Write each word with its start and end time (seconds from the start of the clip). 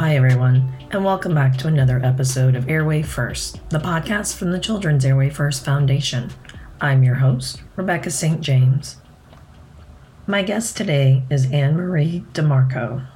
Hi, 0.00 0.16
everyone, 0.16 0.72
and 0.92 1.04
welcome 1.04 1.34
back 1.34 1.58
to 1.58 1.68
another 1.68 2.00
episode 2.02 2.56
of 2.56 2.70
Airway 2.70 3.02
First, 3.02 3.60
the 3.68 3.78
podcast 3.78 4.34
from 4.34 4.50
the 4.50 4.58
Children's 4.58 5.04
Airway 5.04 5.28
First 5.28 5.62
Foundation. 5.62 6.30
I'm 6.80 7.02
your 7.02 7.16
host, 7.16 7.60
Rebecca 7.76 8.10
St. 8.10 8.40
James. 8.40 8.96
My 10.26 10.42
guest 10.42 10.74
today 10.74 11.24
is 11.28 11.48
Annmarie 11.48 12.24
DeMarco. 12.32 13.06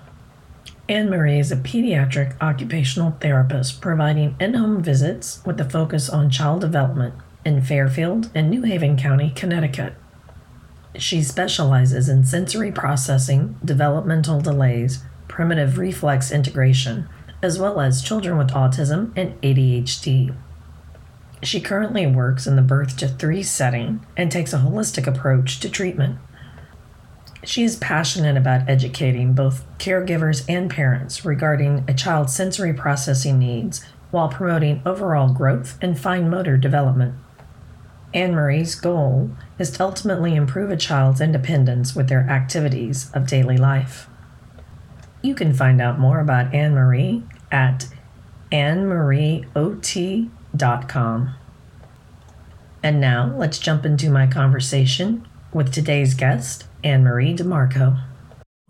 Annmarie 0.86 1.40
is 1.40 1.50
a 1.50 1.56
pediatric 1.56 2.38
occupational 2.42 3.12
therapist 3.18 3.80
providing 3.80 4.36
in 4.38 4.52
home 4.52 4.82
visits 4.82 5.40
with 5.46 5.58
a 5.62 5.70
focus 5.70 6.10
on 6.10 6.28
child 6.28 6.60
development 6.60 7.14
in 7.46 7.62
Fairfield 7.62 8.30
and 8.34 8.50
New 8.50 8.64
Haven 8.64 8.98
County, 8.98 9.30
Connecticut. 9.34 9.94
She 10.96 11.22
specializes 11.22 12.10
in 12.10 12.24
sensory 12.24 12.70
processing, 12.70 13.58
developmental 13.64 14.42
delays, 14.42 15.02
primitive 15.28 15.78
reflex 15.78 16.30
integration, 16.30 17.08
as 17.42 17.58
well 17.58 17.80
as 17.80 18.02
children 18.02 18.38
with 18.38 18.50
autism 18.50 19.12
and 19.16 19.40
ADHD. 19.42 20.34
She 21.42 21.60
currently 21.60 22.06
works 22.06 22.46
in 22.46 22.56
the 22.56 22.62
birth 22.62 22.96
to 22.98 23.08
three 23.08 23.42
setting 23.42 24.04
and 24.16 24.32
takes 24.32 24.52
a 24.52 24.58
holistic 24.58 25.06
approach 25.06 25.60
to 25.60 25.68
treatment. 25.68 26.18
She 27.44 27.64
is 27.64 27.76
passionate 27.76 28.38
about 28.38 28.68
educating 28.68 29.34
both 29.34 29.66
caregivers 29.78 30.44
and 30.48 30.70
parents 30.70 31.24
regarding 31.24 31.84
a 31.86 31.92
child's 31.92 32.34
sensory 32.34 32.72
processing 32.72 33.38
needs 33.38 33.84
while 34.10 34.28
promoting 34.28 34.80
overall 34.86 35.34
growth 35.34 35.76
and 35.82 35.98
fine 35.98 36.30
motor 36.30 36.56
development. 36.56 37.16
Annmarie's 38.14 38.76
goal 38.76 39.30
is 39.58 39.72
to 39.72 39.82
ultimately 39.82 40.36
improve 40.36 40.70
a 40.70 40.76
child's 40.76 41.20
independence 41.20 41.94
with 41.94 42.08
their 42.08 42.20
activities 42.30 43.10
of 43.12 43.26
daily 43.26 43.58
life. 43.58 44.08
You 45.24 45.34
can 45.34 45.52
find 45.54 45.80
out 45.80 45.98
more 45.98 46.20
about 46.20 46.52
Annmarie 46.52 47.26
at 47.50 47.88
annmarieot.com. 48.52 51.34
And 52.82 53.00
now 53.00 53.34
let's 53.34 53.58
jump 53.58 53.86
into 53.86 54.10
my 54.10 54.26
conversation 54.26 55.26
with 55.54 55.72
today's 55.72 56.12
guest, 56.12 56.66
Annmarie 56.84 57.38
DeMarco. 57.38 57.98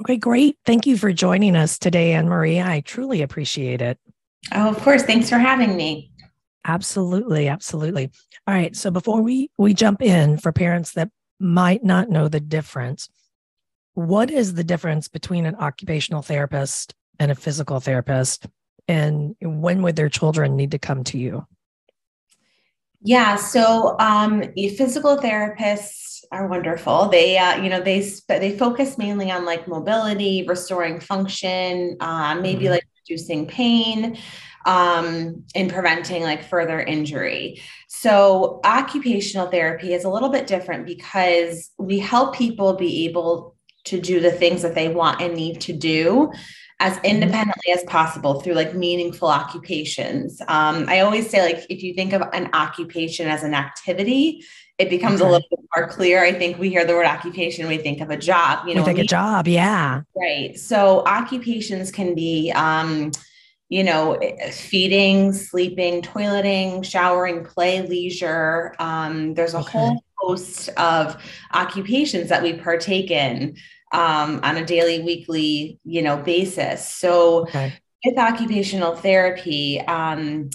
Okay, 0.03 0.17
great. 0.17 0.57
Thank 0.65 0.87
you 0.87 0.97
for 0.97 1.13
joining 1.13 1.57
us 1.57 1.77
today, 1.77 2.13
Annmarie. 2.13 2.65
I 2.65 2.83
truly 2.83 3.23
appreciate 3.23 3.83
it. 3.83 3.99
Oh, 4.53 4.69
of 4.69 4.79
course. 4.79 5.03
Thanks 5.03 5.29
for 5.29 5.39
having 5.39 5.77
me. 5.77 6.13
Absolutely, 6.65 7.49
absolutely. 7.49 8.13
All 8.47 8.55
right. 8.55 8.77
So 8.77 8.93
before 8.93 9.23
we 9.23 9.51
we 9.59 9.75
jump 9.75 10.03
in 10.03 10.39
for 10.39 10.53
parents 10.53 10.93
that 10.93 11.11
might 11.41 11.83
not 11.83 12.11
know 12.11 12.29
the 12.29 12.39
difference, 12.39 13.09
what 13.95 14.31
is 14.31 14.55
the 14.55 14.65
difference 14.65 15.09
between 15.09 15.47
an 15.47 15.57
occupational 15.57 16.23
therapist 16.23 16.95
and 17.19 17.31
a 17.31 17.35
physical 17.35 17.81
therapist 17.81 18.47
and 18.87 19.35
when 19.41 19.83
would 19.83 19.97
their 19.97 20.09
children 20.09 20.57
need 20.57 20.73
to 20.73 20.79
come 20.79 21.05
to 21.05 21.19
you? 21.19 21.47
Yeah, 23.03 23.37
so 23.37 23.97
um, 23.99 24.43
physical 24.57 25.19
therapists 25.19 26.23
are 26.33 26.47
wonderful. 26.47 27.09
They, 27.09 27.37
uh, 27.37 27.63
you 27.63 27.69
know, 27.69 27.81
they 27.81 28.01
they 28.29 28.57
focus 28.57 28.97
mainly 28.97 29.31
on 29.31 29.45
like 29.45 29.69
mobility, 29.69 30.45
restoring 30.49 31.01
function, 31.01 31.99
uh, 32.01 32.35
maybe 32.37 32.65
mm-hmm. 32.65 32.73
like 32.73 32.89
reducing 33.07 33.47
pain 33.47 34.17
um, 34.65 35.45
in 35.55 35.69
preventing 35.69 36.23
like 36.23 36.45
further 36.45 36.81
injury. 36.81 37.61
So, 37.89 38.61
occupational 38.65 39.51
therapy 39.51 39.93
is 39.93 40.05
a 40.05 40.11
little 40.11 40.31
bit 40.31 40.47
different 40.47 40.87
because 40.87 41.71
we 41.79 41.99
help 41.99 42.35
people 42.35 42.75
be 42.75 43.05
able 43.05 43.54
to 43.85 44.01
do 44.01 44.21
the 44.21 44.31
things 44.31 44.63
that 44.63 44.75
they 44.75 44.89
want 44.89 45.21
and 45.21 45.35
need 45.35 45.61
to 45.63 45.73
do 45.73 46.33
as 46.81 46.95
mm-hmm. 46.95 47.07
independently 47.07 47.73
as 47.73 47.83
possible 47.85 48.41
through 48.41 48.55
like 48.55 48.75
meaningful 48.75 49.29
occupations. 49.29 50.41
Um, 50.49 50.87
I 50.89 51.01
always 51.01 51.31
say, 51.31 51.43
like, 51.43 51.67
if 51.71 51.83
you 51.83 51.95
think 51.95 52.13
of 52.13 52.23
an 52.33 52.51
occupation 52.53 53.29
as 53.29 53.43
an 53.43 53.55
activity, 53.55 54.45
it 54.79 54.91
becomes 54.91 55.21
okay. 55.21 55.29
a 55.29 55.33
little 55.33 55.49
bit 55.51 55.61
more 55.77 55.89
clear. 55.89 56.25
I 56.25 56.33
think 56.33 56.59
we 56.59 56.69
hear 56.69 56.85
the 56.85 56.95
word 56.95 57.07
occupation, 57.07 57.69
we 57.69 57.79
think 57.79 58.01
of 58.01 58.11
a 58.11 58.17
job. 58.17 58.67
You 58.67 58.75
know, 58.75 58.83
we 58.83 58.87
think 58.87 58.99
a 58.99 59.05
job, 59.05 59.47
yeah. 59.47 60.03
Right. 60.17 60.59
So 60.59 61.05
occupations 61.07 61.93
can 61.93 62.15
be 62.15 62.51
um, 62.53 63.13
you 63.69 63.83
know, 63.83 64.19
feeding, 64.51 65.33
sleeping, 65.33 66.03
toileting, 66.03 66.85
showering, 66.85 67.45
play, 67.45 67.87
leisure. 67.87 68.75
Um, 68.79 69.35
there's 69.35 69.55
a 69.55 69.59
okay. 69.59 69.71
whole 69.71 70.05
host 70.19 70.69
of 70.77 71.17
occupations 71.53 72.29
that 72.29 72.43
we 72.43 72.55
partake 72.55 73.11
in 73.11 73.57
um, 73.95 74.41
on 74.43 74.57
a 74.57 74.65
daily, 74.65 75.01
weekly, 75.03 75.81
you 75.85 76.03
know, 76.03 76.17
basis. 76.19 76.89
So 76.89 77.43
okay. 77.43 77.73
with 78.05 78.19
occupational 78.19 78.97
therapy, 78.97 79.81
um, 79.81 80.51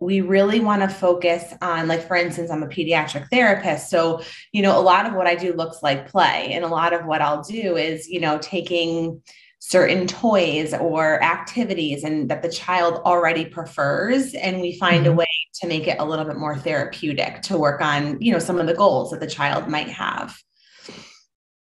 we 0.00 0.20
really 0.20 0.60
want 0.60 0.82
to 0.82 0.88
focus 0.88 1.54
on 1.62 1.88
like 1.88 2.06
for 2.06 2.16
instance 2.16 2.50
i'm 2.50 2.62
a 2.62 2.68
pediatric 2.68 3.26
therapist 3.30 3.88
so 3.88 4.20
you 4.52 4.60
know 4.60 4.78
a 4.78 4.82
lot 4.82 5.06
of 5.06 5.14
what 5.14 5.26
i 5.26 5.34
do 5.34 5.52
looks 5.54 5.82
like 5.82 6.08
play 6.08 6.50
and 6.52 6.64
a 6.64 6.68
lot 6.68 6.92
of 6.92 7.06
what 7.06 7.22
i'll 7.22 7.42
do 7.42 7.76
is 7.76 8.08
you 8.08 8.20
know 8.20 8.36
taking 8.38 9.22
certain 9.60 10.06
toys 10.06 10.74
or 10.74 11.22
activities 11.22 12.04
and 12.04 12.28
that 12.28 12.42
the 12.42 12.50
child 12.50 13.00
already 13.06 13.46
prefers 13.46 14.34
and 14.34 14.60
we 14.60 14.76
find 14.78 15.04
mm-hmm. 15.04 15.14
a 15.14 15.16
way 15.16 15.26
to 15.54 15.66
make 15.66 15.86
it 15.86 15.96
a 15.98 16.04
little 16.04 16.26
bit 16.26 16.36
more 16.36 16.58
therapeutic 16.58 17.40
to 17.40 17.56
work 17.56 17.80
on 17.80 18.20
you 18.20 18.32
know 18.32 18.38
some 18.38 18.60
of 18.60 18.66
the 18.66 18.74
goals 18.74 19.10
that 19.10 19.20
the 19.20 19.26
child 19.26 19.68
might 19.68 19.88
have 19.88 20.36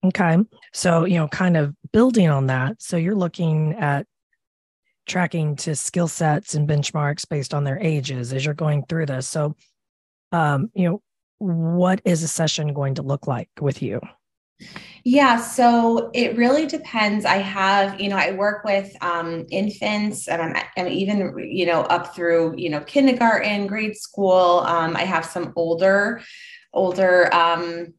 okay 0.04 0.38
so 0.72 1.04
you 1.04 1.16
know 1.16 1.28
kind 1.28 1.56
of 1.56 1.74
building 1.92 2.28
on 2.28 2.46
that 2.46 2.80
so 2.80 2.96
you're 2.96 3.14
looking 3.14 3.74
at 3.74 4.06
tracking 5.06 5.56
to 5.56 5.74
skill 5.74 6.08
sets 6.08 6.54
and 6.54 6.68
benchmarks 6.68 7.28
based 7.28 7.52
on 7.52 7.64
their 7.64 7.78
ages 7.80 8.32
as 8.32 8.44
you're 8.44 8.54
going 8.54 8.84
through 8.86 9.06
this 9.06 9.26
so 9.26 9.54
um 10.32 10.70
you 10.74 10.88
know 10.88 11.02
what 11.38 12.00
is 12.04 12.22
a 12.22 12.28
session 12.28 12.72
going 12.72 12.94
to 12.94 13.02
look 13.02 13.26
like 13.26 13.48
with 13.60 13.82
you 13.82 14.00
yeah, 15.04 15.36
so 15.36 16.10
it 16.14 16.36
really 16.36 16.66
depends. 16.66 17.24
I 17.24 17.38
have, 17.38 18.00
you 18.00 18.08
know, 18.08 18.16
I 18.16 18.32
work 18.32 18.64
with 18.64 18.94
um, 19.02 19.46
infants 19.50 20.28
and 20.28 20.40
I'm, 20.40 20.62
I'm, 20.76 20.88
even, 20.88 21.36
you 21.38 21.66
know, 21.66 21.82
up 21.82 22.14
through, 22.14 22.54
you 22.56 22.70
know, 22.70 22.80
kindergarten, 22.80 23.66
grade 23.66 23.96
school. 23.96 24.60
Um, 24.60 24.96
I 24.96 25.02
have 25.02 25.24
some 25.24 25.52
older, 25.56 26.22
older, 26.72 27.34
um, 27.34 27.92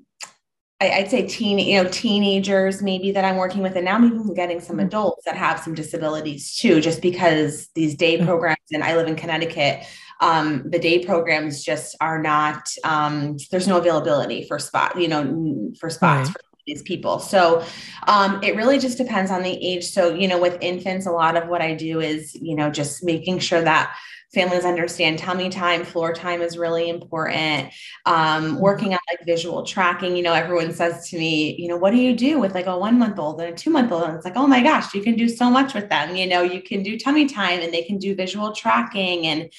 I, 0.92 1.02
would 1.02 1.12
say 1.12 1.28
teen, 1.28 1.60
you 1.60 1.84
know, 1.84 1.90
teenagers 1.90 2.82
maybe 2.82 3.12
that 3.12 3.26
I'm 3.26 3.38
working 3.38 3.62
with, 3.62 3.76
and 3.76 3.86
now 3.86 3.96
I'm 3.96 4.06
even 4.06 4.34
getting 4.34 4.60
some 4.60 4.78
mm-hmm. 4.78 4.88
adults 4.88 5.26
that 5.26 5.36
have 5.36 5.60
some 5.60 5.74
disabilities 5.74 6.56
too, 6.56 6.82
just 6.82 7.02
because 7.02 7.68
these 7.76 7.96
day 7.96 8.18
mm-hmm. 8.18 8.26
programs, 8.26 8.58
and 8.72 8.84
I 8.84 8.96
live 8.96 9.08
in 9.08 9.16
Connecticut, 9.16 9.86
um, 10.20 10.64
the 10.70 10.80
day 10.80 11.04
programs 11.04 11.64
just 11.64 11.96
are 12.00 12.22
not 12.22 12.70
um, 12.84 13.38
there's 13.52 13.68
no 13.68 13.78
availability 13.78 14.48
for 14.48 14.58
spot 14.60 14.98
you 14.98 15.08
know 15.08 15.72
for 15.80 15.90
spots 15.90 16.30
right. 16.30 16.34
for 16.34 16.54
these 16.66 16.82
people. 16.84 17.20
So 17.20 17.64
um, 18.08 18.42
it 18.42 18.56
really 18.56 18.80
just 18.80 18.98
depends 18.98 19.32
on 19.32 19.44
the 19.44 19.52
age. 19.52 19.86
So, 19.86 20.14
you 20.14 20.28
know, 20.28 20.40
with 20.40 20.58
infants, 20.62 21.06
a 21.06 21.12
lot 21.12 21.36
of 21.36 21.50
what 21.50 21.62
I 21.62 21.74
do 21.74 22.00
is, 22.00 22.34
you 22.36 22.56
know, 22.56 22.70
just 22.70 23.04
making 23.04 23.40
sure 23.40 23.62
that 23.62 23.94
families 24.34 24.66
understand 24.66 25.20
tummy 25.20 25.50
time, 25.50 25.84
floor 25.84 26.14
time 26.14 26.42
is 26.42 26.58
really 26.58 26.90
important. 26.90 27.72
Um, 28.06 28.60
working 28.60 28.94
on 28.94 29.00
like 29.10 29.26
visual 29.26 29.64
tracking, 29.64 30.16
you 30.16 30.24
know, 30.24 30.34
everyone 30.34 30.74
says 30.74 31.08
to 31.10 31.18
me, 31.18 31.56
you 31.58 31.68
know, 31.68 31.78
what 31.78 31.92
do 31.92 31.98
you 31.98 32.16
do 32.16 32.40
with 32.40 32.54
like 32.56 32.66
a 32.66 32.78
one 32.78 32.98
month 32.98 33.20
old 33.20 33.40
and 33.40 33.54
a 33.54 33.56
two 33.56 33.70
month 33.70 33.92
old? 33.92 34.04
And 34.04 34.16
it's 34.16 34.26
like, 34.26 34.36
oh 34.36 34.48
my 34.48 34.64
gosh, 34.64 34.94
you 34.94 35.02
can 35.02 35.16
do 35.16 35.30
so 35.30 35.50
much 35.50 35.74
with 35.74 35.90
them. 35.90 36.16
You 36.16 36.28
know, 36.28 36.42
you 36.42 36.62
can 36.62 36.82
do 36.82 36.98
tummy 36.98 37.28
time 37.28 37.60
and 37.60 37.74
they 37.74 37.84
can 37.84 37.98
do 37.98 38.16
visual 38.16 38.54
tracking 38.54 39.28
and 39.28 39.50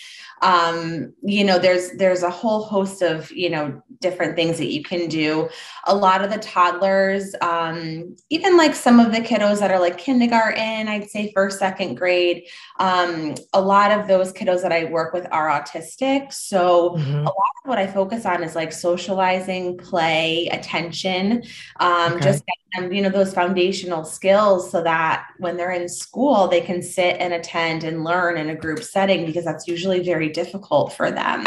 um, 0.45 1.15
you 1.23 1.43
know 1.43 1.59
there's 1.59 1.93
there's 1.93 2.23
a 2.23 2.31
whole 2.31 2.65
host 2.65 3.03
of 3.03 3.31
you 3.33 3.49
know 3.49 3.83
different 4.01 4.37
things 4.37 4.59
that 4.59 4.71
you 4.71 4.83
can 4.83 5.09
do 5.09 5.49
a 5.87 5.95
lot 5.95 6.23
of 6.23 6.31
the 6.31 6.39
toddlers 6.39 7.35
um, 7.41 8.15
even 8.29 8.57
like 8.57 8.75
some 8.75 9.01
of 9.01 9.13
the 9.13 9.21
kiddos 9.21 9.61
that 9.61 9.71
are 9.71 9.81
like 9.81 9.97
kindergarten 9.97 10.89
i'd 10.89 11.09
say 11.09 11.33
first 11.33 11.59
second 11.59 11.95
grade 11.95 12.45
um, 12.79 13.35
a 13.53 13.61
lot 13.61 13.93
of 13.93 14.09
those 14.09 14.33
kiddos 14.33 14.63
that 14.63 14.73
i 14.73 14.85
work 14.85 15.13
with 15.13 15.27
are 15.31 15.49
autistic 15.49 16.33
so 16.33 16.91
mm-hmm. 16.91 17.19
a 17.19 17.23
lot 17.23 17.55
of 17.63 17.69
what 17.69 17.79
i 17.79 17.87
focus 17.87 18.25
on 18.27 18.43
is 18.43 18.55
like 18.55 18.73
socializing 18.73 19.77
play 19.79 20.49
attention 20.53 21.43
um, 21.81 22.15
okay. 22.15 22.23
just 22.23 22.45
them 22.75 22.93
you 22.93 23.03
know 23.03 23.09
those 23.09 23.35
foundational 23.35 24.05
skills 24.05 24.71
so 24.71 24.83
that 24.83 25.27
when 25.39 25.57
they're 25.57 25.73
in 25.73 25.89
school 25.89 26.49
they 26.49 26.61
can 26.61 26.83
sit 26.83 27.17
and 27.21 27.33
attend 27.33 27.85
and 27.85 28.05
learn 28.05 28.37
in 28.37 28.51
a 28.51 28.55
group 28.55 28.83
setting 28.83 29.25
because 29.27 29.45
that's 29.45 29.69
usually 29.69 30.03
very 30.03 30.29
difficult 30.29 30.93
for 30.93 31.11
them 31.11 31.45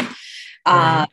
um, 0.66 1.06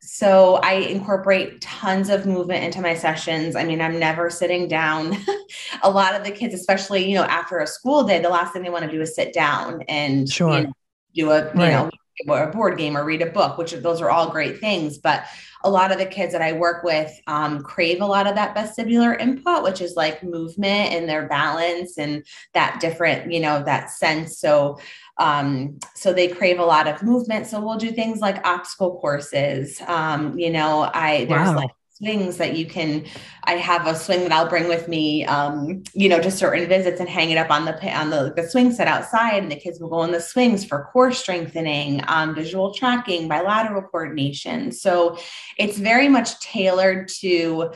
so 0.00 0.56
I 0.56 0.74
incorporate 0.74 1.60
tons 1.60 2.08
of 2.08 2.26
movement 2.26 2.64
into 2.64 2.80
my 2.80 2.94
sessions. 2.94 3.56
I 3.56 3.64
mean, 3.64 3.80
I'm 3.80 3.98
never 3.98 4.30
sitting 4.30 4.68
down. 4.68 5.16
a 5.82 5.90
lot 5.90 6.14
of 6.14 6.24
the 6.24 6.30
kids, 6.30 6.54
especially, 6.54 7.08
you 7.08 7.14
know, 7.14 7.24
after 7.24 7.58
a 7.58 7.66
school 7.66 8.04
day, 8.04 8.18
the 8.18 8.28
last 8.28 8.52
thing 8.52 8.62
they 8.62 8.70
want 8.70 8.84
to 8.84 8.90
do 8.90 9.02
is 9.02 9.14
sit 9.14 9.32
down 9.32 9.82
and 9.88 10.28
sure. 10.28 10.56
you 10.56 10.64
know, 10.64 10.72
do 11.14 11.30
a, 11.30 11.44
you 11.54 11.60
right. 11.60 11.72
know, 11.72 11.90
a 12.34 12.46
board 12.46 12.78
game 12.78 12.96
or 12.96 13.04
read 13.04 13.20
a 13.20 13.26
book, 13.26 13.58
which 13.58 13.72
those 13.72 14.00
are 14.00 14.10
all 14.10 14.30
great 14.30 14.58
things. 14.58 14.96
But 14.98 15.24
a 15.64 15.70
lot 15.70 15.90
of 15.90 15.98
the 15.98 16.06
kids 16.06 16.32
that 16.32 16.42
I 16.42 16.52
work 16.52 16.84
with 16.84 17.12
um, 17.26 17.60
crave 17.60 18.00
a 18.00 18.06
lot 18.06 18.26
of 18.26 18.36
that 18.36 18.54
vestibular 18.54 19.20
input, 19.20 19.62
which 19.64 19.80
is 19.80 19.96
like 19.96 20.22
movement 20.22 20.92
and 20.92 21.08
their 21.08 21.26
balance 21.26 21.98
and 21.98 22.24
that 22.54 22.78
different, 22.80 23.32
you 23.32 23.40
know, 23.40 23.62
that 23.64 23.90
sense. 23.90 24.38
So 24.38 24.78
um, 25.18 25.78
so 25.94 26.12
they 26.12 26.28
crave 26.28 26.58
a 26.58 26.64
lot 26.64 26.86
of 26.86 27.02
movement. 27.02 27.46
So 27.46 27.60
we'll 27.60 27.78
do 27.78 27.90
things 27.90 28.20
like 28.20 28.46
obstacle 28.46 28.98
courses. 29.00 29.80
Um, 29.86 30.38
you 30.38 30.50
know, 30.50 30.90
I 30.92 31.24
there's 31.24 31.48
wow. 31.48 31.56
like 31.56 31.70
swings 31.96 32.36
that 32.36 32.54
you 32.54 32.66
can 32.66 33.02
i 33.44 33.52
have 33.52 33.86
a 33.86 33.94
swing 33.94 34.20
that 34.20 34.30
i'll 34.30 34.48
bring 34.48 34.68
with 34.68 34.86
me 34.86 35.24
um, 35.24 35.82
you 35.94 36.10
know 36.10 36.20
to 36.20 36.30
certain 36.30 36.68
visits 36.68 37.00
and 37.00 37.08
hang 37.08 37.30
it 37.30 37.38
up 37.38 37.50
on 37.50 37.64
the 37.64 37.96
on 37.96 38.10
the, 38.10 38.34
the 38.36 38.46
swing 38.46 38.70
set 38.70 38.86
outside 38.86 39.42
and 39.42 39.50
the 39.50 39.56
kids 39.56 39.80
will 39.80 39.88
go 39.88 39.96
on 39.96 40.12
the 40.12 40.20
swings 40.20 40.62
for 40.62 40.90
core 40.92 41.10
strengthening 41.10 42.02
um, 42.06 42.34
visual 42.34 42.74
tracking 42.74 43.28
bilateral 43.28 43.80
coordination 43.80 44.70
so 44.70 45.16
it's 45.56 45.78
very 45.78 46.06
much 46.06 46.38
tailored 46.40 47.08
to 47.08 47.70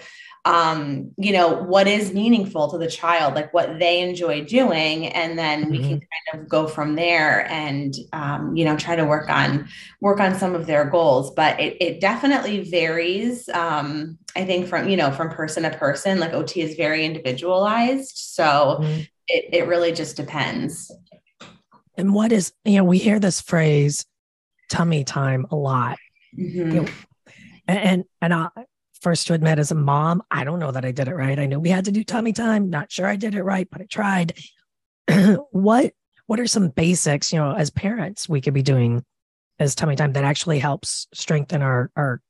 um, 0.45 1.13
you 1.19 1.33
know, 1.33 1.63
what 1.63 1.87
is 1.87 2.15
meaningful 2.15 2.71
to 2.71 2.79
the 2.79 2.87
child, 2.87 3.35
like 3.35 3.53
what 3.53 3.79
they 3.79 4.01
enjoy 4.01 4.45
doing. 4.45 5.09
And 5.09 5.39
then 5.39 5.63
mm-hmm. 5.63 5.71
we 5.71 5.79
can 5.79 5.87
mm-hmm. 5.99 6.33
kind 6.33 6.43
of 6.43 6.49
go 6.49 6.67
from 6.67 6.95
there 6.95 7.51
and, 7.51 7.95
um, 8.13 8.57
you 8.57 8.65
know, 8.65 8.77
try 8.77 8.97
to 8.97 9.05
work 9.05 9.29
on, 9.29 9.69
work 10.01 10.19
on 10.19 10.35
some 10.35 10.55
of 10.55 10.67
their 10.67 10.87
goals, 10.87 11.33
but 11.33 11.61
it, 11.61 11.77
it 11.81 12.01
definitely 12.01 12.63
varies. 12.71 13.49
Um, 13.51 14.19
I 14.35 14.45
think 14.45 14.67
from, 14.67 14.89
you 14.89 14.97
know, 14.97 15.11
from 15.11 15.29
person 15.29 15.65
to 15.65 15.71
person, 15.71 16.21
like 16.21 16.33
OT 16.33 16.63
is 16.63 16.75
very 16.75 17.05
individualized. 17.05 18.17
So 18.17 18.79
mm-hmm. 18.81 19.01
it, 19.29 19.45
it 19.53 19.69
really 19.69 19.93
just 19.93 20.17
depends. 20.17 20.91
And 21.99 22.15
what 22.15 22.33
is, 22.33 22.55
you 22.65 22.77
know, 22.77 22.85
we 22.85 22.97
hear 22.97 23.19
this 23.19 23.43
phrase 23.43 24.07
tummy 24.71 25.05
time 25.05 25.47
a 25.51 25.57
lot. 25.57 25.99
Mm-hmm. 26.39 26.59
You 26.59 26.81
know, 26.83 26.89
and 27.67 28.05
and 28.23 28.33
I, 28.33 28.49
first 29.01 29.27
to 29.27 29.35
admit 29.35 29.59
as 29.59 29.71
a 29.71 29.75
mom, 29.75 30.23
I 30.31 30.45
don't 30.45 30.59
know 30.59 30.71
that 30.71 30.85
I 30.85 30.93
did 30.93 31.09
it 31.09 31.15
right. 31.15 31.39
I 31.39 31.47
knew 31.47 31.59
we 31.59 31.71
had 31.71 31.87
to 31.87 31.93
do 31.93 32.05
tummy 32.05 32.33
time. 32.33 32.71
Not 32.71 32.93
sure 32.93 33.07
I 33.07 33.17
did 33.17 33.35
it 33.35 33.43
right, 33.43 33.69
but 33.71 33.81
I 33.81 33.87
tried. 33.87 34.39
what 35.51 35.93
what 36.27 36.39
are 36.39 36.47
some 36.47 36.69
basics, 36.69 37.33
you 37.33 37.39
know, 37.39 37.55
as 37.55 37.71
parents 37.71 38.29
we 38.29 38.41
could 38.41 38.55
be 38.55 38.63
doing 38.63 39.05
as 39.59 39.75
tummy 39.75 39.97
time 39.97 40.13
that 40.13 40.25
actually 40.25 40.59
helps 40.59 41.09
strengthen 41.13 41.63
our 41.63 41.91
our 41.97 42.21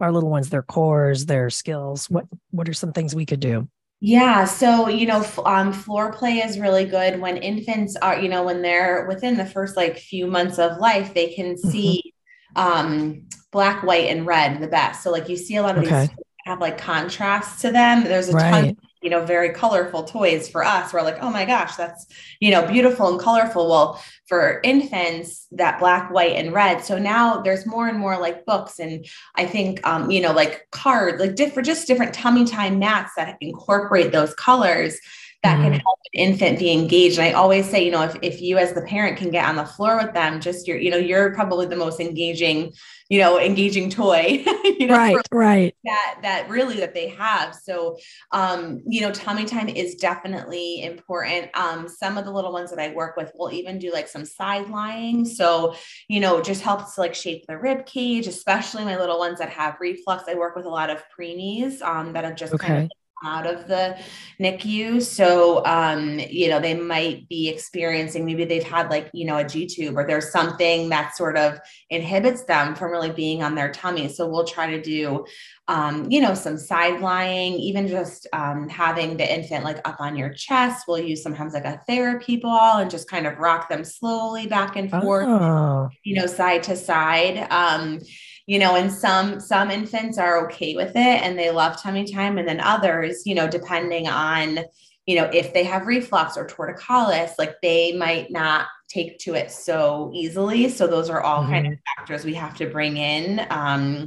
our 0.00 0.12
little 0.12 0.30
ones, 0.30 0.50
their 0.50 0.62
cores, 0.62 1.26
their 1.26 1.50
skills? 1.50 2.10
What 2.10 2.26
what 2.50 2.68
are 2.68 2.74
some 2.74 2.92
things 2.92 3.14
we 3.14 3.26
could 3.26 3.40
do? 3.40 3.68
Yeah, 4.00 4.44
so 4.44 4.88
you 4.88 5.06
know, 5.06 5.24
um, 5.44 5.72
floor 5.72 6.12
play 6.12 6.38
is 6.38 6.58
really 6.58 6.84
good 6.84 7.20
when 7.20 7.38
infants 7.38 7.96
are, 7.96 8.18
you 8.18 8.28
know, 8.28 8.44
when 8.44 8.60
they're 8.60 9.06
within 9.06 9.36
the 9.36 9.46
first 9.46 9.76
like 9.76 9.96
few 9.96 10.26
months 10.26 10.58
of 10.58 10.78
life, 10.78 11.14
they 11.14 11.32
can 11.32 11.54
mm-hmm. 11.54 11.70
see 11.70 12.14
um, 12.56 13.26
black, 13.52 13.82
white, 13.82 14.08
and 14.08 14.26
red 14.26 14.60
the 14.60 14.68
best. 14.68 15.02
So 15.02 15.10
like 15.10 15.28
you 15.28 15.36
see 15.36 15.56
a 15.56 15.62
lot 15.62 15.78
of 15.78 15.84
okay. 15.84 16.06
these 16.06 16.10
have 16.46 16.60
like 16.60 16.78
contrasts 16.78 17.60
to 17.62 17.72
them. 17.72 18.04
There's 18.04 18.28
a 18.28 18.32
right. 18.32 18.50
ton, 18.50 18.76
you 19.02 19.10
know, 19.10 19.24
very 19.24 19.50
colorful 19.50 20.04
toys 20.04 20.48
for 20.48 20.64
us. 20.64 20.92
We're 20.92 21.02
like, 21.02 21.18
oh 21.20 21.30
my 21.30 21.44
gosh, 21.44 21.76
that's 21.76 22.06
you 22.40 22.50
know 22.50 22.66
beautiful 22.66 23.08
and 23.08 23.20
colorful. 23.20 23.68
Well, 23.68 24.02
for 24.26 24.60
infants, 24.64 25.46
that 25.52 25.78
black, 25.78 26.10
white, 26.10 26.36
and 26.36 26.52
red. 26.52 26.84
So 26.84 26.98
now 26.98 27.40
there's 27.42 27.66
more 27.66 27.88
and 27.88 27.98
more 27.98 28.18
like 28.18 28.44
books 28.46 28.78
and 28.78 29.06
I 29.34 29.46
think 29.46 29.86
um, 29.86 30.10
you 30.10 30.20
know, 30.20 30.32
like 30.32 30.66
cards, 30.70 31.20
like 31.20 31.34
different, 31.34 31.66
just 31.66 31.86
different 31.86 32.14
tummy 32.14 32.44
time 32.44 32.78
mats 32.78 33.12
that 33.16 33.36
incorporate 33.40 34.12
those 34.12 34.34
colors 34.34 34.98
that 35.46 35.58
mm-hmm. 35.60 35.70
can 35.70 35.80
help 35.80 35.98
an 36.12 36.20
infant 36.20 36.58
be 36.58 36.72
engaged. 36.72 37.18
And 37.18 37.28
I 37.28 37.32
always 37.32 37.68
say, 37.70 37.84
you 37.84 37.92
know, 37.92 38.02
if, 38.02 38.16
if 38.20 38.42
you 38.42 38.58
as 38.58 38.72
the 38.72 38.82
parent 38.82 39.16
can 39.16 39.30
get 39.30 39.48
on 39.48 39.54
the 39.54 39.64
floor 39.64 39.96
with 39.96 40.12
them, 40.12 40.40
just 40.40 40.66
you're, 40.66 40.76
you 40.76 40.90
know, 40.90 40.96
you're 40.96 41.32
probably 41.34 41.66
the 41.66 41.76
most 41.76 42.00
engaging, 42.00 42.72
you 43.08 43.20
know, 43.20 43.38
engaging 43.38 43.88
toy, 43.88 44.42
you 44.64 44.86
know, 44.88 44.96
right, 44.96 45.16
right. 45.30 45.76
That, 45.84 46.18
that 46.22 46.48
really 46.48 46.78
that 46.78 46.94
they 46.94 47.08
have. 47.10 47.54
So, 47.54 47.96
um, 48.32 48.82
you 48.86 49.00
know, 49.02 49.12
tummy 49.12 49.44
time 49.44 49.68
is 49.68 49.94
definitely 49.94 50.82
important. 50.82 51.56
Um, 51.56 51.88
some 51.88 52.18
of 52.18 52.24
the 52.24 52.32
little 52.32 52.52
ones 52.52 52.70
that 52.70 52.80
I 52.80 52.92
work 52.92 53.16
with 53.16 53.30
will 53.36 53.52
even 53.52 53.78
do 53.78 53.92
like 53.92 54.08
some 54.08 54.24
side 54.24 54.68
lying. 54.68 55.24
So, 55.24 55.76
you 56.08 56.18
know, 56.18 56.42
just 56.42 56.62
helps 56.62 56.96
to 56.96 57.02
like 57.02 57.14
shape 57.14 57.44
the 57.46 57.56
rib 57.56 57.86
cage, 57.86 58.26
especially 58.26 58.84
my 58.84 58.98
little 58.98 59.20
ones 59.20 59.38
that 59.38 59.50
have 59.50 59.76
reflux. 59.80 60.24
I 60.26 60.34
work 60.34 60.56
with 60.56 60.66
a 60.66 60.70
lot 60.70 60.90
of 60.90 61.04
preemies 61.16 61.82
um, 61.82 62.14
that 62.14 62.24
have 62.24 62.34
just 62.34 62.54
okay. 62.54 62.66
kind 62.66 62.84
of 62.86 62.90
out 63.24 63.46
of 63.46 63.66
the 63.66 63.96
NICU. 64.40 65.00
So, 65.00 65.64
um, 65.64 66.18
you 66.18 66.48
know, 66.48 66.60
they 66.60 66.74
might 66.74 67.28
be 67.28 67.48
experiencing, 67.48 68.26
maybe 68.26 68.44
they've 68.44 68.62
had 68.62 68.90
like, 68.90 69.10
you 69.14 69.24
know, 69.24 69.38
a 69.38 69.44
G 69.44 69.66
tube 69.66 69.96
or 69.96 70.06
there's 70.06 70.30
something 70.30 70.88
that 70.90 71.16
sort 71.16 71.36
of 71.38 71.58
inhibits 71.88 72.44
them 72.44 72.74
from 72.74 72.90
really 72.90 73.10
being 73.10 73.42
on 73.42 73.54
their 73.54 73.72
tummy. 73.72 74.08
So 74.08 74.28
we'll 74.28 74.44
try 74.44 74.70
to 74.70 74.82
do, 74.82 75.24
um, 75.68 76.10
you 76.10 76.20
know, 76.20 76.34
some 76.34 76.58
side 76.58 77.00
lying, 77.00 77.54
even 77.54 77.88
just 77.88 78.26
um, 78.32 78.68
having 78.68 79.16
the 79.16 79.34
infant 79.34 79.64
like 79.64 79.86
up 79.88 79.96
on 79.98 80.16
your 80.16 80.32
chest. 80.34 80.84
We'll 80.86 80.98
use 80.98 81.22
sometimes 81.22 81.54
like 81.54 81.64
a 81.64 81.80
therapy 81.88 82.36
ball 82.36 82.78
and 82.78 82.90
just 82.90 83.08
kind 83.08 83.26
of 83.26 83.38
rock 83.38 83.68
them 83.68 83.82
slowly 83.82 84.46
back 84.46 84.76
and 84.76 84.90
forth, 84.90 85.26
oh. 85.26 85.88
you 86.04 86.16
know, 86.16 86.26
side 86.26 86.62
to 86.64 86.76
side. 86.76 87.46
Um, 87.50 88.00
you 88.46 88.58
know 88.58 88.76
and 88.76 88.92
some 88.92 89.40
some 89.40 89.70
infants 89.70 90.18
are 90.18 90.46
okay 90.46 90.74
with 90.74 90.90
it 90.90 91.22
and 91.22 91.38
they 91.38 91.50
love 91.50 91.80
tummy 91.80 92.04
time. 92.04 92.38
And 92.38 92.48
then 92.48 92.60
others 92.60 93.22
you 93.26 93.34
know 93.34 93.48
depending 93.48 94.08
on 94.08 94.60
you 95.06 95.16
know 95.16 95.30
if 95.32 95.52
they 95.52 95.64
have 95.64 95.86
reflux 95.86 96.36
or 96.36 96.46
torticollis 96.46 97.32
like 97.38 97.56
they 97.60 97.96
might 97.96 98.30
not 98.30 98.66
take 98.88 99.18
to 99.18 99.34
it 99.34 99.50
so 99.50 100.10
easily. 100.14 100.68
So 100.68 100.86
those 100.86 101.10
are 101.10 101.20
all 101.20 101.42
mm-hmm. 101.42 101.52
kind 101.52 101.66
of 101.66 101.78
factors 101.96 102.24
we 102.24 102.34
have 102.34 102.56
to 102.56 102.66
bring 102.66 102.96
in 102.96 103.44
um, 103.50 104.04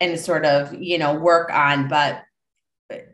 and 0.00 0.18
sort 0.18 0.44
of 0.44 0.74
you 0.74 0.98
know 0.98 1.14
work 1.14 1.50
on. 1.52 1.88
But 1.88 2.22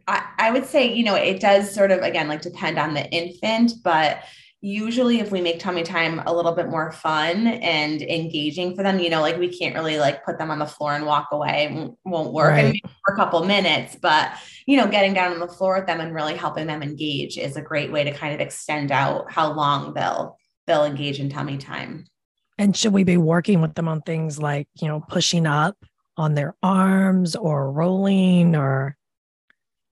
I, 0.06 0.24
I 0.38 0.50
would 0.50 0.66
say 0.66 0.92
you 0.92 1.04
know 1.04 1.14
it 1.14 1.40
does 1.40 1.74
sort 1.74 1.90
of 1.90 2.00
again 2.00 2.28
like 2.28 2.42
depend 2.42 2.78
on 2.78 2.94
the 2.94 3.08
infant. 3.10 3.72
But 3.82 4.22
usually 4.66 5.20
if 5.20 5.30
we 5.30 5.40
make 5.40 5.60
tummy 5.60 5.84
time 5.84 6.20
a 6.26 6.34
little 6.34 6.50
bit 6.50 6.68
more 6.68 6.90
fun 6.90 7.46
and 7.46 8.02
engaging 8.02 8.74
for 8.74 8.82
them 8.82 8.98
you 8.98 9.08
know 9.08 9.20
like 9.20 9.38
we 9.38 9.56
can't 9.56 9.76
really 9.76 9.96
like 9.96 10.24
put 10.24 10.38
them 10.38 10.50
on 10.50 10.58
the 10.58 10.66
floor 10.66 10.92
and 10.92 11.06
walk 11.06 11.28
away 11.30 11.68
it 11.70 11.94
won't 12.04 12.32
work 12.32 12.50
right. 12.50 12.74
For 13.06 13.14
a 13.14 13.16
couple 13.16 13.44
minutes 13.44 13.96
but 14.02 14.32
you 14.66 14.76
know 14.76 14.88
getting 14.88 15.14
down 15.14 15.32
on 15.32 15.38
the 15.38 15.46
floor 15.46 15.76
with 15.76 15.86
them 15.86 16.00
and 16.00 16.12
really 16.12 16.34
helping 16.34 16.66
them 16.66 16.82
engage 16.82 17.38
is 17.38 17.56
a 17.56 17.62
great 17.62 17.92
way 17.92 18.02
to 18.02 18.10
kind 18.10 18.34
of 18.34 18.40
extend 18.40 18.90
out 18.90 19.30
how 19.30 19.52
long 19.52 19.94
they'll 19.94 20.36
they'll 20.66 20.84
engage 20.84 21.20
in 21.20 21.30
tummy 21.30 21.58
time 21.58 22.04
and 22.58 22.76
should 22.76 22.92
we 22.92 23.04
be 23.04 23.18
working 23.18 23.60
with 23.60 23.74
them 23.74 23.86
on 23.86 24.02
things 24.02 24.36
like 24.36 24.66
you 24.80 24.88
know 24.88 25.00
pushing 25.08 25.46
up 25.46 25.76
on 26.16 26.34
their 26.34 26.56
arms 26.60 27.36
or 27.36 27.70
rolling 27.70 28.56
or 28.56 28.96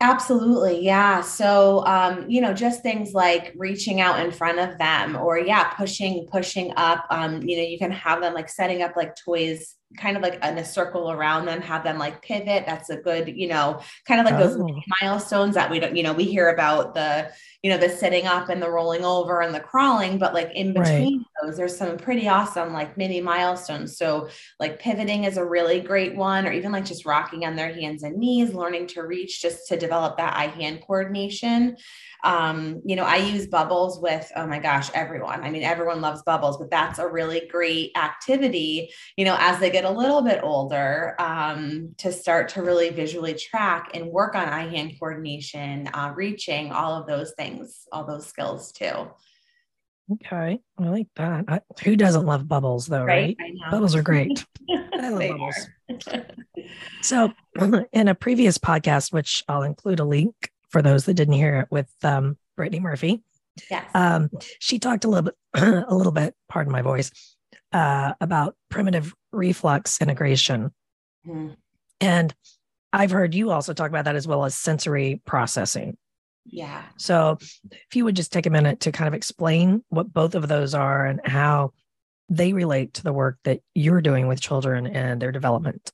Absolutely. 0.03 0.83
Yeah. 0.83 1.22
So, 1.22 1.86
um, 1.86 2.29
you 2.29 2.41
know, 2.41 2.53
just 2.53 2.83
things 2.83 3.13
like 3.13 3.53
reaching 3.55 4.01
out 4.01 4.19
in 4.19 4.31
front 4.31 4.60
of 4.60 4.77
them 4.77 5.15
or, 5.15 5.39
yeah, 5.39 5.69
pushing, 5.75 6.27
pushing 6.29 6.74
up. 6.75 7.05
Um, 7.10 7.41
you 7.41 7.55
know, 7.55 7.63
you 7.63 7.77
can 7.79 7.91
have 7.91 8.19
them 8.19 8.33
like 8.33 8.50
setting 8.50 8.81
up 8.81 8.98
like 8.98 9.15
toys 9.15 9.75
kind 9.98 10.18
of 10.18 10.24
like 10.24 10.44
in 10.44 10.58
a 10.58 10.66
circle 10.66 11.12
around 11.12 11.46
them, 11.46 11.62
have 11.62 11.84
them 11.84 11.98
like 11.98 12.22
pivot. 12.22 12.66
That's 12.66 12.90
a 12.90 12.98
good, 12.98 13.28
you 13.28 13.48
know, 13.48 13.82
kind 14.08 14.20
of 14.20 14.26
like 14.26 14.36
oh. 14.36 14.48
those 14.48 14.84
milestones 15.02 15.56
that 15.56 15.70
we 15.70 15.80
don't, 15.80 15.96
you 15.96 16.04
know, 16.04 16.14
we 16.14 16.24
hear 16.24 16.50
about 16.50 16.94
the, 16.94 17.32
you 17.62 17.70
know, 17.70 17.78
the 17.78 17.90
sitting 17.90 18.26
up 18.26 18.50
and 18.50 18.62
the 18.62 18.70
rolling 18.70 19.06
over 19.06 19.42
and 19.42 19.56
the 19.56 19.60
crawling, 19.60 20.18
but 20.18 20.34
like 20.34 20.52
in 20.54 20.74
between 20.74 21.18
right. 21.20 21.26
those, 21.42 21.58
there's 21.58 21.78
some 21.78 21.98
pretty 21.98 22.28
awesome 22.28 22.74
like 22.74 22.98
mini 22.98 23.22
milestones. 23.22 23.98
So 23.98 24.30
like 24.60 24.80
pivoting 24.80 25.24
is 25.24 25.38
a 25.38 25.46
really 25.46 25.80
great 25.80 26.16
one, 26.16 26.46
or 26.46 26.52
even 26.52 26.72
like 26.72 26.86
just 26.86 27.06
rocking 27.06 27.46
on 27.46 27.56
their 27.56 27.74
hands 27.74 28.04
and 28.04 28.18
knees, 28.18 28.54
learning 28.54 28.88
to 28.88 29.04
reach 29.04 29.42
just 29.42 29.68
to 29.70 29.78
develop 29.78 30.18
that 30.18 30.36
eye 30.36 30.48
hand 30.48 30.82
coordination. 30.86 31.78
Um, 32.24 32.82
you 32.86 32.96
know, 32.96 33.03
I 33.03 33.18
use 33.18 33.48
bubbles 33.48 34.00
with, 34.00 34.32
oh 34.36 34.48
my 34.48 34.60
gosh, 34.60 34.89
everyone. 34.94 35.44
I 35.44 35.50
mean, 35.50 35.63
everyone 35.63 36.01
loves 36.01 36.22
bubbles, 36.24 36.58
but 36.58 36.70
that's 36.70 37.00
a 37.00 37.08
really 37.08 37.48
great 37.50 37.92
activity, 37.98 38.92
you 39.18 39.25
know, 39.25 39.36
as 39.39 39.60
they 39.60 39.70
get 39.70 39.86
a 39.86 39.89
little 39.89 40.22
bit 40.22 40.39
older, 40.42 41.15
um, 41.20 41.94
to 41.98 42.12
start 42.12 42.50
to 42.50 42.62
really 42.62 42.89
visually 42.89 43.34
track 43.34 43.92
and 43.94 44.08
work 44.08 44.36
on 44.36 44.48
eye 44.48 44.70
hand 44.70 44.94
coordination, 45.00 45.88
uh, 45.94 46.13
reaching, 46.15 46.72
all 46.72 47.00
of 47.00 47.08
those 47.08 47.34
things, 47.38 47.88
all 47.92 48.06
those 48.06 48.25
skills 48.25 48.72
too. 48.72 49.10
Okay, 50.12 50.60
I 50.77 50.84
like 50.84 51.08
that. 51.15 51.46
I, 51.48 51.62
who 51.84 51.96
doesn't 51.96 52.25
love 52.25 52.48
bubbles 52.48 52.88
though, 52.88 53.06
right? 53.06 53.36
right? 53.39 53.53
Bubbles 53.72 53.96
are 53.96 54.01
great. 54.01 54.46
I 54.94 55.10
love 55.10 55.30
bubbles. 55.30 55.68
so, 57.01 57.32
in 57.94 58.08
a 58.08 58.15
previous 58.15 58.58
podcast, 58.58 59.13
which 59.13 59.44
I'll 59.48 59.63
include 59.63 60.00
a 60.00 60.06
link 60.06 60.51
for 60.74 60.82
those 60.82 61.06
that 61.06 61.13
didn't 61.13 61.36
hear 61.36 61.60
it 61.60 61.68
with 61.72 61.89
um, 62.03 62.38
Brittny 62.60 62.82
Murphy. 62.82 63.24
Yes. 63.70 63.86
Um, 63.94 64.30
she 64.60 64.80
talked 64.80 65.06
a 65.06 65.08
little 65.08 65.32
bit, 65.32 65.36
a 65.88 65.96
little 65.96 66.12
bit, 66.12 66.36
pardon 66.50 66.74
my 66.74 66.82
voice, 66.82 67.12
uh, 67.72 68.13
about 68.20 68.56
primitive 68.70 69.13
reflex 69.32 70.01
integration. 70.01 70.72
Mm-hmm. 71.25 71.53
And 72.01 72.34
I've 72.92 73.12
heard 73.12 73.34
you 73.34 73.51
also 73.51 73.74
talk 73.74 73.89
about 73.89 74.06
that 74.06 74.15
as 74.15 74.27
well 74.27 74.44
as 74.44 74.56
sensory 74.56 75.22
processing. 75.25 75.96
Yeah. 76.46 76.82
So 76.98 77.38
if 77.39 77.96
you 77.96 78.03
would 78.03 78.15
just 78.15 78.34
take 78.34 78.48
a 78.48 78.50
minute 78.50 78.82
to 78.82 78.92
kind 78.92 79.08
of 79.08 79.13
explain 79.13 79.84
what 79.89 80.12
both 80.12 80.36
of 80.36 80.48
those 80.48 80.74
are 80.74 81.06
and 81.06 81.22
how 81.24 81.72
they 82.30 82.51
relate 82.51 82.96
to 82.96 83.03
the 83.03 83.13
work 83.13 83.38
that 83.44 83.62
you're 83.75 84.01
doing 84.01 84.27
with 84.27 84.42
children 84.42 84.88
and 84.88 85.22
their 85.22 85.32
development. 85.32 85.92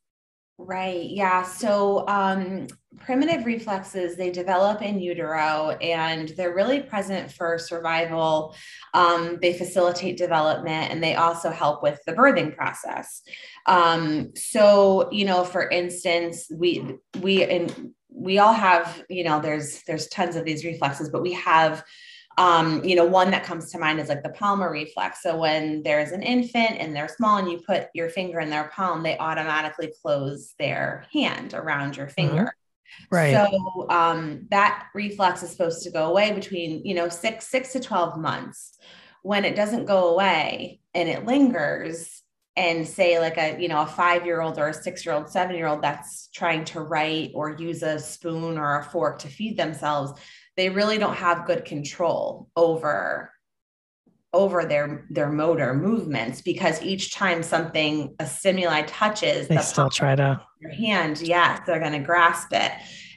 Right. 0.62 1.10
Yeah. 1.10 1.44
So 1.44 2.06
um, 2.10 2.68
primitive 3.00 3.46
reflexes, 3.46 4.18
they 4.18 4.30
develop 4.30 4.82
in 4.82 5.00
utero 5.00 5.78
and 5.82 6.28
they're 6.36 6.54
really 6.54 6.82
present 6.82 7.32
for 7.32 7.58
survival. 7.58 8.54
Um, 8.94 9.40
they 9.42 9.54
facilitate 9.54 10.18
development 10.18 10.92
and 10.92 11.02
they 11.02 11.16
also 11.16 11.50
help 11.50 11.82
with 11.82 12.02
the 12.06 12.12
birthing 12.12 12.58
process. 12.58 13.22
Um, 13.68 14.34
so, 14.36 15.10
you 15.14 15.24
know, 15.24 15.46
for 15.46 15.70
instance, 15.70 16.52
we, 16.54 16.98
we, 17.22 17.46
and 17.46 17.94
we 18.10 18.40
all 18.40 18.54
have, 18.54 19.02
you 19.10 19.24
know, 19.24 19.40
there's, 19.40 19.84
there's 19.84 20.10
tons 20.10 20.36
of 20.36 20.44
these 20.44 20.66
reflexes, 20.66 21.10
but 21.10 21.22
we 21.22 21.32
have 21.34 21.86
um, 22.40 22.82
you 22.86 22.96
know, 22.96 23.04
one 23.04 23.32
that 23.32 23.44
comes 23.44 23.70
to 23.70 23.78
mind 23.78 24.00
is 24.00 24.08
like 24.08 24.24
the 24.24 24.30
palmar 24.30 24.72
reflex. 24.72 25.22
So 25.22 25.36
when 25.36 25.84
there's 25.84 26.12
an 26.12 26.24
infant 26.24 26.78
and 26.80 26.96
they're 26.96 27.10
small 27.10 27.38
and 27.38 27.52
you 27.52 27.60
put 27.60 27.88
your 27.94 28.08
finger 28.08 28.40
in 28.40 28.50
their 28.50 28.72
palm, 28.74 29.04
they 29.04 29.18
automatically 29.18 29.92
close 30.02 30.54
their 30.58 31.06
hand 31.12 31.54
around 31.54 31.98
your 31.98 32.08
mm-hmm. 32.08 32.16
finger. 32.16 32.44
Mm-hmm. 32.44 33.16
Right. 33.16 33.34
So 33.34 33.90
um, 33.90 34.48
that 34.52 34.88
reflex 34.96 35.44
is 35.44 35.52
supposed 35.52 35.84
to 35.84 35.92
go 35.92 36.10
away 36.10 36.32
between, 36.32 36.86
you 36.86 36.96
know, 36.96 37.10
six, 37.10 37.46
six 37.48 37.74
to 37.74 37.82
12 37.82 38.18
months. 38.18 38.78
When 39.22 39.44
it 39.44 39.58
doesn't 39.58 39.86
go 39.86 40.14
away 40.14 40.80
and 40.94 41.10
it 41.10 41.26
lingers, 41.26 42.24
and 42.56 42.86
say 42.86 43.20
like 43.20 43.38
a 43.38 43.58
you 43.62 43.70
know 43.70 43.84
a 43.84 43.86
five 43.86 44.26
year 44.26 44.42
old 44.42 44.58
or 44.60 44.70
a 44.70 44.74
six 44.74 45.06
year 45.06 45.16
old 45.16 45.30
seven 45.30 45.56
year 45.56 45.68
old 45.68 45.82
that's 45.82 46.28
trying 46.34 46.66
to 46.66 46.82
write 46.82 47.32
or 47.34 47.52
use 47.52 47.84
a 47.84 47.98
spoon 47.98 48.58
or 48.58 48.80
a 48.80 48.84
fork 48.84 49.20
to 49.20 49.30
feed 49.30 49.56
themselves 49.56 50.20
they 50.58 50.70
really 50.70 50.98
don't 50.98 51.16
have 51.16 51.46
good 51.46 51.66
control 51.66 52.50
over 52.56 53.32
over 54.32 54.66
their 54.66 55.08
their 55.10 55.30
motor 55.30 55.74
movements 55.74 56.42
because 56.42 56.82
each 56.84 57.14
time 57.14 57.42
something 57.42 58.16
a 58.20 58.26
stimuli 58.28 58.84
touches 58.84 59.48
they 59.48 59.56
the 59.56 59.62
still 59.62 59.90
try 59.90 60.16
to 60.16 60.40
your 60.60 60.72
hand 60.72 61.20
yes 61.22 61.60
they're 61.66 61.80
going 61.80 61.94
to 61.94 62.00
grasp 62.00 62.50
it 62.52 62.72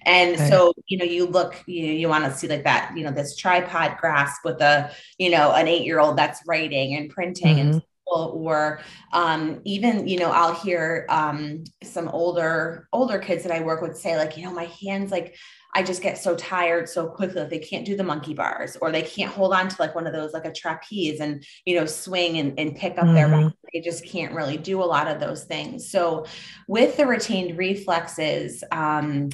and 0.07 0.35
okay. 0.35 0.49
so 0.49 0.73
you 0.87 0.97
know 0.97 1.05
you 1.05 1.27
look 1.27 1.63
you 1.67 1.87
know, 1.87 1.93
you 1.93 2.09
want 2.09 2.25
to 2.25 2.33
see 2.33 2.49
like 2.49 2.65
that 2.65 2.97
you 2.97 3.05
know 3.05 3.11
this 3.11 3.37
tripod 3.37 3.97
grasp 3.99 4.43
with 4.45 4.61
a 4.63 4.91
you 5.19 5.29
know 5.31 5.53
an 5.53 5.69
eight 5.69 5.85
year 5.85 6.01
old 6.01 6.17
that's 6.17 6.41
writing 6.47 6.97
and 6.97 7.11
printing 7.11 7.57
mm-hmm. 7.57 7.73
and 7.73 7.83
or 8.15 8.81
um, 9.13 9.61
even 9.65 10.07
you 10.07 10.19
know 10.19 10.31
i'll 10.31 10.55
hear 10.55 11.07
um, 11.09 11.65
some 11.83 12.09
older 12.09 12.89
older 12.93 13.19
kids 13.19 13.43
that 13.43 13.53
i 13.53 13.61
work 13.61 13.81
with 13.81 13.97
say 13.97 14.17
like 14.17 14.37
you 14.37 14.45
know 14.45 14.53
my 14.53 14.69
hands 14.83 15.11
like 15.11 15.37
I 15.75 15.83
just 15.83 16.03
get 16.03 16.19
so 16.19 16.37
tired 16.37 16.89
so 16.89 17.07
quickly 17.07 17.37
that 17.37 17.51
they 17.51 17.59
can't 17.59 17.87
do 17.87 17.97
the 17.97 18.05
monkey 18.05 18.35
bars 18.35 18.77
or 18.77 18.93
they 18.93 19.03
can't 19.03 19.33
hold 19.33 19.55
on 19.55 19.69
to 19.69 19.77
like 19.79 19.95
one 19.95 20.07
of 20.07 20.13
those 20.13 20.33
like 20.33 20.45
a 20.45 20.53
trapeze 20.53 21.21
and 21.21 21.45
you 21.65 21.77
know 21.77 21.87
swing 21.87 22.39
and, 22.39 22.59
and 22.59 22.77
pick 22.77 22.99
up 22.99 23.05
mm-hmm. 23.05 23.15
their 23.15 23.29
back. 23.29 23.53
They 23.73 23.81
just 23.81 24.05
can't 24.05 24.35
really 24.35 24.59
do 24.59 24.83
a 24.83 24.85
lot 24.85 25.09
of 25.09 25.19
those 25.19 25.45
things. 25.45 25.89
So 25.89 26.27
with 26.69 26.97
the 26.97 27.07
retained 27.07 27.57
reflexes, 27.57 28.63
um, 28.71 29.31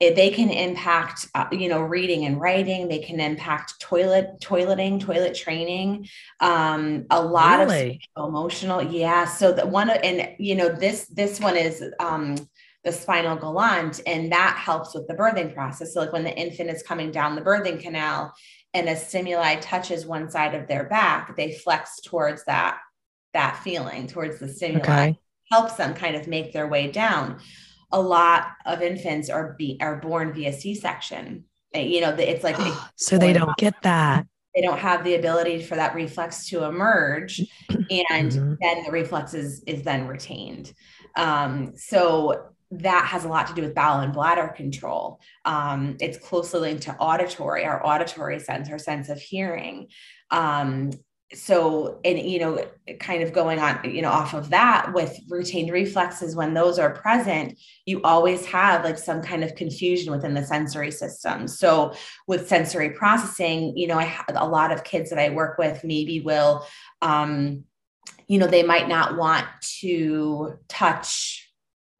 it, 0.00 0.14
they 0.14 0.30
can 0.30 0.50
impact 0.50 1.26
uh, 1.34 1.46
you 1.52 1.68
know 1.68 1.80
reading 1.80 2.24
and 2.24 2.40
writing 2.40 2.88
they 2.88 3.00
can 3.00 3.18
impact 3.18 3.80
toilet 3.80 4.38
toileting 4.40 5.00
toilet 5.00 5.34
training 5.34 6.08
um, 6.40 7.04
a 7.10 7.20
lot 7.20 7.58
really? 7.66 8.00
of 8.16 8.28
emotional 8.28 8.80
yeah 8.80 9.24
so 9.24 9.52
the 9.52 9.66
one 9.66 9.90
and 9.90 10.34
you 10.38 10.54
know 10.54 10.68
this 10.68 11.06
this 11.08 11.40
one 11.40 11.56
is 11.56 11.82
um, 11.98 12.36
the 12.84 12.92
spinal 12.92 13.36
Galant 13.36 14.00
and 14.06 14.30
that 14.32 14.56
helps 14.56 14.94
with 14.94 15.06
the 15.08 15.14
birthing 15.14 15.52
process. 15.52 15.94
So 15.94 16.00
like 16.00 16.12
when 16.12 16.24
the 16.24 16.36
infant 16.36 16.70
is 16.70 16.82
coming 16.82 17.10
down 17.10 17.34
the 17.34 17.42
birthing 17.42 17.80
canal 17.80 18.32
and 18.74 18.88
a 18.88 18.96
stimuli 18.96 19.56
touches 19.56 20.06
one 20.06 20.30
side 20.30 20.54
of 20.54 20.68
their 20.68 20.84
back 20.84 21.36
they 21.36 21.52
flex 21.52 22.00
towards 22.00 22.44
that 22.44 22.78
that 23.34 23.58
feeling 23.62 24.06
towards 24.06 24.38
the 24.38 24.48
stimuli. 24.48 24.80
Okay. 24.80 25.18
helps 25.50 25.74
them 25.74 25.94
kind 25.94 26.16
of 26.16 26.26
make 26.26 26.52
their 26.52 26.68
way 26.68 26.90
down. 26.90 27.40
A 27.92 28.00
lot 28.00 28.48
of 28.66 28.82
infants 28.82 29.28
are 29.28 29.54
be 29.58 29.76
are 29.80 29.96
born 29.96 30.32
via 30.32 30.52
c-section. 30.52 31.44
Eh, 31.74 31.82
you 31.82 32.00
know 32.00 32.10
it's 32.10 32.44
like 32.44 32.56
so 32.96 33.18
they 33.18 33.32
don't 33.32 33.56
get 33.56 33.74
that. 33.82 34.26
They 34.54 34.62
don't 34.62 34.78
have 34.78 35.04
the 35.04 35.14
ability 35.14 35.62
for 35.62 35.76
that 35.76 35.94
reflex 35.94 36.48
to 36.48 36.64
emerge 36.64 37.40
and 37.68 38.32
mm-hmm. 38.32 38.54
then 38.60 38.84
the 38.84 38.92
reflex 38.92 39.34
is 39.34 39.62
is 39.66 39.82
then 39.82 40.06
retained. 40.06 40.72
Um, 41.16 41.72
so 41.76 42.52
that 42.70 43.06
has 43.06 43.24
a 43.24 43.28
lot 43.28 43.46
to 43.46 43.54
do 43.54 43.62
with 43.62 43.74
bowel 43.74 44.00
and 44.00 44.12
bladder 44.12 44.48
control. 44.48 45.20
Um, 45.44 45.96
it's 46.00 46.18
closely 46.18 46.60
linked 46.60 46.82
to 46.84 46.96
auditory, 46.96 47.64
our 47.64 47.84
auditory 47.84 48.38
sense, 48.40 48.68
our 48.70 48.78
sense 48.78 49.08
of 49.08 49.20
hearing. 49.20 49.88
Um, 50.30 50.90
so, 51.34 52.00
and 52.04 52.18
you 52.18 52.38
know, 52.38 52.64
kind 53.00 53.22
of 53.22 53.34
going 53.34 53.58
on, 53.58 53.80
you 53.84 54.00
know, 54.00 54.10
off 54.10 54.32
of 54.32 54.48
that 54.50 54.92
with 54.94 55.18
retained 55.28 55.70
reflexes, 55.70 56.34
when 56.34 56.54
those 56.54 56.78
are 56.78 56.90
present, 56.90 57.58
you 57.84 58.00
always 58.02 58.46
have 58.46 58.82
like 58.82 58.96
some 58.96 59.20
kind 59.20 59.44
of 59.44 59.54
confusion 59.54 60.10
within 60.10 60.32
the 60.32 60.44
sensory 60.44 60.90
system. 60.90 61.46
So, 61.46 61.94
with 62.26 62.48
sensory 62.48 62.90
processing, 62.90 63.76
you 63.76 63.86
know, 63.86 63.98
I 63.98 64.04
have 64.04 64.36
a 64.36 64.48
lot 64.48 64.72
of 64.72 64.84
kids 64.84 65.10
that 65.10 65.18
I 65.18 65.28
work 65.28 65.58
with 65.58 65.84
maybe 65.84 66.20
will, 66.20 66.66
um, 67.02 67.64
you 68.26 68.38
know, 68.38 68.46
they 68.46 68.62
might 68.62 68.88
not 68.88 69.18
want 69.18 69.46
to 69.80 70.54
touch 70.68 71.47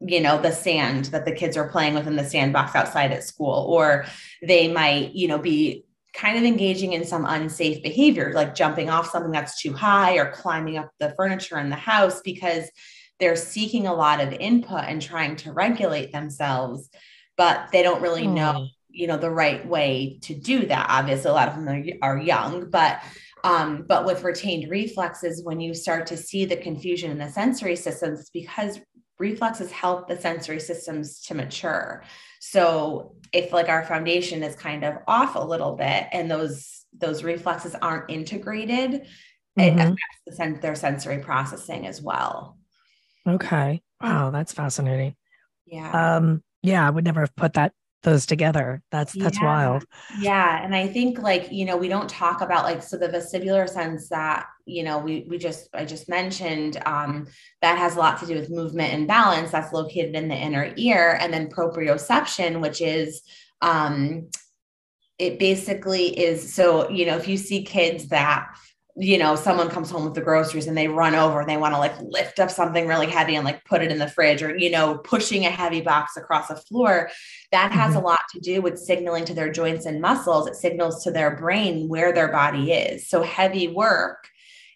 you 0.01 0.21
know 0.21 0.41
the 0.41 0.51
sand 0.51 1.05
that 1.05 1.25
the 1.25 1.31
kids 1.31 1.57
are 1.57 1.69
playing 1.69 1.93
with 1.93 2.07
in 2.07 2.15
the 2.15 2.23
sandbox 2.23 2.75
outside 2.75 3.11
at 3.11 3.23
school 3.23 3.65
or 3.69 4.05
they 4.41 4.67
might 4.67 5.13
you 5.13 5.27
know 5.27 5.37
be 5.37 5.83
kind 6.13 6.37
of 6.37 6.43
engaging 6.43 6.93
in 6.93 7.05
some 7.05 7.25
unsafe 7.25 7.83
behavior 7.83 8.31
like 8.33 8.55
jumping 8.55 8.89
off 8.89 9.09
something 9.09 9.31
that's 9.31 9.61
too 9.61 9.73
high 9.73 10.15
or 10.17 10.31
climbing 10.31 10.77
up 10.77 10.89
the 10.99 11.13
furniture 11.15 11.59
in 11.59 11.69
the 11.69 11.75
house 11.75 12.21
because 12.21 12.69
they're 13.19 13.35
seeking 13.35 13.87
a 13.87 13.93
lot 13.93 14.21
of 14.21 14.31
input 14.33 14.83
and 14.85 15.01
trying 15.01 15.35
to 15.35 15.51
regulate 15.51 16.11
themselves 16.11 16.89
but 17.37 17.69
they 17.71 17.83
don't 17.83 18.01
really 18.01 18.27
know 18.27 18.67
you 18.89 19.07
know 19.07 19.17
the 19.17 19.29
right 19.29 19.65
way 19.67 20.17
to 20.23 20.33
do 20.33 20.65
that. 20.65 20.87
Obviously 20.89 21.29
a 21.29 21.33
lot 21.33 21.47
of 21.47 21.55
them 21.55 21.69
are, 21.69 22.13
are 22.13 22.17
young 22.17 22.69
but 22.69 23.01
um, 23.43 23.85
but 23.87 24.05
with 24.05 24.23
retained 24.23 24.69
reflexes, 24.69 25.43
when 25.43 25.59
you 25.59 25.73
start 25.73 26.07
to 26.07 26.17
see 26.17 26.45
the 26.45 26.57
confusion 26.57 27.11
in 27.11 27.17
the 27.17 27.29
sensory 27.29 27.75
systems, 27.75 28.19
it's 28.19 28.29
because 28.31 28.79
reflexes 29.19 29.71
help 29.71 30.07
the 30.07 30.19
sensory 30.19 30.59
systems 30.59 31.21
to 31.21 31.35
mature. 31.35 32.03
So 32.39 33.15
if 33.33 33.51
like 33.51 33.69
our 33.69 33.83
foundation 33.83 34.41
is 34.43 34.55
kind 34.55 34.83
of 34.83 34.95
off 35.07 35.35
a 35.35 35.39
little 35.39 35.75
bit 35.75 36.07
and 36.11 36.31
those 36.31 36.85
those 36.97 37.23
reflexes 37.23 37.75
aren't 37.75 38.09
integrated, 38.09 38.91
mm-hmm. 38.91 39.61
it 39.61 39.73
affects 39.73 40.21
the 40.25 40.33
sen- 40.33 40.59
their 40.61 40.75
sensory 40.75 41.19
processing 41.19 41.85
as 41.85 42.01
well. 42.01 42.57
Okay. 43.27 43.81
Wow, 44.01 44.31
that's 44.31 44.53
fascinating. 44.53 45.15
Yeah. 45.65 46.15
Um, 46.15 46.41
yeah, 46.63 46.85
I 46.85 46.89
would 46.89 47.05
never 47.05 47.19
have 47.19 47.35
put 47.35 47.53
that 47.53 47.73
those 48.03 48.25
together. 48.25 48.81
That's 48.91 49.13
that's 49.13 49.37
yeah. 49.39 49.45
wild. 49.45 49.85
Yeah, 50.19 50.63
and 50.63 50.73
I 50.73 50.87
think 50.87 51.19
like 51.19 51.51
you 51.51 51.65
know 51.65 51.77
we 51.77 51.89
don't 51.89 52.09
talk 52.09 52.41
about 52.41 52.63
like 52.63 52.81
so 52.81 52.97
the 52.97 53.09
vestibular 53.09 53.67
sense 53.67 54.09
that 54.09 54.47
you 54.69 54.83
know 54.83 54.99
we 54.99 55.25
we 55.29 55.37
just 55.37 55.69
I 55.73 55.85
just 55.85 56.09
mentioned 56.09 56.81
um, 56.85 57.27
that 57.61 57.77
has 57.77 57.95
a 57.95 57.99
lot 57.99 58.19
to 58.19 58.25
do 58.25 58.35
with 58.35 58.49
movement 58.49 58.93
and 58.93 59.07
balance. 59.07 59.51
That's 59.51 59.73
located 59.73 60.15
in 60.15 60.27
the 60.27 60.35
inner 60.35 60.73
ear, 60.77 61.17
and 61.19 61.33
then 61.33 61.49
proprioception, 61.49 62.61
which 62.61 62.81
is 62.81 63.21
um, 63.61 64.29
it 65.17 65.39
basically 65.39 66.07
is 66.17 66.53
so 66.53 66.89
you 66.89 67.05
know 67.05 67.17
if 67.17 67.27
you 67.27 67.37
see 67.37 67.63
kids 67.63 68.07
that 68.09 68.49
you 68.99 69.17
know, 69.17 69.35
someone 69.35 69.69
comes 69.69 69.89
home 69.89 70.03
with 70.03 70.13
the 70.13 70.21
groceries 70.21 70.67
and 70.67 70.77
they 70.77 70.89
run 70.89 71.15
over 71.15 71.39
and 71.39 71.49
they 71.49 71.55
want 71.55 71.73
to 71.73 71.79
like 71.79 71.97
lift 72.01 72.37
up 72.37 72.51
something 72.51 72.85
really 72.85 73.07
heavy 73.07 73.35
and 73.35 73.45
like 73.45 73.63
put 73.63 73.81
it 73.81 73.91
in 73.91 73.97
the 73.97 74.09
fridge 74.09 74.43
or, 74.43 74.57
you 74.57 74.69
know, 74.69 74.97
pushing 74.97 75.45
a 75.45 75.49
heavy 75.49 75.79
box 75.79 76.17
across 76.17 76.49
a 76.49 76.57
floor, 76.57 77.09
that 77.53 77.71
has 77.71 77.91
mm-hmm. 77.91 78.03
a 78.03 78.07
lot 78.07 78.19
to 78.33 78.41
do 78.41 78.61
with 78.61 78.77
signaling 78.77 79.23
to 79.23 79.33
their 79.33 79.51
joints 79.51 79.85
and 79.85 80.01
muscles. 80.01 80.47
It 80.47 80.55
signals 80.55 81.01
to 81.03 81.11
their 81.11 81.37
brain 81.37 81.87
where 81.87 82.11
their 82.11 82.27
body 82.27 82.73
is. 82.73 83.07
So 83.07 83.23
heavy 83.23 83.69
work 83.69 84.27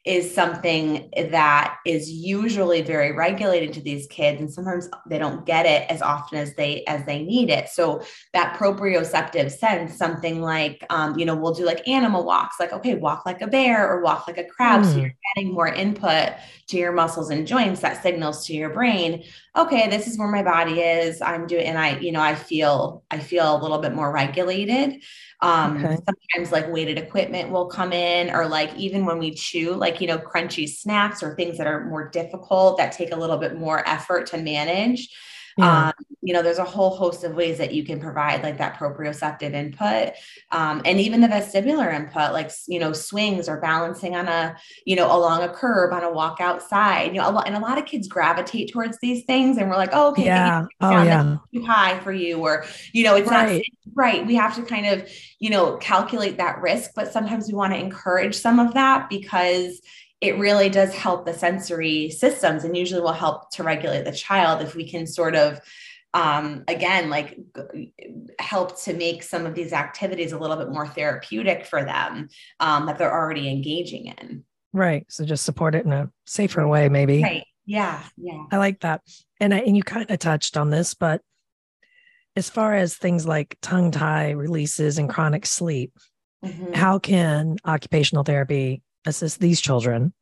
is 0.05 0.33
something 0.35 1.09
that 1.31 1.77
is 1.85 2.11
usually 2.11 2.81
very 2.81 3.13
regulating 3.13 3.71
to 3.71 3.79
these 3.79 4.05
kids 4.07 4.41
and 4.41 4.51
sometimes 4.51 4.89
they 5.07 5.17
don't 5.17 5.45
get 5.45 5.65
it 5.65 5.89
as 5.89 6.01
often 6.01 6.37
as 6.37 6.53
they 6.55 6.83
as 6.85 7.05
they 7.05 7.23
need 7.23 7.49
it 7.49 7.69
so 7.69 8.03
that 8.33 8.57
proprioceptive 8.57 9.49
sense 9.49 9.97
something 9.97 10.41
like 10.41 10.85
um, 10.89 11.17
you 11.17 11.25
know 11.25 11.35
we'll 11.35 11.53
do 11.53 11.65
like 11.65 11.87
animal 11.87 12.25
walks 12.25 12.57
like 12.59 12.73
okay 12.73 12.95
walk 12.95 13.25
like 13.25 13.41
a 13.41 13.47
bear 13.47 13.89
or 13.89 14.01
walk 14.01 14.27
like 14.27 14.37
a 14.37 14.43
crab 14.43 14.81
mm. 14.81 14.85
so 14.85 14.91
hmm. 14.91 14.99
you're 14.99 15.15
getting 15.35 15.53
more 15.53 15.67
input 15.67 16.33
to 16.67 16.77
your 16.77 16.91
muscles 16.91 17.29
and 17.29 17.45
joints 17.45 17.81
that 17.81 18.01
signals 18.01 18.45
to 18.45 18.53
your 18.53 18.69
brain 18.69 19.23
okay 19.55 19.89
this 19.89 20.07
is 20.07 20.17
where 20.17 20.27
my 20.27 20.43
body 20.43 20.81
is 20.81 21.21
i'm 21.21 21.45
doing 21.45 21.65
and 21.65 21.77
i 21.77 21.97
you 21.99 22.11
know 22.11 22.21
i 22.21 22.35
feel 22.35 23.03
i 23.11 23.19
feel 23.19 23.55
a 23.55 23.61
little 23.61 23.79
bit 23.79 23.93
more 23.93 24.11
regulated 24.11 25.01
um, 25.43 25.75
okay. 25.75 25.97
Sometimes 26.05 26.53
like 26.53 26.71
weighted 26.71 26.97
equipment 26.97 27.49
will 27.49 27.65
come 27.65 27.91
in, 27.91 28.33
or 28.33 28.47
like 28.47 28.73
even 28.77 29.05
when 29.05 29.19
we 29.19 29.33
chew, 29.33 29.73
like, 29.73 29.99
you 29.99 30.07
know, 30.07 30.17
crunchy 30.17 30.69
snacks 30.69 31.21
or 31.21 31.35
things 31.35 31.57
that 31.57 31.67
are 31.67 31.85
more 31.85 32.07
difficult 32.07 32.77
that 32.77 32.93
take 32.93 33.11
a 33.11 33.17
little 33.17 33.37
bit 33.37 33.59
more 33.59 33.85
effort 33.85 34.27
to 34.27 34.37
manage. 34.37 35.09
Yeah. 35.57 35.87
Um, 35.87 35.93
you 36.21 36.33
know, 36.33 36.41
there's 36.41 36.57
a 36.57 36.63
whole 36.63 36.91
host 36.91 37.23
of 37.23 37.35
ways 37.35 37.57
that 37.57 37.73
you 37.73 37.83
can 37.83 37.99
provide 37.99 38.43
like 38.43 38.57
that 38.57 38.77
proprioceptive 38.77 39.53
input, 39.53 40.13
um, 40.51 40.81
and 40.85 40.99
even 40.99 41.19
the 41.19 41.27
vestibular 41.27 41.93
input, 41.93 42.31
like 42.31 42.49
you 42.67 42.79
know, 42.79 42.93
swings 42.93 43.49
or 43.49 43.59
balancing 43.59 44.15
on 44.15 44.27
a, 44.27 44.55
you 44.85 44.95
know, 44.95 45.07
along 45.07 45.43
a 45.43 45.49
curb 45.49 45.91
on 45.91 46.03
a 46.03 46.11
walk 46.11 46.39
outside. 46.39 47.13
You 47.13 47.19
know, 47.19 47.29
a 47.29 47.31
lot, 47.31 47.47
and 47.47 47.55
a 47.55 47.59
lot 47.59 47.77
of 47.77 47.85
kids 47.85 48.07
gravitate 48.07 48.71
towards 48.71 48.97
these 48.99 49.25
things, 49.25 49.57
and 49.57 49.69
we're 49.69 49.75
like, 49.75 49.89
oh, 49.91 50.11
okay, 50.11 50.25
yeah, 50.25 50.65
oh 50.79 51.03
yeah, 51.03 51.37
too 51.53 51.65
high 51.65 51.99
for 51.99 52.13
you, 52.13 52.39
or 52.39 52.65
you 52.93 53.03
know, 53.03 53.15
it's 53.15 53.29
right. 53.29 53.55
not 53.55 53.61
right. 53.95 54.25
We 54.25 54.35
have 54.35 54.55
to 54.55 54.63
kind 54.63 54.85
of, 54.85 55.09
you 55.39 55.49
know, 55.49 55.77
calculate 55.77 56.37
that 56.37 56.61
risk, 56.61 56.91
but 56.95 57.11
sometimes 57.11 57.47
we 57.47 57.53
want 57.53 57.73
to 57.73 57.79
encourage 57.79 58.35
some 58.35 58.59
of 58.59 58.73
that 58.75 59.09
because 59.09 59.81
it 60.23 60.39
really 60.39 60.69
does 60.69 60.93
help 60.93 61.25
the 61.25 61.33
sensory 61.33 62.09
systems 62.09 62.63
and 62.63 62.77
usually 62.77 63.01
will 63.01 63.11
help 63.11 63.49
to 63.51 63.61
regulate 63.61 64.05
the 64.05 64.11
child 64.13 64.61
if 64.61 64.73
we 64.73 64.89
can 64.89 65.05
sort 65.05 65.35
of 65.35 65.59
um, 66.13 66.63
again 66.69 67.09
like 67.09 67.37
help 68.39 68.81
to 68.83 68.93
make 68.93 69.21
some 69.21 69.45
of 69.45 69.53
these 69.53 69.73
activities 69.73 70.31
a 70.31 70.37
little 70.37 70.55
bit 70.55 70.69
more 70.69 70.87
therapeutic 70.87 71.65
for 71.65 71.83
them 71.83 72.29
um, 72.61 72.85
that 72.85 72.97
they're 72.97 73.11
already 73.11 73.49
engaging 73.49 74.13
in. 74.17 74.45
Right. 74.71 75.05
So 75.09 75.25
just 75.25 75.43
support 75.43 75.75
it 75.75 75.85
in 75.85 75.91
a 75.91 76.09
safer 76.25 76.65
way 76.65 76.87
maybe. 76.87 77.21
Right. 77.21 77.43
Yeah. 77.65 78.01
Yeah. 78.15 78.45
I 78.49 78.57
like 78.57 78.79
that. 78.79 79.01
And 79.41 79.53
I, 79.53 79.57
and 79.59 79.75
you 79.75 79.83
kind 79.83 80.09
of 80.09 80.19
touched 80.19 80.55
on 80.55 80.69
this 80.69 80.93
but 80.93 81.21
as 82.37 82.49
far 82.49 82.75
as 82.75 82.95
things 82.95 83.27
like 83.27 83.57
tongue 83.61 83.91
tie 83.91 84.31
releases 84.31 84.97
and 84.97 85.09
chronic 85.09 85.45
sleep 85.45 85.91
mm-hmm. 86.45 86.73
how 86.73 86.97
can 86.97 87.57
occupational 87.65 88.23
therapy 88.23 88.81
assist 89.05 89.39
these 89.39 89.61
children? 89.61 90.13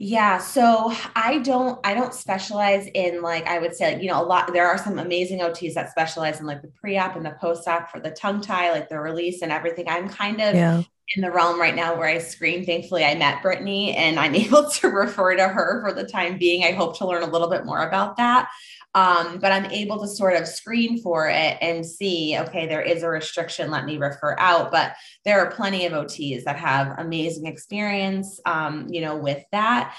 Yeah, 0.00 0.38
so 0.38 0.92
I 1.16 1.38
don't 1.38 1.84
I 1.84 1.92
don't 1.92 2.14
specialize 2.14 2.86
in 2.94 3.20
like 3.20 3.48
I 3.48 3.58
would 3.58 3.74
say 3.74 3.94
like, 3.94 4.02
you 4.02 4.08
know 4.08 4.22
a 4.22 4.24
lot 4.24 4.52
there 4.52 4.68
are 4.68 4.78
some 4.78 5.00
amazing 5.00 5.40
OTs 5.40 5.74
that 5.74 5.90
specialize 5.90 6.38
in 6.38 6.46
like 6.46 6.62
the 6.62 6.68
pre-op 6.68 7.16
and 7.16 7.26
the 7.26 7.36
post-op 7.40 7.90
for 7.90 7.98
the 7.98 8.12
tongue 8.12 8.40
tie 8.40 8.70
like 8.70 8.88
the 8.88 9.00
release 9.00 9.42
and 9.42 9.50
everything. 9.50 9.88
I'm 9.88 10.08
kind 10.08 10.40
of 10.40 10.54
yeah. 10.54 10.82
in 11.16 11.22
the 11.22 11.32
realm 11.32 11.60
right 11.60 11.74
now 11.74 11.96
where 11.96 12.06
I 12.06 12.18
scream. 12.18 12.64
Thankfully, 12.64 13.04
I 13.04 13.16
met 13.16 13.42
Brittny 13.42 13.96
and 13.96 14.20
I'm 14.20 14.34
able 14.36 14.70
to 14.70 14.88
refer 14.88 15.34
to 15.34 15.48
her 15.48 15.82
for 15.82 15.92
the 15.92 16.08
time 16.08 16.38
being. 16.38 16.62
I 16.62 16.72
hope 16.72 16.96
to 16.98 17.06
learn 17.06 17.24
a 17.24 17.30
little 17.30 17.50
bit 17.50 17.66
more 17.66 17.84
about 17.88 18.18
that. 18.18 18.48
Um, 18.94 19.38
but 19.38 19.52
I'm 19.52 19.70
able 19.70 20.00
to 20.00 20.08
sort 20.08 20.34
of 20.34 20.48
screen 20.48 21.00
for 21.02 21.28
it 21.28 21.58
and 21.60 21.84
see, 21.84 22.36
okay, 22.38 22.66
there 22.66 22.82
is 22.82 23.02
a 23.02 23.08
restriction, 23.08 23.70
let 23.70 23.84
me 23.84 23.98
refer 23.98 24.34
out. 24.38 24.72
But 24.72 24.94
there 25.24 25.40
are 25.40 25.50
plenty 25.50 25.86
of 25.86 25.92
OTs 25.92 26.44
that 26.44 26.56
have 26.56 26.98
amazing 26.98 27.46
experience, 27.46 28.40
um, 28.46 28.86
you 28.88 29.00
know, 29.00 29.16
with 29.16 29.44
that. 29.52 29.94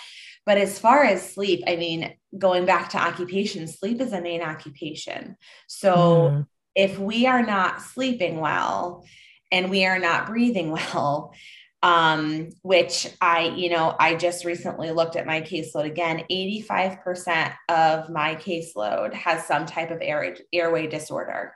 But 0.46 0.58
as 0.58 0.79
far 0.79 1.03
as 1.03 1.34
sleep, 1.34 1.63
I 1.67 1.75
mean, 1.75 2.13
going 2.38 2.65
back 2.65 2.89
to 2.89 2.98
occupation, 2.98 3.67
sleep 3.67 4.01
is 4.01 4.13
a 4.13 4.22
main 4.22 4.41
occupation. 4.41 5.38
So 5.67 5.96
mm. 5.96 6.48
if 6.75 6.98
we 6.98 7.27
are 7.27 7.46
not 7.46 7.81
sleeping 7.81 8.39
well 8.39 9.05
and 9.51 9.69
we 9.69 9.86
are 9.86 10.00
not 10.00 10.25
breathing 10.27 10.72
well, 10.93 11.34
um, 11.81 12.50
which 12.62 13.07
I, 13.21 13.53
you 13.55 13.69
know, 13.69 13.95
I 14.00 14.15
just 14.15 14.43
recently 14.43 14.91
looked 14.91 15.15
at 15.15 15.25
my 15.25 15.41
caseload 15.41 15.86
again. 15.86 16.24
85% 16.29 17.53
of 17.69 18.09
my 18.09 18.36
caseload 18.36 19.13
has 19.13 19.45
some 19.45 19.65
type 19.65 19.91
of 19.91 20.00
air, 20.01 20.36
airway 20.51 20.88
disorder. 20.88 21.53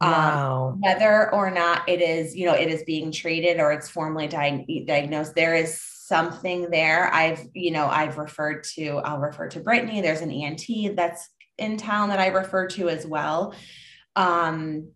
Um, 0.00 0.10
wow. 0.10 0.68
Um, 0.72 0.80
whether 0.80 1.32
or 1.32 1.50
not 1.50 1.88
it 1.88 2.02
is, 2.02 2.34
you 2.34 2.46
know, 2.46 2.54
it 2.54 2.68
is 2.68 2.82
being 2.82 3.12
treated 3.12 3.60
or 3.60 3.72
it's 3.72 3.88
formally 3.88 4.26
di- 4.26 4.84
diagnosed, 4.86 5.36
there 5.36 5.54
is 5.54 5.80
something 5.80 6.68
there. 6.70 7.12
I've, 7.14 7.46
you 7.54 7.70
know, 7.70 7.86
I've 7.86 8.18
referred 8.18 8.64
to, 8.74 8.98
I'll 8.98 9.20
refer 9.20 9.48
to 9.50 9.60
Brittny. 9.60 10.02
There's 10.02 10.20
an 10.20 10.32
ENT 10.32 10.96
that's 10.96 11.28
in 11.58 11.76
town 11.76 12.08
that 12.08 12.18
I 12.18 12.26
refer 12.26 12.66
to 12.68 12.88
as 12.88 13.06
well. 13.06 13.54
Um, 14.16 14.90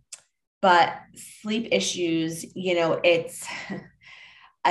but 0.60 0.94
sleep 1.14 1.68
issues, 1.70 2.44
you 2.56 2.74
know, 2.74 3.00
it's, 3.04 3.46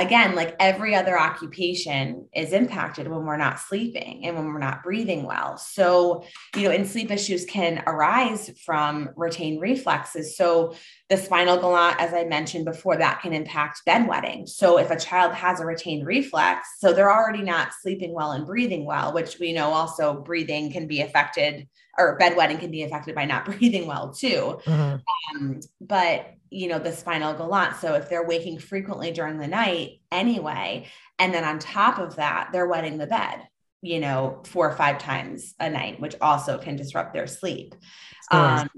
again, 0.00 0.34
like 0.34 0.54
every 0.60 0.94
other 0.94 1.18
occupation 1.18 2.28
is 2.34 2.52
impacted 2.52 3.08
when 3.08 3.24
we're 3.24 3.36
not 3.36 3.58
sleeping 3.58 4.24
and 4.24 4.36
when 4.36 4.46
we're 4.46 4.58
not 4.58 4.82
breathing 4.82 5.24
well. 5.24 5.58
So, 5.58 6.24
you 6.56 6.62
know, 6.64 6.70
and 6.70 6.86
sleep 6.86 7.10
issues 7.10 7.44
can 7.44 7.82
arise 7.86 8.50
from 8.64 9.10
retained 9.16 9.60
reflexes. 9.60 10.36
So, 10.36 10.74
the 11.08 11.16
spinal 11.16 11.56
Galant, 11.56 11.98
as 11.98 12.12
I 12.12 12.24
mentioned 12.24 12.66
before, 12.66 12.96
that 12.96 13.22
can 13.22 13.32
impact 13.32 13.82
bedwetting. 13.86 14.48
So, 14.48 14.78
if 14.78 14.90
a 14.90 14.98
child 14.98 15.32
has 15.32 15.60
a 15.60 15.66
retained 15.66 16.06
reflex, 16.06 16.68
so 16.78 16.92
they're 16.92 17.12
already 17.12 17.42
not 17.42 17.72
sleeping 17.80 18.12
well 18.12 18.32
and 18.32 18.46
breathing 18.46 18.84
well, 18.84 19.14
which 19.14 19.38
we 19.38 19.52
know 19.52 19.70
also 19.70 20.20
breathing 20.20 20.70
can 20.70 20.86
be 20.86 21.00
affected 21.00 21.66
or 21.98 22.18
bedwetting 22.18 22.60
can 22.60 22.70
be 22.70 22.82
affected 22.82 23.14
by 23.14 23.24
not 23.24 23.44
breathing 23.46 23.86
well 23.86 24.12
too. 24.12 24.60
Mm-hmm. 24.64 25.36
Um, 25.36 25.60
but 25.80 26.34
you 26.50 26.68
know, 26.68 26.78
the 26.78 26.92
spinal 26.92 27.34
Galant. 27.34 27.76
So 27.76 27.94
if 27.94 28.08
they're 28.08 28.26
waking 28.26 28.58
frequently 28.58 29.10
during 29.12 29.38
the 29.38 29.48
night 29.48 30.00
anyway, 30.10 30.86
and 31.18 31.34
then 31.34 31.44
on 31.44 31.58
top 31.58 31.98
of 31.98 32.16
that, 32.16 32.50
they're 32.52 32.68
wetting 32.68 32.96
the 32.96 33.06
bed, 33.06 33.46
you 33.82 34.00
know, 34.00 34.42
four 34.46 34.70
or 34.70 34.76
five 34.76 34.98
times 34.98 35.54
a 35.60 35.68
night, 35.68 36.00
which 36.00 36.14
also 36.20 36.58
can 36.58 36.76
disrupt 36.76 37.12
their 37.12 37.26
sleep. 37.26 37.74
Um, 38.30 38.68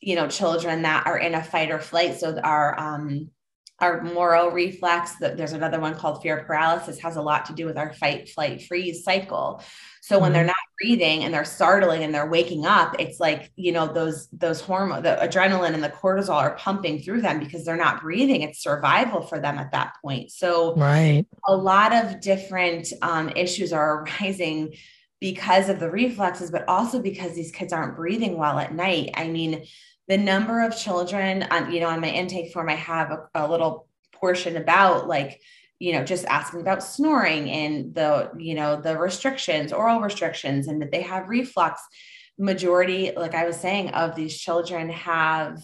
you 0.00 0.14
know, 0.14 0.28
children 0.28 0.82
that 0.82 1.06
are 1.06 1.18
in 1.18 1.34
a 1.34 1.42
fight 1.42 1.70
or 1.70 1.80
flight. 1.80 2.18
So 2.18 2.38
our 2.42 2.78
um 2.78 3.30
our 3.78 4.02
Moro 4.02 4.50
reflex, 4.50 5.16
there's 5.20 5.52
another 5.52 5.78
one 5.78 5.94
called 5.94 6.22
fear 6.22 6.44
paralysis, 6.44 6.98
has 7.00 7.16
a 7.16 7.22
lot 7.22 7.44
to 7.46 7.52
do 7.52 7.66
with 7.66 7.76
our 7.76 7.92
fight, 7.92 8.30
flight, 8.30 8.62
freeze 8.62 9.04
cycle. 9.04 9.62
So 10.00 10.18
when 10.18 10.32
they're 10.32 10.42
mm-hmm. 10.42 10.46
not 10.46 10.56
breathing 10.80 11.24
and 11.24 11.34
they're 11.34 11.44
startling 11.44 12.02
and 12.02 12.14
they're 12.14 12.30
waking 12.30 12.64
up, 12.64 12.96
it's 12.98 13.20
like, 13.20 13.50
you 13.56 13.72
know, 13.72 13.92
those 13.92 14.28
those 14.28 14.62
hormone, 14.62 15.02
the 15.02 15.18
adrenaline 15.20 15.74
and 15.74 15.82
the 15.82 15.90
cortisol 15.90 16.36
are 16.36 16.56
pumping 16.56 17.00
through 17.00 17.20
them 17.20 17.38
because 17.38 17.64
they're 17.64 17.76
not 17.76 18.00
breathing. 18.00 18.42
It's 18.42 18.62
survival 18.62 19.20
for 19.20 19.40
them 19.40 19.58
at 19.58 19.72
that 19.72 19.94
point. 20.02 20.30
So 20.30 20.74
right. 20.76 21.26
a 21.46 21.54
lot 21.54 21.92
of 21.92 22.20
different 22.20 22.92
um, 23.02 23.28
issues 23.30 23.74
are 23.74 24.04
arising 24.22 24.74
because 25.20 25.68
of 25.68 25.80
the 25.80 25.90
reflexes, 25.90 26.50
but 26.50 26.68
also 26.68 27.00
because 27.00 27.34
these 27.34 27.52
kids 27.52 27.72
aren't 27.72 27.96
breathing 27.96 28.36
well 28.36 28.58
at 28.58 28.74
night. 28.74 29.10
I 29.14 29.28
mean, 29.28 29.64
the 30.08 30.18
number 30.18 30.62
of 30.62 30.76
children 30.76 31.42
on, 31.44 31.72
you 31.72 31.80
know, 31.80 31.88
on 31.88 32.00
my 32.00 32.10
intake 32.10 32.52
form, 32.52 32.68
I 32.68 32.74
have 32.74 33.10
a, 33.10 33.28
a 33.34 33.48
little 33.48 33.88
portion 34.12 34.56
about 34.56 35.06
like 35.06 35.40
you 35.78 35.92
know 35.92 36.04
just 36.04 36.24
asking 36.26 36.60
about 36.60 36.82
snoring 36.82 37.50
and 37.50 37.94
the 37.94 38.30
you 38.38 38.54
know 38.54 38.80
the 38.80 38.96
restrictions 38.96 39.72
oral 39.72 40.00
restrictions 40.00 40.68
and 40.68 40.80
that 40.80 40.90
they 40.90 41.02
have 41.02 41.28
reflux 41.28 41.82
majority 42.38 43.12
like 43.16 43.34
i 43.34 43.46
was 43.46 43.56
saying 43.56 43.90
of 43.90 44.14
these 44.14 44.38
children 44.38 44.88
have 44.88 45.60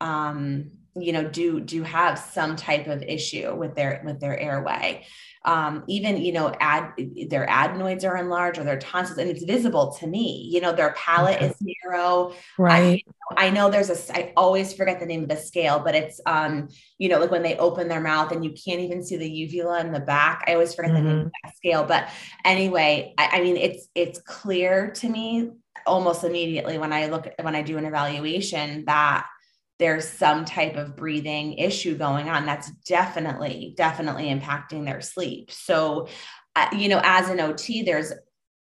um 0.00 0.70
you 0.94 1.12
know 1.12 1.28
do 1.28 1.60
do 1.60 1.82
have 1.82 2.18
some 2.18 2.56
type 2.56 2.86
of 2.86 3.02
issue 3.02 3.54
with 3.54 3.74
their 3.74 4.02
with 4.04 4.20
their 4.20 4.38
airway 4.38 5.04
um, 5.46 5.84
even 5.86 6.16
you 6.16 6.32
know 6.32 6.52
ad 6.60 6.92
their 7.28 7.48
adenoids 7.48 8.04
are 8.04 8.16
enlarged 8.16 8.58
or 8.58 8.64
their 8.64 8.78
tonsils 8.78 9.18
and 9.18 9.30
it's 9.30 9.44
visible 9.44 9.92
to 9.92 10.06
me 10.06 10.48
you 10.52 10.60
know 10.60 10.72
their 10.72 10.92
palate 10.92 11.36
okay. 11.36 11.46
is 11.46 11.56
narrow 11.60 12.32
right 12.58 13.04
I, 13.36 13.46
I, 13.46 13.50
know 13.50 13.70
there's 13.70 13.88
a 13.88 14.16
i 14.16 14.32
always 14.36 14.74
forget 14.74 14.98
the 14.98 15.06
name 15.06 15.22
of 15.22 15.28
the 15.28 15.36
scale 15.36 15.78
but 15.78 15.94
it's 15.94 16.20
um 16.26 16.68
you 16.98 17.08
know 17.08 17.20
like 17.20 17.30
when 17.30 17.44
they 17.44 17.56
open 17.56 17.86
their 17.88 18.00
mouth 18.00 18.32
and 18.32 18.44
you 18.44 18.50
can't 18.50 18.80
even 18.80 19.04
see 19.04 19.16
the 19.16 19.30
uvula 19.30 19.80
in 19.80 19.92
the 19.92 20.00
back 20.00 20.44
i 20.48 20.54
always 20.54 20.74
forget 20.74 20.90
mm-hmm. 20.92 21.04
the 21.04 21.08
name 21.08 21.18
of 21.18 21.26
mm-hmm. 21.26 21.30
that 21.44 21.56
scale 21.56 21.84
but 21.84 22.08
anyway 22.44 23.14
I, 23.16 23.38
I 23.38 23.40
mean 23.40 23.56
it's 23.56 23.88
it's 23.94 24.20
clear 24.20 24.90
to 24.96 25.08
me 25.08 25.52
almost 25.86 26.24
immediately 26.24 26.78
when 26.78 26.92
i 26.92 27.06
look 27.06 27.28
when 27.40 27.54
i 27.54 27.62
do 27.62 27.78
an 27.78 27.84
evaluation 27.84 28.84
that 28.86 29.26
there's 29.78 30.08
some 30.08 30.44
type 30.44 30.76
of 30.76 30.96
breathing 30.96 31.54
issue 31.54 31.96
going 31.96 32.28
on 32.28 32.46
that's 32.46 32.70
definitely 32.86 33.74
definitely 33.76 34.24
impacting 34.24 34.84
their 34.84 35.00
sleep. 35.00 35.50
So 35.50 36.08
uh, 36.54 36.68
you 36.72 36.88
know 36.88 37.00
as 37.02 37.28
an 37.28 37.38
ot 37.38 37.84
there's 37.84 38.12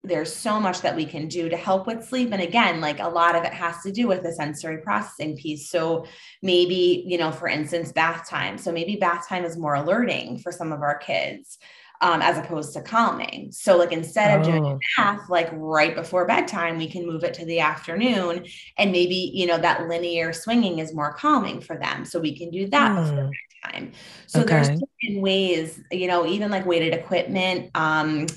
there's 0.04 0.32
so 0.32 0.60
much 0.60 0.82
that 0.82 0.96
we 0.96 1.04
can 1.04 1.28
do 1.28 1.50
to 1.50 1.58
help 1.58 1.88
with 1.88 2.06
sleep. 2.06 2.32
And 2.32 2.42
again 2.42 2.82
like 2.82 3.00
a 3.00 3.08
lot 3.08 3.36
of 3.36 3.44
it 3.44 3.54
has 3.54 3.82
to 3.84 3.92
do 3.92 4.08
with 4.08 4.24
the 4.24 4.32
sensory 4.32 4.82
processing 4.82 5.36
piece. 5.38 5.70
So 5.70 6.06
maybe 6.42 7.04
you 7.08 7.18
know 7.18 7.32
for 7.32 7.48
instance 7.48 7.92
bath 7.92 8.30
time. 8.30 8.58
So 8.58 8.72
maybe 8.72 8.98
bath 8.98 9.28
time 9.28 9.46
is 9.46 9.58
more 9.58 9.76
alerting 9.76 10.40
for 10.40 10.52
some 10.52 10.72
of 10.72 10.82
our 10.82 10.98
kids 10.98 11.58
um, 12.02 12.22
as 12.22 12.38
opposed 12.38 12.74
to 12.74 12.82
calming. 12.82 13.52
So, 13.52 13.78
like 13.78 13.92
instead 13.92 14.40
of 14.40 14.46
doing 14.46 14.66
a 14.66 14.78
bath 14.98 15.22
oh. 15.24 15.26
like 15.30 15.50
right 15.54 15.96
before 15.96 16.26
bedtime, 16.26 16.78
we 16.78 16.90
can 16.90 17.06
move 17.06 17.24
it 17.24 17.34
to 17.36 17.46
the 17.46 17.60
afternoon, 17.60 18.46
and 18.78 18.92
maybe 18.92 19.32
you 19.34 19.48
know 19.48 19.58
that 19.58 19.88
linear 19.88 20.34
swinging 20.34 20.80
is 20.80 20.94
more 20.94 21.14
calming 21.14 21.62
for 21.62 21.78
them. 21.78 22.06
So 22.06 22.20
we 22.20 22.38
can 22.38 22.50
do 22.50 22.68
that 22.70 22.92
mm. 22.92 23.04
before 23.04 23.32
bedtime. 23.64 23.92
So 24.28 24.42
okay. 24.42 24.54
there's 24.54 24.68
certain 24.68 25.22
ways, 25.22 25.82
you 25.92 26.08
know, 26.08 26.26
even 26.26 26.52
like 26.52 26.66
weighted 26.66 26.94
equipment. 26.94 27.72
Um, 27.76 28.28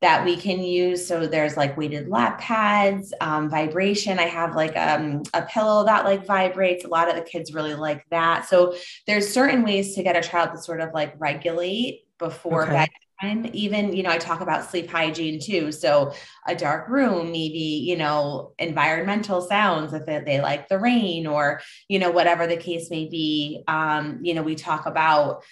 that 0.00 0.24
we 0.24 0.36
can 0.36 0.62
use. 0.62 1.06
So 1.06 1.26
there's 1.26 1.56
like 1.56 1.76
weighted 1.76 2.08
lap 2.08 2.40
pads, 2.40 3.12
um, 3.20 3.50
vibration. 3.50 4.18
I 4.20 4.26
have 4.26 4.54
like 4.54 4.76
um, 4.76 5.22
a 5.34 5.42
pillow 5.42 5.84
that 5.86 6.04
like 6.04 6.24
vibrates. 6.24 6.84
A 6.84 6.88
lot 6.88 7.08
of 7.08 7.16
the 7.16 7.22
kids 7.22 7.52
really 7.52 7.74
like 7.74 8.04
that. 8.10 8.46
So 8.46 8.76
there's 9.06 9.32
certain 9.32 9.64
ways 9.64 9.96
to 9.96 10.04
get 10.04 10.16
a 10.16 10.26
child 10.26 10.52
to 10.52 10.58
sort 10.62 10.80
of 10.80 10.94
like 10.94 11.14
regulate 11.18 12.04
before 12.18 12.64
okay. 12.64 12.86
Bedtime. 13.20 13.50
Even, 13.52 13.94
you 13.94 14.02
know, 14.02 14.10
I 14.10 14.18
talk 14.18 14.40
about 14.40 14.70
sleep 14.70 14.88
hygiene 14.90 15.40
too. 15.40 15.72
So 15.72 16.12
a 16.46 16.54
dark 16.54 16.88
room, 16.88 17.26
maybe, 17.26 17.84
you 17.86 17.96
know, 17.96 18.52
environmental 18.58 19.40
sounds 19.40 19.92
if 19.92 20.06
they, 20.06 20.20
they 20.20 20.40
like 20.40 20.68
the 20.68 20.78
rain 20.78 21.26
or, 21.26 21.60
you 21.88 21.98
know, 21.98 22.10
whatever 22.10 22.46
the 22.46 22.56
case 22.56 22.90
may 22.90 23.08
be. 23.08 23.62
Um, 23.66 24.20
you 24.22 24.34
know, 24.34 24.42
we 24.42 24.54
talk 24.54 24.86
about 24.86 25.44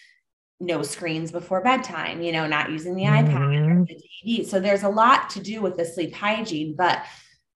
no 0.59 0.83
screens 0.83 1.31
before 1.31 1.63
bedtime, 1.63 2.23
you 2.23 2.33
know, 2.33 2.47
not 2.47 2.71
using 2.71 2.95
the 2.95 3.05
mm-hmm. 3.05 3.37
iPad 3.37 3.83
or 3.83 3.85
the 3.85 4.01
TV. 4.27 4.47
So 4.47 4.59
there's 4.59 4.85
a 4.85 4.89
lot 4.89 5.31
to 5.31 5.41
do 5.41 5.61
with 5.61 5.77
the 5.77 5.85
sleep 5.85 6.15
hygiene, 6.15 6.75
but 6.77 7.05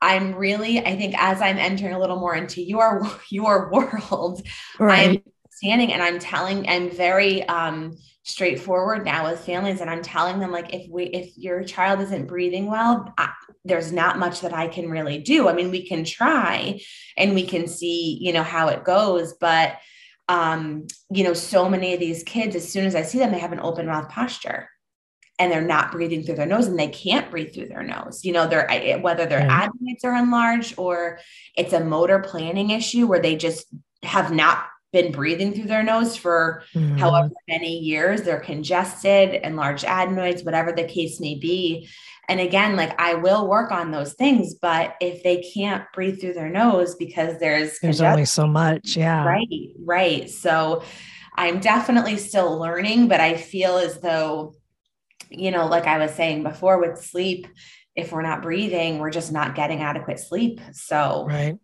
I'm 0.03 0.35
really, 0.35 0.79
I 0.81 0.97
think 0.97 1.15
as 1.19 1.41
I'm 1.41 1.59
entering 1.59 1.95
a 1.95 1.99
little 1.99 2.19
more 2.19 2.35
into 2.35 2.63
your 2.63 3.09
your 3.31 3.71
world, 3.71 4.47
right. 4.79 5.11
I'm 5.11 5.23
standing 5.51 5.93
and 5.93 6.03
I'm 6.03 6.19
telling, 6.19 6.69
I'm 6.69 6.91
very 6.91 7.43
um 7.45 7.97
straightforward 8.23 9.05
now 9.05 9.31
with 9.31 9.45
families 9.45 9.81
and 9.81 9.89
I'm 9.89 10.03
telling 10.03 10.39
them 10.39 10.53
like 10.53 10.75
if 10.75 10.89
we 10.91 11.05
if 11.05 11.37
your 11.37 11.65
child 11.65 12.01
isn't 12.01 12.27
breathing 12.27 12.67
well, 12.67 13.13
I, 13.17 13.31
there's 13.65 13.93
not 13.93 14.19
much 14.19 14.41
that 14.41 14.53
I 14.53 14.69
can 14.69 14.91
really 14.91 15.19
do. 15.19 15.49
I 15.49 15.53
mean, 15.53 15.71
we 15.71 15.87
can 15.87 16.05
try 16.05 16.81
and 17.17 17.35
we 17.35 17.47
can 17.47 17.67
see, 17.67 18.19
you 18.21 18.33
know, 18.33 18.43
how 18.43 18.69
it 18.69 18.85
goes, 18.85 19.35
but 19.41 19.77
um, 20.29 20.87
you 21.11 21.25
know, 21.25 21.35
so 21.35 21.69
many 21.69 21.93
of 21.93 22.01
these 22.01 22.23
kids, 22.23 22.55
as 22.55 22.71
soon 22.71 22.87
as 22.87 22.95
I 22.95 23.03
see 23.03 23.19
them, 23.19 23.33
they 23.33 23.41
have 23.41 23.53
an 23.53 23.61
open 23.61 23.87
mouth 23.87 24.09
posture 24.09 24.69
and 25.41 25.51
they're 25.51 25.61
not 25.61 25.91
breathing 25.91 26.23
through 26.23 26.37
their 26.37 26.47
nose 26.47 26.67
and 26.67 26.79
they 26.79 26.89
can't 26.89 27.31
breathe 27.31 27.53
through 27.53 27.69
their 27.69 27.83
nose. 27.83 28.25
You 28.25 28.33
know, 28.33 28.47
they're 28.47 28.99
whether 29.01 29.27
their 29.27 29.41
mm. 29.41 29.49
adenoids 29.49 30.05
are 30.05 30.15
enlarged 30.15 30.75
or 30.77 31.19
it's 31.57 31.73
a 31.73 31.83
motor 31.83 32.21
planning 32.21 32.71
issue 32.71 33.07
where 33.07 33.21
they 33.21 33.37
just 33.37 33.67
have 34.03 34.33
not 34.33 34.67
been 34.93 35.13
breathing 35.13 35.53
through 35.53 35.67
their 35.67 35.83
nose 35.83 36.17
for 36.17 36.65
mm. 36.75 36.99
however 36.99 37.31
many 37.49 37.79
years. 37.79 38.23
They're 38.23 38.41
congested, 38.41 39.35
enlarged 39.45 39.85
adenoids, 39.85 40.43
whatever 40.43 40.73
the 40.73 40.85
case 40.85 41.21
may 41.21 41.37
be. 41.37 41.89
And 42.29 42.41
again, 42.41 42.77
like 42.77 42.99
I 43.01 43.15
will 43.15 43.49
work 43.49 43.73
on 43.73 43.91
those 43.91 44.15
things, 44.15 44.55
but 44.55 44.95
if 45.01 45.23
they 45.23 45.43
can't 45.55 45.85
breathe 45.93 46.21
through 46.21 46.35
their 46.35 46.49
nose 46.49 46.95
because 46.95 47.39
there's 47.41 47.79
there's 47.81 48.01
only 48.01 48.25
so 48.25 48.47
much, 48.47 48.97
yeah. 48.97 49.25
Right, 49.25 49.71
right. 49.85 50.31
So 50.31 50.85
I'm 51.35 51.59
definitely 51.59 52.17
still 52.17 52.59
learning, 52.59 53.09
but 53.09 53.21
I 53.21 53.37
feel 53.37 53.79
as 53.79 53.99
though, 54.01 54.55
you 55.29 55.51
know, 55.51 55.67
like 55.67 55.87
I 55.87 55.99
was 55.99 56.13
saying 56.13 56.43
before 56.43 56.81
with 56.81 57.03
sleep, 57.03 57.49
if 57.97 58.13
we're 58.13 58.23
not 58.23 58.43
breathing, 58.43 58.99
we're 58.99 59.11
just 59.11 59.33
not 59.33 59.55
getting 59.55 59.83
adequate 59.83 60.21
sleep. 60.21 60.61
So 60.73 61.27
right. 61.29 61.59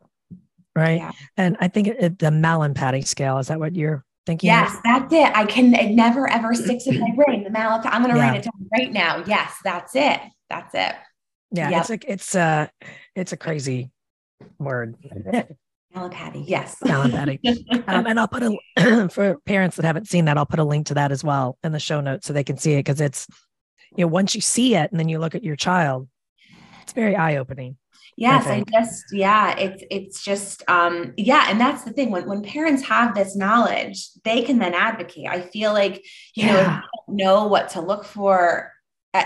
Right. 0.76 0.98
Yeah. 0.98 1.12
And 1.38 1.56
I 1.58 1.68
think 1.68 1.88
it, 1.88 2.18
the 2.18 2.26
Mallampati 2.26 3.06
scale, 3.06 3.38
is 3.38 3.48
that 3.48 3.58
what 3.58 3.74
you're 3.74 4.04
thinking? 4.26 4.48
Yes, 4.48 4.74
of? 4.74 4.82
that's 4.84 5.12
it. 5.12 5.34
I 5.34 5.46
can, 5.46 5.74
it 5.74 5.92
never 5.92 6.30
ever 6.30 6.54
sticks 6.54 6.86
in 6.86 7.00
my 7.00 7.10
brain. 7.16 7.44
The 7.44 7.50
Mallampati, 7.50 7.88
I'm 7.90 8.02
going 8.02 8.14
to 8.14 8.20
yeah. 8.20 8.28
write 8.28 8.40
it 8.40 8.44
down 8.44 8.68
right 8.78 8.92
now. 8.92 9.24
Yes, 9.26 9.56
that's 9.64 9.96
it. 9.96 10.20
That's 10.50 10.74
it. 10.74 10.94
Yeah, 11.52 11.70
yep. 11.70 11.80
it's 11.80 11.90
a 11.90 12.12
it's 12.12 12.34
a 12.34 12.70
it's 13.14 13.32
a 13.32 13.36
crazy 13.36 13.90
word. 14.58 14.96
Mallampati, 15.94 16.44
yes. 16.46 16.76
Um, 17.88 18.06
and 18.06 18.20
I'll 18.20 18.28
put 18.28 18.42
a 18.42 19.08
for 19.10 19.38
parents 19.46 19.76
that 19.76 19.84
haven't 19.84 20.08
seen 20.08 20.26
that, 20.26 20.36
I'll 20.36 20.44
put 20.44 20.58
a 20.58 20.64
link 20.64 20.88
to 20.88 20.94
that 20.94 21.12
as 21.12 21.24
well 21.24 21.56
in 21.64 21.72
the 21.72 21.78
show 21.78 22.00
notes 22.00 22.26
so 22.26 22.32
they 22.32 22.44
can 22.44 22.58
see 22.58 22.74
it 22.74 22.80
because 22.80 23.00
it's 23.00 23.26
you 23.96 24.04
know 24.04 24.08
once 24.08 24.34
you 24.34 24.40
see 24.40 24.74
it 24.74 24.90
and 24.90 25.00
then 25.00 25.08
you 25.08 25.18
look 25.18 25.34
at 25.34 25.44
your 25.44 25.56
child, 25.56 26.08
it's 26.82 26.92
very 26.92 27.16
eye 27.16 27.36
opening. 27.36 27.76
Yes, 28.16 28.46
I, 28.46 28.56
I, 28.56 28.64
just 28.80 29.04
yeah, 29.12 29.56
it's 29.58 29.84
it's 29.90 30.24
just 30.24 30.62
um 30.68 31.12
yeah, 31.16 31.46
and 31.48 31.60
that's 31.60 31.84
the 31.84 31.92
thing 31.92 32.10
when 32.10 32.26
when 32.26 32.42
parents 32.42 32.82
have 32.84 33.14
this 33.14 33.36
knowledge, 33.36 34.08
they 34.24 34.42
can 34.42 34.58
then 34.58 34.72
advocate. 34.72 35.26
I 35.28 35.42
feel 35.42 35.72
like 35.72 36.04
you 36.34 36.46
yeah. 36.46 36.80
know 37.08 37.14
know 37.14 37.46
what 37.46 37.70
to 37.70 37.80
look 37.80 38.04
for 38.04 38.72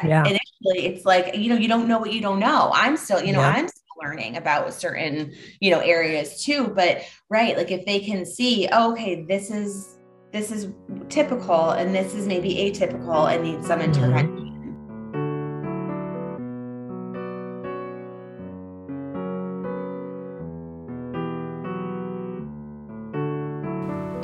yeah. 0.05 0.23
initially 0.23 0.87
it's 0.87 1.05
like 1.05 1.37
you 1.37 1.49
know 1.49 1.57
you 1.57 1.69
don't 1.69 1.89
know 1.89 1.99
what 1.99 2.13
you 2.13 2.21
don't 2.21 2.39
know 2.39 2.71
i'm 2.75 2.97
still 2.97 3.23
you 3.23 3.33
know 3.33 3.41
yeah. 3.41 3.51
i'm 3.57 3.69
still 3.69 3.83
learning 4.03 4.37
about 4.37 4.73
certain 4.73 5.33
you 5.61 5.71
know 5.71 5.81
areas 5.81 6.43
too 6.43 6.69
but 6.69 7.03
right 7.29 7.57
like 7.57 7.71
if 7.71 7.85
they 7.87 8.01
can 8.01 8.25
see 8.25 8.69
oh, 8.73 8.93
okay 8.93 9.25
this 9.25 9.51
is 9.51 9.99
this 10.33 10.53
is 10.53 10.69
typical 11.09 11.71
and 11.71 11.95
this 11.95 12.15
is 12.15 12.27
maybe 12.27 12.55
atypical 12.55 13.33
and 13.33 13.43
needs 13.43 13.67
some 13.67 13.81
mm-hmm. 13.81 13.93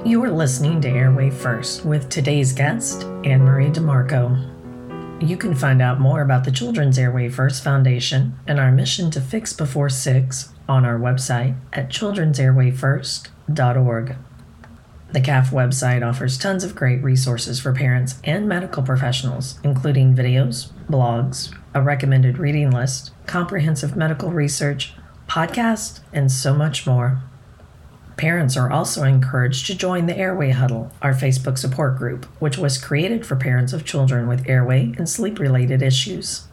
You 0.07 0.23
are 0.23 0.31
listening 0.31 0.81
to 0.83 0.89
Airway 0.89 1.31
First 1.31 1.85
with 1.85 2.09
today's 2.09 2.53
guest, 2.53 3.01
Annmarie 3.01 3.75
DeMarco. 3.75 4.41
You 5.21 5.37
can 5.37 5.53
find 5.53 5.83
out 5.83 5.99
more 5.99 6.23
about 6.23 6.45
the 6.45 6.53
Children's 6.53 6.97
Airway 6.97 7.29
First 7.29 7.65
Foundation 7.65 8.39
and 8.47 8.61
our 8.61 8.71
mission 8.71 9.11
to 9.11 9.21
fix 9.21 9.53
before 9.53 9.89
six 9.89 10.55
on 10.69 10.85
our 10.85 10.97
website 10.97 11.57
at 11.73 11.89
children'sairwayfirst.org. 11.89 14.17
The 15.11 15.21
CAF 15.21 15.51
website 15.51 16.09
offers 16.09 16.39
tons 16.39 16.63
of 16.63 16.77
great 16.77 17.03
resources 17.03 17.59
for 17.59 17.73
parents 17.73 18.21
and 18.23 18.49
medical 18.49 18.85
professionals, 18.85 19.59
including 19.65 20.15
videos, 20.15 20.71
blogs, 20.89 21.53
a 21.75 21.83
recommended 21.83 22.39
reading 22.39 22.71
list, 22.71 23.11
comprehensive 23.27 23.97
medical 23.97 24.31
research, 24.31 24.95
podcasts, 25.29 25.99
and 26.13 26.31
so 26.31 26.55
much 26.55 26.87
more. 26.87 27.25
Parents 28.17 28.57
are 28.57 28.71
also 28.71 29.05
encouraged 29.05 29.67
to 29.67 29.75
join 29.75 30.07
the 30.07 30.17
Airway 30.17 30.51
Huddle, 30.51 30.91
our 31.03 31.13
Facebook 31.13 31.59
support 31.59 31.99
group, 31.99 32.25
which 32.41 32.57
was 32.57 32.79
created 32.79 33.27
for 33.27 33.37
parents 33.37 33.75
of 33.75 33.85
children 33.85 34.27
with 34.27 34.49
airway 34.49 34.95
and 34.97 35.07
sleep 35.07 35.39
related 35.39 35.83
issues. 35.83 36.49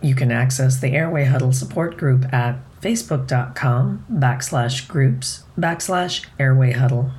You 0.00 0.14
can 0.14 0.30
access 0.30 0.78
the 0.78 0.92
Airway 0.92 1.24
Huddle 1.24 1.52
support 1.52 1.96
group 1.96 2.32
at 2.32 2.58
facebook.com 2.80 4.06
backslash 4.12 4.86
groups 4.86 5.42
backslash 5.58 6.24
airway 6.38 6.70
huddle. 6.70 7.10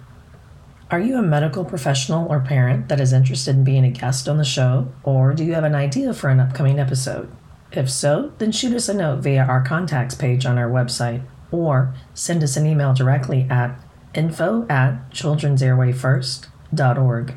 Are 0.90 1.02
you 1.02 1.18
a 1.18 1.22
medical 1.22 1.66
professional 1.66 2.26
or 2.32 2.40
parent 2.40 2.88
that 2.88 3.02
is 3.02 3.12
interested 3.12 3.58
in 3.58 3.66
being 3.66 3.84
a 3.84 3.92
guest 3.92 4.30
on 4.30 4.38
the 4.38 4.46
show, 4.46 4.88
or 5.04 5.34
do 5.34 5.44
you 5.44 5.54
have 5.56 5.66
an 5.66 5.76
idea 5.76 6.14
for 6.14 6.30
an 6.30 6.40
upcoming 6.40 6.80
episode? 6.80 7.30
If 7.74 7.90
so, 7.90 8.32
then 8.38 8.54
shoot 8.54 8.74
us 8.74 8.88
a 8.88 8.94
note 8.94 9.20
via 9.20 9.44
our 9.44 9.62
contacts 9.62 10.16
page 10.16 10.46
on 10.46 10.58
our 10.58 10.70
website 10.70 11.24
or 11.52 11.94
send 12.14 12.44
us 12.44 12.58
an 12.58 12.66
email 12.66 12.94
directly 12.94 13.48
at 13.50 13.80
info 14.14 14.66
at 14.70 15.10
children'sairwayfirst.org. 15.12 17.36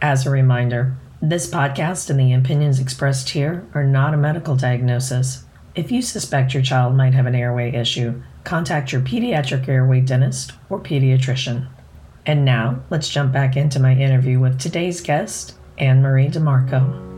As 0.00 0.26
a 0.26 0.30
reminder, 0.30 0.96
this 1.22 1.48
podcast 1.48 2.10
and 2.10 2.18
the 2.20 2.34
opinions 2.34 2.78
expressed 2.78 3.30
here 3.30 3.66
are 3.74 3.84
not 3.84 4.12
a 4.12 4.18
medical 4.18 4.56
diagnosis. 4.56 5.44
If 5.74 5.90
you 5.90 6.02
suspect 6.02 6.52
your 6.52 6.62
child 6.62 6.94
might 6.94 7.14
have 7.14 7.24
an 7.26 7.34
airway 7.34 7.72
issue, 7.72 8.22
contact 8.44 8.92
your 8.92 9.00
pediatric 9.00 9.66
airway 9.66 10.02
dentist 10.02 10.52
or 10.68 10.78
pediatrician. 10.78 11.66
And 12.26 12.44
now, 12.44 12.82
let's 12.90 13.08
jump 13.08 13.32
back 13.32 13.56
into 13.56 13.80
my 13.80 13.94
interview 13.94 14.38
with 14.38 14.60
today's 14.60 15.00
guest, 15.00 15.56
Annmarie 15.78 16.30
DeMarco. 16.32 17.13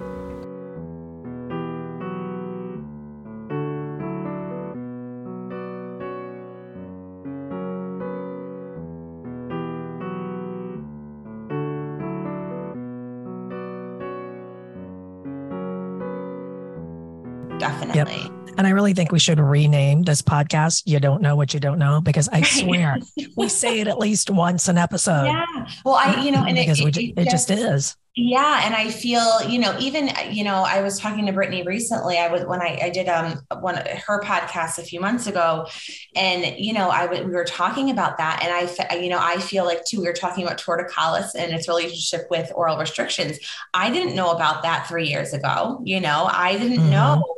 Definitely. 17.96 18.30
Yep. 18.30 18.46
And 18.59 18.66
I 18.66 18.70
really 18.70 18.94
think 18.94 19.12
we 19.12 19.18
should 19.18 19.38
rename 19.38 20.02
this 20.02 20.22
podcast 20.22 20.85
You 20.87 20.98
Don't 20.98 21.20
Know 21.20 21.37
What 21.37 21.52
You 21.52 21.61
Don't 21.61 21.78
Know 21.78 22.00
because 22.00 22.28
I 22.30 22.40
swear 22.42 22.96
we 23.37 23.48
say 23.50 23.80
it 23.80 23.88
at 23.88 23.98
least 23.98 24.30
once 24.30 24.68
an 24.68 24.78
episode. 24.78 25.26
Yeah. 25.26 25.66
Well, 25.85 25.96
I, 25.96 26.22
you 26.22 26.30
know, 26.30 26.42
and 26.42 26.56
because 26.56 26.80
it, 26.80 26.96
it, 26.96 26.96
it, 26.96 27.18
it 27.18 27.30
just, 27.30 27.48
just 27.48 27.50
is. 27.50 27.96
Yeah. 28.14 28.62
And 28.64 28.74
I 28.74 28.88
feel, 28.88 29.46
you 29.46 29.59
know, 29.59 29.76
even, 29.78 30.11
you 30.30 30.42
know, 30.42 30.64
I 30.66 30.80
was 30.80 30.98
talking 30.98 31.26
to 31.26 31.32
Brittny 31.32 31.66
recently. 31.66 32.16
I 32.16 32.28
was, 32.28 32.46
when 32.46 32.62
I, 32.62 32.78
I 32.85 32.88
did 32.88 33.11
um 33.11 33.42
one 33.61 33.76
her 34.06 34.22
podcast 34.22 34.78
a 34.78 34.82
few 34.82 35.00
months 35.00 35.26
ago 35.26 35.66
and, 36.14 36.59
you 36.59 36.72
know, 36.72 36.88
I 36.88 37.06
we 37.09 37.30
were 37.30 37.44
talking 37.44 37.90
about 37.90 38.16
that. 38.16 38.40
And 38.42 38.50
I, 38.90 38.96
you 38.96 39.11
know, 39.11 39.18
I 39.20 39.37
feel 39.37 39.66
like 39.66 39.85
too, 39.85 40.00
we 40.00 40.06
were 40.06 40.14
talking 40.14 40.46
about 40.46 40.59
torticollis 40.59 41.35
and 41.38 41.52
its 41.52 41.68
relationship 41.68 42.22
with 42.30 42.50
oral 42.54 42.78
restrictions. 42.78 43.38
I 43.74 43.90
didn't 43.90 44.16
know 44.16 44.30
about 44.30 44.62
that 44.62 44.87
three 44.88 45.09
years 45.09 45.35
ago. 45.35 45.82
You 45.85 46.00
know, 46.00 46.26
I 46.32 46.56
didn't 46.56 46.78
mm-hmm. 46.78 46.90
know 46.90 47.37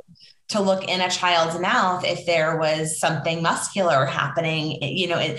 to 0.49 0.61
look 0.61 0.85
in 0.85 1.01
a 1.01 1.11
child's 1.11 1.59
mouth 1.61 2.05
if 2.05 2.25
there 2.27 2.59
was 2.59 2.99
something 2.99 3.43
muscular 3.43 4.07
happening, 4.07 4.83
you 4.83 5.07
know, 5.07 5.19
and, 5.19 5.39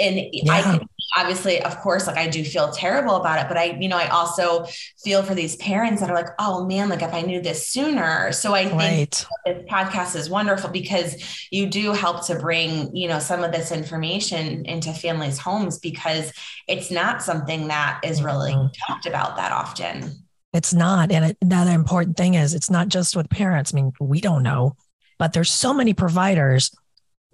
and 0.00 0.28
yeah. 0.32 0.52
I 0.52 0.62
can 0.62 0.88
obviously, 1.16 1.62
of 1.62 1.78
course, 1.78 2.06
like 2.06 2.16
I 2.16 2.28
do 2.28 2.44
feel 2.44 2.70
terrible 2.70 3.16
about 3.16 3.40
it, 3.40 3.48
but 3.48 3.56
I, 3.56 3.76
you 3.80 3.88
know, 3.88 3.96
I 3.96 4.08
also 4.08 4.66
feel 5.02 5.22
for 5.22 5.34
these 5.34 5.56
parents 5.56 6.00
that 6.00 6.10
are 6.10 6.16
like, 6.16 6.28
oh 6.38 6.66
man, 6.66 6.88
like 6.88 7.02
if 7.02 7.12
I 7.14 7.22
knew 7.22 7.40
this 7.40 7.68
sooner. 7.68 8.32
So 8.32 8.54
I 8.54 8.64
think 8.64 8.78
right. 8.78 9.26
this 9.46 9.64
podcast 9.70 10.14
is 10.14 10.28
wonderful 10.28 10.70
because 10.70 11.48
you 11.50 11.66
do 11.66 11.92
help 11.92 12.26
to 12.26 12.38
bring, 12.38 12.94
you 12.94 13.08
know, 13.08 13.18
some 13.18 13.44
of 13.44 13.52
this 13.52 13.72
information 13.72 14.66
into 14.66 14.92
families' 14.92 15.38
homes 15.38 15.78
because 15.78 16.32
it's 16.68 16.90
not 16.90 17.22
something 17.22 17.68
that 17.68 18.00
is 18.04 18.22
really 18.22 18.52
mm-hmm. 18.52 18.66
talked 18.86 19.06
about 19.06 19.36
that 19.36 19.52
often. 19.52 20.25
It's 20.56 20.72
not. 20.72 21.12
And 21.12 21.36
another 21.42 21.72
important 21.72 22.16
thing 22.16 22.32
is 22.32 22.54
it's 22.54 22.70
not 22.70 22.88
just 22.88 23.14
with 23.14 23.28
parents. 23.28 23.74
I 23.74 23.76
mean, 23.76 23.92
we 24.00 24.22
don't 24.22 24.42
know, 24.42 24.74
but 25.18 25.34
there's 25.34 25.50
so 25.52 25.74
many 25.74 25.92
providers 25.92 26.74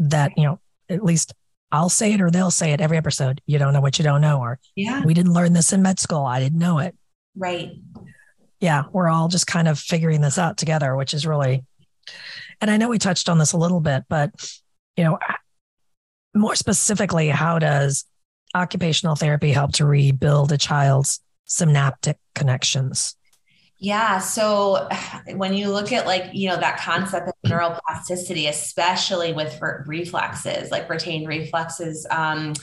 that, 0.01 0.33
you 0.37 0.43
know, 0.43 0.59
at 0.89 1.05
least 1.05 1.33
I'll 1.71 1.89
say 1.89 2.13
it 2.13 2.21
or 2.21 2.33
they'll 2.33 2.51
say 2.51 2.73
it 2.73 2.81
every 2.81 2.97
episode. 2.97 3.41
You 3.47 3.61
don't 3.61 3.73
know 3.73 3.81
what 3.81 3.97
you 3.97 4.03
don't 4.03 4.23
know. 4.23 4.41
Or 4.41 4.59
yeah, 4.75 5.05
we 5.05 5.15
didn't 5.15 5.35
learn 5.35 5.53
this 5.53 5.73
in 5.73 5.83
med 5.83 6.01
school. 6.01 6.25
I 6.25 6.41
didn't 6.41 6.59
know 6.59 6.81
it. 6.81 6.97
Right. 7.37 7.71
Yeah. 8.59 8.85
We're 8.93 9.09
all 9.09 9.29
just 9.29 9.47
kind 9.47 9.69
of 9.69 9.79
figuring 9.79 10.21
this 10.21 10.37
out 10.37 10.59
together, 10.59 10.97
which 10.97 11.15
is 11.15 11.25
really, 11.25 11.65
and 12.61 12.73
I 12.73 12.77
know 12.77 12.89
we 12.89 12.99
touched 12.99 13.29
on 13.29 13.39
this 13.39 13.53
a 13.53 13.57
little 13.59 13.81
bit, 13.81 14.03
but, 14.09 14.31
you 14.97 15.05
know, 15.05 15.21
more 16.35 16.57
specifically, 16.57 17.29
how 17.29 17.61
does 17.61 18.05
occupational 18.53 19.15
therapy 19.15 19.53
help 19.53 19.75
to 19.75 19.87
rebuild 19.87 20.51
a 20.51 20.59
child's 20.59 21.21
synaptic 21.53 22.19
connections? 22.35 23.15
Yeah. 23.79 24.19
So 24.21 24.89
when 25.35 25.55
you 25.55 25.69
look 25.69 25.93
at 25.93 26.07
like, 26.07 26.31
you 26.33 26.49
know, 26.49 26.57
that 26.57 26.79
concept 26.79 27.29
of 27.29 27.35
neuroplasticity, 27.51 28.49
especially 28.49 29.33
with 29.33 29.61
reflexes, 29.87 30.71
like 30.71 30.89
retained 30.89 31.27
reflexes, 31.29 32.07
um, 32.11 32.55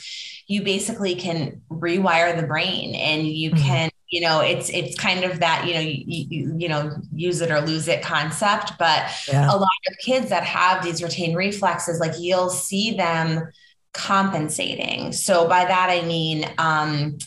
you 0.47 0.63
basically 0.63 1.15
can 1.15 1.61
rewire 1.69 2.35
the 2.35 2.47
brain 2.47 2.95
and 2.95 3.27
you 3.27 3.51
mm-hmm. 3.51 3.63
can, 3.63 3.89
you 4.09 4.21
know, 4.21 4.39
it's, 4.39 4.69
it's 4.69 4.97
kind 4.97 5.23
of 5.23 5.41
that, 5.41 5.67
you 5.67 5.73
know, 5.73 5.81
you, 5.81 6.03
you, 6.07 6.55
you 6.57 6.69
know, 6.69 6.95
use 7.13 7.41
it 7.41 7.51
or 7.51 7.61
lose 7.61 7.87
it 7.87 8.01
concept, 8.01 8.71
but 8.79 9.11
yeah. 9.27 9.45
a 9.45 9.55
lot 9.55 9.67
of 9.89 9.97
kids 10.03 10.29
that 10.29 10.43
have 10.43 10.83
these 10.83 11.03
retained 11.03 11.35
reflexes, 11.35 11.99
like 11.99 12.13
you'll 12.17 12.49
see 12.49 12.95
them 12.95 13.41
compensating. 13.93 15.11
So 15.11 15.47
by 15.47 15.65
that, 15.65 15.89
I 15.89 16.07
mean, 16.07 16.45
um, 16.57 17.17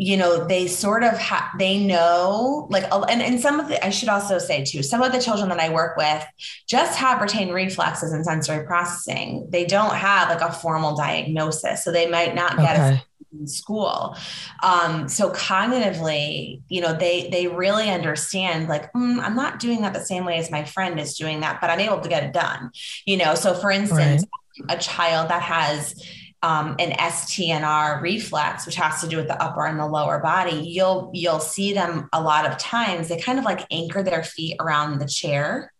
you 0.00 0.16
know 0.16 0.46
they 0.46 0.66
sort 0.66 1.04
of 1.04 1.18
have 1.18 1.44
they 1.58 1.78
know 1.78 2.66
like 2.70 2.84
and, 3.10 3.20
and 3.20 3.38
some 3.38 3.60
of 3.60 3.68
the 3.68 3.84
i 3.84 3.90
should 3.90 4.08
also 4.08 4.38
say 4.38 4.64
too 4.64 4.82
some 4.82 5.02
of 5.02 5.12
the 5.12 5.20
children 5.20 5.50
that 5.50 5.60
i 5.60 5.68
work 5.68 5.94
with 5.98 6.24
just 6.66 6.98
have 6.98 7.20
retained 7.20 7.52
reflexes 7.52 8.10
and 8.10 8.24
sensory 8.24 8.64
processing 8.64 9.46
they 9.50 9.66
don't 9.66 9.94
have 9.94 10.30
like 10.30 10.40
a 10.40 10.50
formal 10.50 10.96
diagnosis 10.96 11.84
so 11.84 11.92
they 11.92 12.08
might 12.10 12.34
not 12.34 12.56
get 12.56 12.76
okay. 12.76 12.94
it 12.94 13.02
in 13.38 13.46
school 13.46 14.16
um, 14.62 15.06
so 15.06 15.30
cognitively 15.30 16.62
you 16.68 16.80
know 16.80 16.94
they 16.94 17.28
they 17.28 17.46
really 17.46 17.90
understand 17.90 18.68
like 18.68 18.90
mm, 18.94 19.20
i'm 19.20 19.36
not 19.36 19.60
doing 19.60 19.82
that 19.82 19.92
the 19.92 20.00
same 20.00 20.24
way 20.24 20.38
as 20.38 20.50
my 20.50 20.64
friend 20.64 20.98
is 20.98 21.14
doing 21.14 21.40
that 21.40 21.60
but 21.60 21.68
i'm 21.68 21.78
able 21.78 22.00
to 22.00 22.08
get 22.08 22.24
it 22.24 22.32
done 22.32 22.70
you 23.04 23.18
know 23.18 23.34
so 23.34 23.52
for 23.52 23.70
instance 23.70 24.24
right. 24.62 24.78
a 24.78 24.80
child 24.80 25.28
that 25.28 25.42
has 25.42 25.94
um, 26.42 26.76
an 26.78 26.92
STNR 26.92 28.00
reflex, 28.00 28.64
which 28.64 28.76
has 28.76 29.00
to 29.02 29.08
do 29.08 29.16
with 29.16 29.28
the 29.28 29.42
upper 29.42 29.66
and 29.66 29.78
the 29.78 29.86
lower 29.86 30.20
body, 30.20 30.56
you'll 30.56 31.10
you'll 31.12 31.40
see 31.40 31.72
them 31.72 32.08
a 32.12 32.20
lot 32.20 32.46
of 32.46 32.56
times. 32.58 33.08
They 33.08 33.18
kind 33.18 33.38
of 33.38 33.44
like 33.44 33.66
anchor 33.70 34.02
their 34.02 34.22
feet 34.22 34.56
around 34.60 34.98
the 34.98 35.06
chair. 35.06 35.72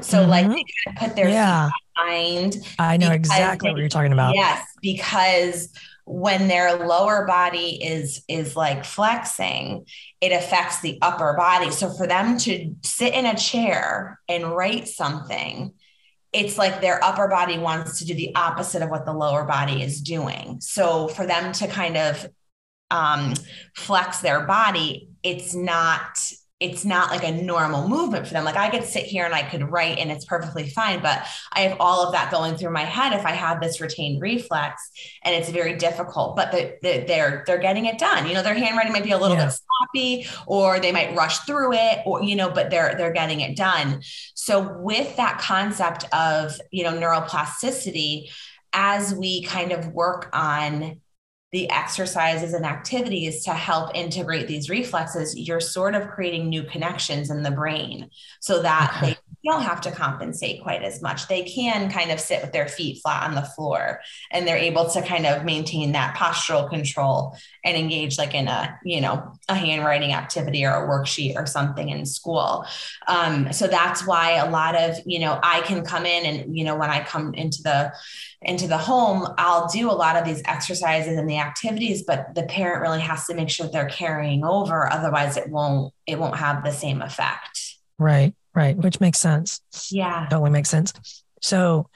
So 0.00 0.18
mm-hmm. 0.18 0.30
like 0.30 0.46
they 0.48 0.52
kind 0.52 0.66
of 0.88 0.94
put 0.96 1.16
their 1.16 1.28
yeah. 1.28 1.66
feet 1.66 1.72
behind. 1.96 2.56
I 2.78 2.96
know 2.98 3.10
exactly 3.10 3.68
they, 3.68 3.72
what 3.72 3.80
you're 3.80 3.88
talking 3.88 4.12
about. 4.12 4.34
Yes, 4.34 4.66
because 4.82 5.72
when 6.04 6.48
their 6.48 6.86
lower 6.86 7.26
body 7.26 7.82
is 7.82 8.24
is 8.28 8.56
like 8.56 8.84
flexing 8.84 9.86
it 10.20 10.32
affects 10.32 10.80
the 10.80 10.98
upper 11.00 11.34
body 11.34 11.70
so 11.70 11.88
for 11.90 12.08
them 12.08 12.36
to 12.36 12.74
sit 12.82 13.14
in 13.14 13.24
a 13.24 13.36
chair 13.36 14.18
and 14.28 14.50
write 14.50 14.88
something 14.88 15.72
it's 16.32 16.56
like 16.56 16.80
their 16.80 17.02
upper 17.04 17.28
body 17.28 17.58
wants 17.58 17.98
to 17.98 18.06
do 18.06 18.14
the 18.14 18.34
opposite 18.34 18.82
of 18.82 18.88
what 18.88 19.04
the 19.04 19.12
lower 19.12 19.44
body 19.44 19.82
is 19.82 20.00
doing. 20.00 20.58
So 20.60 21.08
for 21.08 21.26
them 21.26 21.52
to 21.52 21.66
kind 21.66 21.96
of 21.96 22.26
um, 22.90 23.34
flex 23.76 24.20
their 24.20 24.46
body, 24.46 25.10
it's 25.22 25.54
not 25.54 26.18
it's 26.62 26.84
not 26.84 27.10
like 27.10 27.24
a 27.24 27.32
normal 27.32 27.88
movement 27.88 28.24
for 28.24 28.34
them. 28.34 28.44
Like 28.44 28.56
I 28.56 28.70
could 28.70 28.84
sit 28.84 29.04
here 29.04 29.24
and 29.24 29.34
I 29.34 29.42
could 29.42 29.68
write 29.68 29.98
and 29.98 30.12
it's 30.12 30.24
perfectly 30.24 30.68
fine, 30.68 31.02
but 31.02 31.26
I 31.52 31.62
have 31.62 31.76
all 31.80 32.06
of 32.06 32.12
that 32.12 32.30
going 32.30 32.56
through 32.56 32.72
my 32.72 32.84
head 32.84 33.12
if 33.12 33.26
I 33.26 33.32
have 33.32 33.60
this 33.60 33.80
retained 33.80 34.22
reflex 34.22 34.90
and 35.24 35.34
it's 35.34 35.50
very 35.50 35.76
difficult, 35.76 36.36
but 36.36 36.52
the, 36.52 36.76
the, 36.80 37.04
they're, 37.08 37.42
they're 37.48 37.58
getting 37.58 37.86
it 37.86 37.98
done. 37.98 38.28
You 38.28 38.34
know, 38.34 38.44
their 38.44 38.54
handwriting 38.54 38.92
might 38.92 39.02
be 39.02 39.10
a 39.10 39.18
little 39.18 39.36
yeah. 39.36 39.46
bit 39.46 39.54
sloppy 39.54 40.26
or 40.46 40.78
they 40.78 40.92
might 40.92 41.16
rush 41.16 41.40
through 41.40 41.72
it 41.72 41.98
or, 42.06 42.22
you 42.22 42.36
know, 42.36 42.48
but 42.48 42.70
they're, 42.70 42.94
they're 42.96 43.12
getting 43.12 43.40
it 43.40 43.56
done. 43.56 44.00
So 44.34 44.78
with 44.78 45.16
that 45.16 45.40
concept 45.40 46.04
of, 46.14 46.56
you 46.70 46.84
know, 46.84 46.92
neuroplasticity, 46.92 48.30
as 48.72 49.12
we 49.14 49.42
kind 49.42 49.72
of 49.72 49.88
work 49.88 50.30
on 50.32 51.00
the 51.52 51.70
exercises 51.70 52.54
and 52.54 52.64
activities 52.64 53.44
to 53.44 53.52
help 53.52 53.94
integrate 53.94 54.48
these 54.48 54.70
reflexes, 54.70 55.38
you're 55.38 55.60
sort 55.60 55.94
of 55.94 56.08
creating 56.08 56.48
new 56.48 56.62
connections 56.62 57.30
in 57.30 57.42
the 57.42 57.50
brain 57.50 58.10
so 58.40 58.62
that 58.62 58.94
okay. 58.96 59.12
they 59.12 59.31
don't 59.44 59.62
have 59.62 59.80
to 59.82 59.90
compensate 59.90 60.62
quite 60.62 60.82
as 60.82 61.02
much. 61.02 61.28
They 61.28 61.42
can 61.42 61.90
kind 61.90 62.10
of 62.10 62.20
sit 62.20 62.42
with 62.42 62.52
their 62.52 62.68
feet 62.68 63.00
flat 63.02 63.24
on 63.24 63.34
the 63.34 63.42
floor 63.42 64.00
and 64.30 64.46
they're 64.46 64.56
able 64.56 64.88
to 64.90 65.02
kind 65.02 65.26
of 65.26 65.44
maintain 65.44 65.92
that 65.92 66.16
postural 66.16 66.68
control 66.68 67.36
and 67.64 67.76
engage 67.76 68.18
like 68.18 68.34
in 68.34 68.48
a, 68.48 68.78
you 68.84 69.00
know, 69.00 69.32
a 69.48 69.54
handwriting 69.54 70.12
activity 70.12 70.64
or 70.64 70.70
a 70.70 70.88
worksheet 70.88 71.36
or 71.36 71.46
something 71.46 71.88
in 71.88 72.06
school. 72.06 72.64
Um, 73.08 73.52
so 73.52 73.66
that's 73.66 74.06
why 74.06 74.32
a 74.32 74.50
lot 74.50 74.74
of, 74.74 74.96
you 75.06 75.18
know, 75.18 75.38
I 75.42 75.60
can 75.62 75.84
come 75.84 76.06
in 76.06 76.24
and, 76.24 76.56
you 76.56 76.64
know, 76.64 76.76
when 76.76 76.90
I 76.90 77.02
come 77.02 77.34
into 77.34 77.62
the 77.62 77.92
into 78.44 78.66
the 78.66 78.78
home, 78.78 79.26
I'll 79.38 79.68
do 79.68 79.88
a 79.88 79.92
lot 79.92 80.16
of 80.16 80.24
these 80.24 80.42
exercises 80.44 81.16
and 81.16 81.30
the 81.30 81.38
activities, 81.38 82.02
but 82.02 82.34
the 82.34 82.42
parent 82.42 82.82
really 82.82 83.00
has 83.00 83.26
to 83.26 83.34
make 83.34 83.48
sure 83.48 83.68
they're 83.68 83.86
carrying 83.86 84.44
over. 84.44 84.92
Otherwise 84.92 85.36
it 85.36 85.48
won't, 85.48 85.94
it 86.06 86.18
won't 86.18 86.36
have 86.36 86.64
the 86.64 86.72
same 86.72 87.02
effect. 87.02 87.76
Right. 87.98 88.34
Right. 88.54 88.76
Which 88.76 89.00
makes 89.00 89.18
sense. 89.18 89.60
Yeah. 89.90 90.26
Totally 90.30 90.50
makes 90.50 90.68
sense. 90.68 90.92
So 91.40 91.88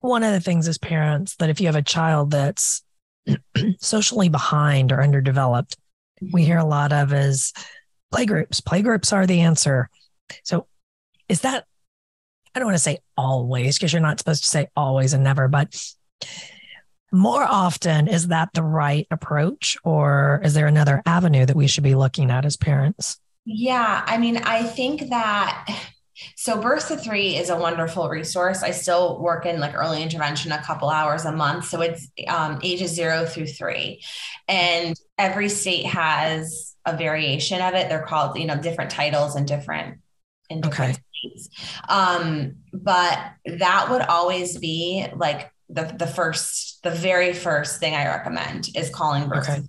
one 0.00 0.22
of 0.22 0.32
the 0.32 0.40
things 0.40 0.68
as 0.68 0.78
parents 0.78 1.36
that 1.36 1.50
if 1.50 1.60
you 1.60 1.66
have 1.66 1.76
a 1.76 1.82
child 1.82 2.30
that's 2.30 2.82
socially 3.78 4.28
behind 4.28 4.92
or 4.92 5.02
underdeveloped, 5.02 5.76
we 6.20 6.28
mm-hmm. 6.28 6.38
hear 6.46 6.58
a 6.58 6.64
lot 6.64 6.92
of 6.92 7.12
is 7.12 7.52
playgroups. 8.12 8.60
Playgroups 8.60 9.12
are 9.12 9.26
the 9.26 9.40
answer. 9.40 9.88
So 10.44 10.66
is 11.28 11.40
that 11.40 11.64
I 12.54 12.60
don't 12.60 12.66
want 12.66 12.76
to 12.76 12.82
say 12.82 12.98
always 13.16 13.76
because 13.76 13.92
you're 13.92 14.02
not 14.02 14.18
supposed 14.18 14.44
to 14.44 14.48
say 14.48 14.68
always 14.76 15.12
and 15.12 15.24
never, 15.24 15.48
but 15.48 15.74
more 17.10 17.44
often, 17.44 18.08
is 18.08 18.28
that 18.28 18.50
the 18.54 18.62
right 18.62 19.06
approach 19.10 19.76
or 19.84 20.40
is 20.44 20.54
there 20.54 20.66
another 20.66 21.02
avenue 21.06 21.46
that 21.46 21.56
we 21.56 21.66
should 21.66 21.84
be 21.84 21.94
looking 21.94 22.30
at 22.30 22.44
as 22.44 22.56
parents? 22.56 23.18
Yeah, 23.44 24.02
I 24.06 24.18
mean, 24.18 24.38
I 24.38 24.64
think 24.64 25.10
that 25.10 25.68
so 26.36 26.60
to 26.60 26.96
Three 26.96 27.36
is 27.36 27.50
a 27.50 27.56
wonderful 27.56 28.08
resource. 28.08 28.62
I 28.62 28.70
still 28.70 29.20
work 29.20 29.46
in 29.46 29.60
like 29.60 29.74
early 29.74 30.02
intervention 30.02 30.52
a 30.52 30.62
couple 30.62 30.88
hours 30.88 31.24
a 31.24 31.32
month. 31.32 31.66
So 31.66 31.80
it's 31.80 32.08
um, 32.28 32.60
ages 32.62 32.92
zero 32.92 33.26
through 33.26 33.46
three. 33.46 34.02
And 34.48 34.98
every 35.18 35.48
state 35.48 35.86
has 35.86 36.74
a 36.86 36.96
variation 36.96 37.60
of 37.60 37.74
it. 37.74 37.88
They're 37.88 38.04
called, 38.04 38.38
you 38.38 38.46
know, 38.46 38.56
different 38.56 38.90
titles 38.90 39.34
and 39.34 39.46
different 39.46 39.98
in 40.50 40.60
different 40.60 40.98
okay. 40.98 41.38
Um, 41.88 42.56
but 42.72 43.18
that 43.46 43.88
would 43.90 44.02
always 44.02 44.58
be 44.58 45.06
like 45.16 45.50
the 45.68 45.94
the 45.98 46.06
first, 46.06 46.82
the 46.82 46.90
very 46.90 47.32
first 47.32 47.80
thing 47.80 47.94
I 47.94 48.06
recommend 48.06 48.68
is 48.76 48.90
calling 48.90 49.28
birth. 49.28 49.48
Okay. 49.48 49.56
Um, 49.56 49.68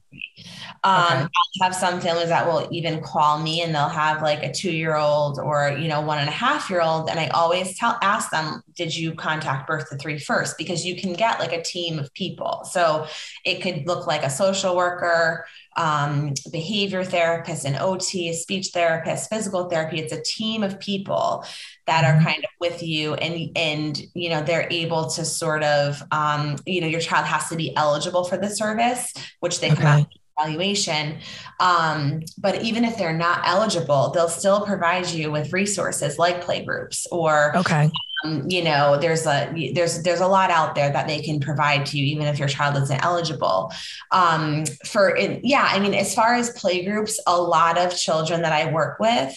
okay. 0.86 1.24
I 1.24 1.63
have 1.63 1.74
some 1.74 2.00
families 2.00 2.30
that 2.30 2.45
will 2.45 2.67
even 2.71 3.02
call 3.02 3.39
me 3.39 3.62
and 3.62 3.74
they'll 3.74 3.89
have 3.89 4.21
like 4.21 4.43
a 4.43 4.54
two 4.54 4.71
year 4.71 4.95
old 4.95 5.39
or 5.39 5.76
you 5.80 5.88
know 5.88 6.02
one 6.02 6.19
and 6.19 6.30
a 6.30 6.32
half 6.32 6.69
year 6.69 6.82
old, 6.82 7.10
and 7.10 7.19
I 7.19 7.28
always 7.30 7.78
tell 7.78 7.98
ask 8.02 8.30
them, 8.30 8.62
did 8.76 8.95
you 8.95 9.13
contact 9.13 9.67
birth 9.67 9.89
to 9.89 9.98
three 9.98 10.19
first? 10.19 10.58
Because 10.58 10.86
you 10.86 10.95
can 10.95 11.13
get 11.13 11.39
like 11.39 11.54
a 11.54 11.63
team 11.63 11.98
of 11.98 12.13
people. 12.13 12.67
So 12.69 13.08
it 13.43 13.62
could 13.62 13.88
look 13.88 14.06
like 14.06 14.24
a 14.24 14.30
social 14.30 14.76
worker 14.76 15.45
um, 15.78 16.34
behavior 16.52 17.04
therapist, 17.04 17.65
and 17.65 17.76
OT, 17.78 18.34
speech 18.34 18.69
therapist, 18.74 19.30
physical 19.30 19.69
therapy. 19.69 20.00
It's 20.00 20.13
a 20.13 20.21
team 20.21 20.63
of 20.63 20.80
people 20.80 21.45
that 21.88 22.04
are 22.04 22.13
mm-hmm. 22.13 22.26
kind 22.26 22.43
of 22.43 22.50
with 22.60 22.82
you 22.82 23.13
and 23.15 23.50
and 23.56 24.02
you 24.13 24.30
know 24.30 24.43
they're 24.43 24.67
able 24.71 25.10
to 25.10 25.26
sort 25.26 25.63
of 25.63 26.02
um, 26.12 26.56
you 26.65 26.82
know 26.82 26.88
your 26.88 27.02
child 27.02 27.26
has 27.26 27.50
to 27.50 27.56
be 27.56 27.76
eligible 27.76 28.24
for 28.24 28.38
the 28.38 28.50
service 28.50 29.13
which 29.39 29.60
they 29.60 29.71
okay. 29.71 29.82
come 29.82 30.08
evaluation. 30.38 31.19
Um, 31.60 32.21
but 32.38 32.62
even 32.62 32.84
if 32.84 32.98
they're 32.98 33.17
not 33.17 33.41
eligible 33.45 34.12
they'll 34.12 34.30
still 34.30 34.65
provide 34.65 35.10
you 35.10 35.32
with 35.32 35.54
resources 35.54 36.19
like 36.19 36.41
play 36.41 36.65
groups 36.65 37.08
or 37.12 37.56
okay. 37.56 37.89
um, 38.24 38.43
you 38.50 38.63
know 38.63 38.98
there's 39.00 39.26
a 39.26 39.71
there's 39.74 40.04
there's 40.04 40.19
a 40.19 40.28
lot 40.28 40.52
out 40.52 40.76
there 40.76 40.91
that 40.91 41.08
they 41.08 41.21
can 41.21 41.39
provide 41.39 41.86
to 41.88 41.98
you 41.98 42.06
even 42.06 42.28
if 42.28 42.38
your 42.38 42.48
child 42.48 42.76
isn't 42.82 43.04
eligible. 43.04 43.71
Um, 44.12 44.65
for 44.86 45.15
it, 45.15 45.43
yeah 45.43 45.67
i 45.69 45.80
mean 45.80 45.93
as 45.93 46.13
far 46.13 46.34
as 46.34 46.50
play 46.52 46.84
groups 46.84 47.19
a 47.28 47.39
lot 47.39 47.78
of 47.78 47.95
children 47.95 48.41
that 48.41 48.52
i 48.54 48.71
work 48.71 49.00
with 49.00 49.34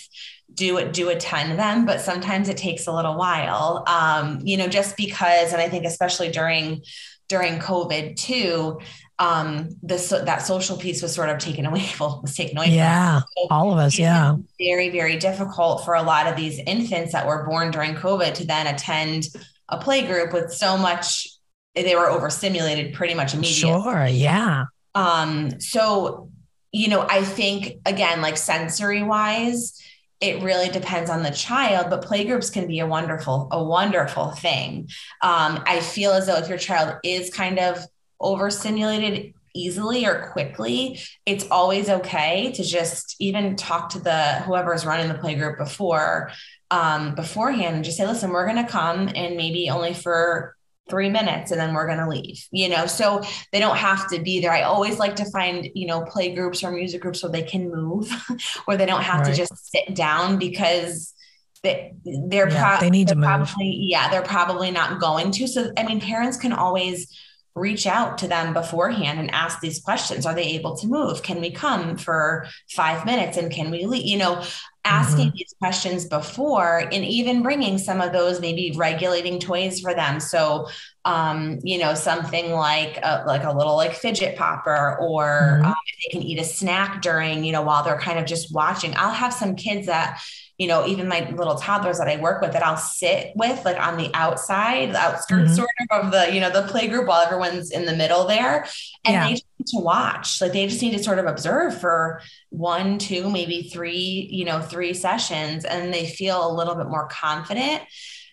do 0.54 0.90
do 0.90 1.08
attend 1.11 1.58
them 1.58 1.87
but 1.87 2.00
sometimes 2.00 2.48
it 2.48 2.56
takes 2.56 2.87
a 2.87 2.92
little 2.92 3.16
while. 3.16 3.84
Um, 3.87 4.40
you 4.42 4.56
know 4.56 4.66
just 4.66 4.96
because 4.96 5.52
and 5.52 5.62
i 5.62 5.68
think 5.68 5.84
especially 5.84 6.30
during 6.30 6.82
during 7.28 7.58
COVID 7.58 8.16
too, 8.16 8.80
um, 9.18 9.70
this 9.83 10.11
that 10.11 10.42
social 10.42 10.76
piece 10.76 11.02
was 11.02 11.14
sort 11.14 11.28
of 11.28 11.38
taken 11.38 11.66
away. 11.66 11.85
Well, 12.00 12.20
was 12.22 12.37
taken 12.37 12.57
away. 12.57 12.68
Yeah, 12.68 13.20
so 13.20 13.46
all 13.50 13.72
of 13.72 13.78
us. 13.78 13.98
Yeah, 13.98 14.37
very 14.59 14.90
very 14.90 15.16
difficult 15.16 15.85
for 15.85 15.94
a 15.94 16.02
lot 16.02 16.26
of 16.26 16.37
these 16.37 16.59
infants 16.61 17.12
that 17.12 17.26
were 17.26 17.44
born 17.44 17.70
during 17.70 17.94
COVID 17.94 18.35
to 18.35 18.46
then 18.46 18.66
attend 18.66 19.24
a 19.68 19.78
play 19.78 20.07
group 20.07 20.33
with 20.33 20.52
so 20.52 20.78
much. 20.78 21.28
They 21.74 21.94
were 21.94 22.11
overstimulated 22.11 22.94
pretty 22.94 23.14
much 23.14 23.35
immediately. 23.35 23.83
Sure. 23.83 24.07
Yeah. 24.07 24.66
Um. 24.94 25.61
So, 25.61 26.31
you 26.72 26.88
know, 26.88 27.07
I 27.09 27.24
think 27.24 27.81
again, 27.85 28.20
like 28.20 28.37
sensory 28.37 29.02
wise, 29.02 29.81
it 30.20 30.42
really 30.42 30.68
depends 30.68 31.11
on 31.11 31.22
the 31.22 31.31
child 31.31 31.90
but 31.90 32.04
playgroups 32.04 32.52
can 32.52 32.66
be 32.66 32.81
a 32.81 32.87
wonderful 32.87 33.48
a 33.52 33.62
wonderful 33.62 34.33
thing 34.33 34.88
um, 35.22 35.62
i 35.64 35.78
feel 35.78 36.11
as 36.11 36.26
though 36.26 36.37
if 36.37 36.48
your 36.48 36.59
child 36.59 36.96
is 37.04 37.31
kind 37.31 37.59
of 37.61 37.78
overstimulated 38.20 39.33
easily 39.54 40.07
or 40.07 40.31
quickly 40.33 41.00
it's 41.26 41.46
always 41.50 41.88
okay 41.88 42.52
to 42.52 42.62
just 42.62 43.16
even 43.18 43.57
talk 43.57 43.88
to 43.88 43.98
the 43.98 44.35
whoever's 44.46 44.87
running 44.87 45.09
the 45.09 45.14
playgroup 45.14 45.59
before 45.59 46.31
um, 46.70 47.14
beforehand 47.14 47.76
and 47.76 47.85
just 47.85 47.96
say 47.96 48.07
listen 48.07 48.31
we're 48.31 48.46
going 48.46 48.62
to 48.64 48.70
come 48.70 49.09
and 49.14 49.37
maybe 49.37 49.70
only 49.70 49.94
for 49.94 50.54
three 50.88 51.11
minutes 51.11 51.50
and 51.50 51.61
then 51.61 51.74
we're 51.74 51.87
going 51.87 51.98
to 51.98 52.09
leave 52.09 52.46
you 52.50 52.68
know 52.68 52.87
so 52.87 53.22
they 53.52 53.61
don't 53.61 53.76
have 53.76 54.09
to 54.09 54.20
be 54.20 54.40
there 54.40 54.52
i 54.52 54.62
always 54.62 54.98
like 54.98 55.16
to 55.16 55.24
find 55.31 55.68
you 55.74 55.87
know 55.87 56.02
play 56.02 56.35
groups 56.35 56.62
or 56.64 56.70
music 56.70 57.00
groups 57.00 57.22
where 57.22 57.33
they 57.33 57.42
can 57.42 57.70
move 57.70 58.11
where 58.64 58.76
they 58.76 58.87
don't 58.87 59.02
have 59.02 59.20
right. 59.20 59.31
to 59.31 59.35
just 59.35 59.70
sit 59.70 59.94
down 59.94 60.38
because 60.38 61.14
they, 61.62 61.92
they're 62.28 62.48
yeah, 62.48 62.78
pro- 62.78 62.81
they 62.81 62.90
need 62.90 63.09
to 63.09 63.16
move. 63.16 63.24
probably 63.24 63.76
yeah 63.81 64.11
they're 64.11 64.22
probably 64.22 64.70
not 64.70 65.00
going 65.00 65.31
to 65.31 65.46
so 65.46 65.70
i 65.76 65.83
mean 65.83 66.00
parents 66.00 66.37
can 66.37 66.52
always 66.52 67.12
reach 67.54 67.87
out 67.87 68.18
to 68.18 68.28
them 68.28 68.52
beforehand 68.54 69.18
and 69.18 69.30
ask 69.32 69.61
these 69.61 69.80
questions. 69.80 70.26
Are 70.26 70.34
they 70.34 70.54
able 70.54 70.76
to 70.76 70.87
move? 70.87 71.22
Can 71.22 71.40
we 71.40 71.50
come 71.50 71.96
for 71.96 72.46
five 72.70 73.04
minutes 73.04 73.37
and 73.37 73.50
can 73.50 73.70
we 73.70 73.87
leave? 73.87 74.06
You 74.06 74.18
know 74.18 74.42
asking 74.88 75.26
mm-hmm. 75.28 75.37
these 75.37 75.54
questions 75.58 76.06
before 76.06 76.78
and 76.78 77.04
even 77.04 77.42
bringing 77.42 77.76
some 77.76 78.00
of 78.00 78.11
those 78.12 78.40
maybe 78.40 78.72
regulating 78.74 79.38
toys 79.38 79.80
for 79.80 79.94
them. 79.94 80.18
So 80.18 80.66
um, 81.04 81.58
you 81.62 81.78
know 81.78 81.94
something 81.94 82.52
like 82.52 82.98
a, 83.02 83.24
like 83.26 83.44
a 83.44 83.52
little 83.52 83.76
like 83.76 83.94
fidget 83.94 84.37
popper 84.37 84.96
or 85.00 85.58
mm-hmm. 85.61 85.66
um, 85.66 85.74
they 85.74 86.18
can 86.18 86.22
eat 86.22 86.38
a 86.38 86.44
snack 86.44 87.02
during 87.02 87.44
you 87.44 87.52
know 87.52 87.62
while 87.62 87.82
they're 87.84 87.98
kind 87.98 88.18
of 88.18 88.24
just 88.24 88.52
watching. 88.52 88.94
I'll 88.96 89.12
have 89.12 89.34
some 89.34 89.54
kids 89.54 89.87
that 89.87 90.20
you 90.58 90.66
know, 90.66 90.84
even 90.86 91.06
my 91.06 91.30
little 91.30 91.54
toddlers 91.54 91.98
that 91.98 92.08
I 92.08 92.16
work 92.16 92.42
with 92.42 92.52
that 92.52 92.66
I'll 92.66 92.76
sit 92.76 93.32
with 93.36 93.64
like 93.64 93.78
on 93.78 93.96
the 93.96 94.10
outside, 94.12 94.92
the 94.92 94.98
outskirts 94.98 95.52
mm-hmm. 95.52 95.54
sort 95.54 95.68
of 95.90 96.06
of 96.06 96.12
the, 96.12 96.34
you 96.34 96.40
know, 96.40 96.50
the 96.50 96.66
play 96.66 96.88
group 96.88 97.06
while 97.06 97.24
everyone's 97.24 97.70
in 97.70 97.84
the 97.84 97.94
middle 97.94 98.26
there. 98.26 98.66
And 99.04 99.14
yeah. 99.14 99.24
they 99.28 99.34
just 99.34 99.46
need 99.58 99.66
to 99.78 99.84
watch. 99.84 100.40
Like 100.40 100.52
they 100.52 100.66
just 100.66 100.82
need 100.82 100.96
to 100.96 101.02
sort 101.02 101.20
of 101.20 101.26
observe 101.26 101.80
for 101.80 102.20
one, 102.50 102.98
two, 102.98 103.30
maybe 103.30 103.70
three, 103.72 104.28
you 104.32 104.44
know, 104.44 104.60
three 104.60 104.94
sessions 104.94 105.64
and 105.64 105.94
they 105.94 106.06
feel 106.06 106.50
a 106.50 106.52
little 106.52 106.74
bit 106.74 106.88
more 106.88 107.06
confident. 107.06 107.82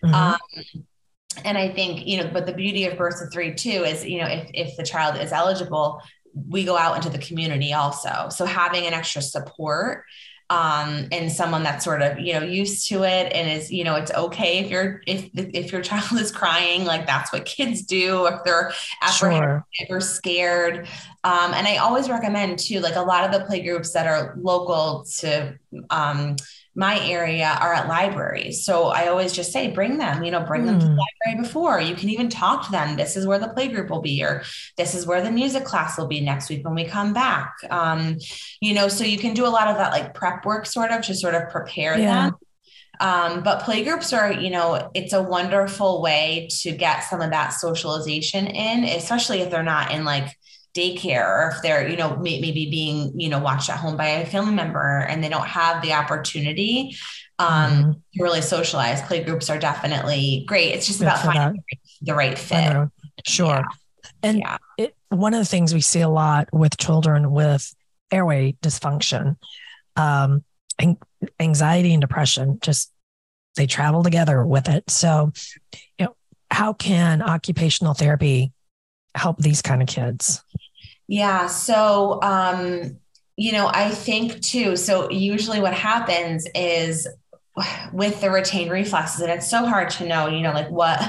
Mm-hmm. 0.04 0.14
Um, 0.14 0.38
and 1.44 1.56
I 1.56 1.68
think, 1.68 2.08
you 2.08 2.22
know, 2.22 2.30
but 2.32 2.46
the 2.46 2.52
beauty 2.52 2.86
of 2.86 2.98
birth 2.98 3.22
of 3.22 3.32
three 3.32 3.54
too 3.54 3.84
is, 3.84 4.04
you 4.04 4.20
know, 4.20 4.26
if 4.26 4.50
if 4.52 4.76
the 4.76 4.82
child 4.82 5.16
is 5.16 5.30
eligible, 5.30 6.02
we 6.34 6.64
go 6.64 6.76
out 6.76 6.96
into 6.96 7.08
the 7.08 7.24
community 7.24 7.72
also. 7.72 8.30
So 8.30 8.46
having 8.46 8.84
an 8.86 8.94
extra 8.94 9.22
support 9.22 10.04
um, 10.48 11.08
and 11.10 11.30
someone 11.30 11.64
that's 11.64 11.84
sort 11.84 12.02
of 12.02 12.20
you 12.20 12.32
know 12.32 12.42
used 12.42 12.88
to 12.88 13.02
it 13.02 13.32
and 13.32 13.50
is 13.50 13.72
you 13.72 13.82
know 13.82 13.96
it's 13.96 14.12
okay 14.12 14.58
if 14.58 14.70
you're 14.70 15.02
if 15.06 15.28
if 15.34 15.72
your 15.72 15.82
child 15.82 16.20
is 16.20 16.30
crying 16.30 16.84
like 16.84 17.06
that's 17.06 17.32
what 17.32 17.44
kids 17.44 17.82
do 17.82 18.26
if 18.26 18.44
they're 18.44 18.72
apprehensive 19.02 19.62
sure. 19.88 19.96
or 19.96 20.00
scared 20.00 20.86
um, 21.24 21.52
and 21.54 21.66
i 21.66 21.78
always 21.78 22.08
recommend 22.08 22.58
too 22.58 22.80
like 22.80 22.96
a 22.96 23.02
lot 23.02 23.24
of 23.24 23.32
the 23.32 23.44
play 23.46 23.60
groups 23.60 23.92
that 23.92 24.06
are 24.06 24.34
local 24.38 25.04
to 25.18 25.58
um, 25.90 26.36
my 26.76 27.00
area 27.08 27.56
are 27.58 27.72
at 27.72 27.88
libraries. 27.88 28.62
So 28.64 28.88
I 28.88 29.08
always 29.08 29.32
just 29.32 29.50
say, 29.50 29.70
bring 29.70 29.96
them, 29.96 30.22
you 30.22 30.30
know, 30.30 30.40
bring 30.40 30.62
mm. 30.62 30.66
them 30.66 30.80
to 30.80 30.86
the 30.86 30.92
hmm. 30.92 30.98
library 30.98 31.42
before. 31.42 31.80
You 31.80 31.94
can 31.94 32.10
even 32.10 32.28
talk 32.28 32.66
to 32.66 32.70
them. 32.70 32.96
This 32.96 33.16
is 33.16 33.26
where 33.26 33.38
the 33.38 33.48
playgroup 33.48 33.88
will 33.88 34.02
be, 34.02 34.22
or 34.22 34.42
this 34.76 34.94
is 34.94 35.06
where 35.06 35.22
the 35.22 35.30
music 35.30 35.64
class 35.64 35.96
will 35.96 36.06
be 36.06 36.20
next 36.20 36.50
week 36.50 36.66
when 36.66 36.74
we 36.74 36.84
come 36.84 37.14
back. 37.14 37.54
Um, 37.70 38.18
you 38.60 38.74
know, 38.74 38.88
so 38.88 39.04
you 39.04 39.16
can 39.16 39.32
do 39.32 39.46
a 39.46 39.48
lot 39.48 39.68
of 39.68 39.76
that 39.78 39.90
like 39.90 40.12
prep 40.12 40.44
work 40.44 40.66
sort 40.66 40.90
of 40.90 41.02
to 41.06 41.14
sort 41.14 41.34
of 41.34 41.48
prepare 41.48 41.98
yeah. 41.98 42.26
them. 42.26 42.36
Um, 43.00 43.42
but 43.42 43.62
playgroups 43.62 44.16
are, 44.16 44.32
you 44.32 44.50
know, 44.50 44.90
it's 44.94 45.14
a 45.14 45.22
wonderful 45.22 46.02
way 46.02 46.48
to 46.60 46.72
get 46.72 47.00
some 47.00 47.22
of 47.22 47.30
that 47.30 47.54
socialization 47.54 48.46
in, 48.46 48.84
especially 48.84 49.40
if 49.40 49.50
they're 49.50 49.62
not 49.62 49.92
in 49.92 50.04
like 50.04 50.36
daycare 50.76 51.26
or 51.26 51.50
if 51.54 51.62
they're 51.62 51.88
you 51.88 51.96
know 51.96 52.16
may, 52.16 52.40
maybe 52.40 52.68
being 52.70 53.18
you 53.18 53.28
know 53.28 53.38
watched 53.38 53.70
at 53.70 53.78
home 53.78 53.96
by 53.96 54.06
a 54.06 54.26
family 54.26 54.54
member 54.54 54.98
and 55.08 55.24
they 55.24 55.28
don't 55.28 55.46
have 55.46 55.82
the 55.82 55.92
opportunity 55.92 56.94
um, 57.38 57.48
mm-hmm. 57.48 57.90
to 57.92 58.22
really 58.22 58.42
socialize 58.42 59.00
play 59.02 59.24
groups 59.24 59.48
are 59.48 59.58
definitely 59.58 60.44
great 60.46 60.74
it's 60.74 60.86
just 60.86 61.00
about 61.00 61.18
finding 61.18 61.62
that. 61.70 61.78
the 62.02 62.14
right 62.14 62.38
fit 62.38 62.88
sure 63.24 63.46
yeah. 63.46 63.62
and 64.22 64.38
yeah. 64.38 64.56
It, 64.76 64.94
one 65.08 65.32
of 65.32 65.38
the 65.38 65.46
things 65.46 65.72
we 65.72 65.80
see 65.80 66.00
a 66.00 66.08
lot 66.08 66.48
with 66.52 66.76
children 66.76 67.30
with 67.30 67.74
airway 68.10 68.54
dysfunction 68.62 69.36
um, 69.96 70.44
anxiety 71.40 71.94
and 71.94 72.00
depression 72.02 72.58
just 72.60 72.92
they 73.56 73.66
travel 73.66 74.02
together 74.02 74.44
with 74.44 74.68
it 74.68 74.90
so 74.90 75.32
you 75.98 76.04
know 76.04 76.16
how 76.50 76.74
can 76.74 77.22
occupational 77.22 77.94
therapy 77.94 78.52
help 79.14 79.38
these 79.38 79.62
kind 79.62 79.80
of 79.80 79.88
kids 79.88 80.42
yeah. 81.08 81.46
So, 81.46 82.20
um, 82.22 82.98
you 83.36 83.52
know, 83.52 83.68
I 83.72 83.90
think 83.90 84.40
too. 84.40 84.76
So, 84.76 85.10
usually 85.10 85.60
what 85.60 85.74
happens 85.74 86.46
is 86.54 87.06
with 87.92 88.20
the 88.20 88.30
retained 88.30 88.70
reflexes 88.70 89.22
and 89.22 89.30
it's 89.30 89.48
so 89.48 89.64
hard 89.64 89.88
to 89.88 90.06
know 90.06 90.26
you 90.26 90.42
know 90.42 90.52
like 90.52 90.68
what 90.68 91.00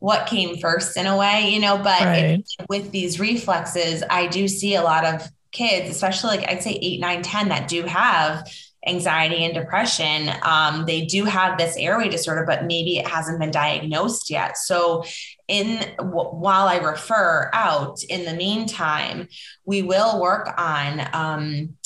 what 0.00 0.26
came 0.26 0.56
first 0.56 0.96
in 0.96 1.06
a 1.06 1.16
way 1.16 1.48
you 1.48 1.60
know 1.60 1.76
but 1.76 2.00
right. 2.00 2.40
it, 2.40 2.50
with 2.68 2.90
these 2.90 3.20
reflexes 3.20 4.02
i 4.10 4.26
do 4.26 4.48
see 4.48 4.74
a 4.74 4.82
lot 4.82 5.04
of 5.04 5.30
kids 5.52 5.88
especially 5.88 6.36
like 6.36 6.48
i'd 6.48 6.60
say 6.60 6.72
8 6.72 6.98
9 6.98 7.22
10 7.22 7.48
that 7.50 7.68
do 7.68 7.84
have 7.84 8.48
anxiety 8.86 9.44
and 9.44 9.52
depression, 9.52 10.30
um, 10.42 10.86
they 10.86 11.04
do 11.04 11.24
have 11.24 11.58
this 11.58 11.76
airway 11.76 12.08
disorder, 12.08 12.44
but 12.46 12.64
maybe 12.64 12.98
it 12.98 13.08
hasn't 13.08 13.40
been 13.40 13.50
diagnosed 13.50 14.30
yet. 14.30 14.56
So, 14.56 15.04
in 15.48 15.78
while 15.98 16.66
I 16.66 16.78
refer 16.78 17.50
out, 17.52 18.02
in 18.02 18.24
the 18.24 18.34
meantime, 18.34 19.28
we 19.64 19.82
will 19.82 20.20
work 20.20 20.48
on 20.58 21.08
um, 21.12 21.76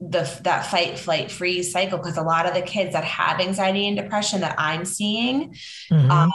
the 0.00 0.30
that 0.42 0.66
fight, 0.66 0.98
flight, 0.98 1.30
freeze 1.30 1.72
cycle 1.72 1.98
because 1.98 2.18
a 2.18 2.22
lot 2.22 2.46
of 2.46 2.54
the 2.54 2.62
kids 2.62 2.92
that 2.92 3.04
have 3.04 3.40
anxiety 3.40 3.88
and 3.88 3.96
depression 3.96 4.40
that 4.42 4.54
I'm 4.58 4.84
seeing. 4.84 5.54
Mm-hmm. 5.90 6.10
Um, 6.10 6.32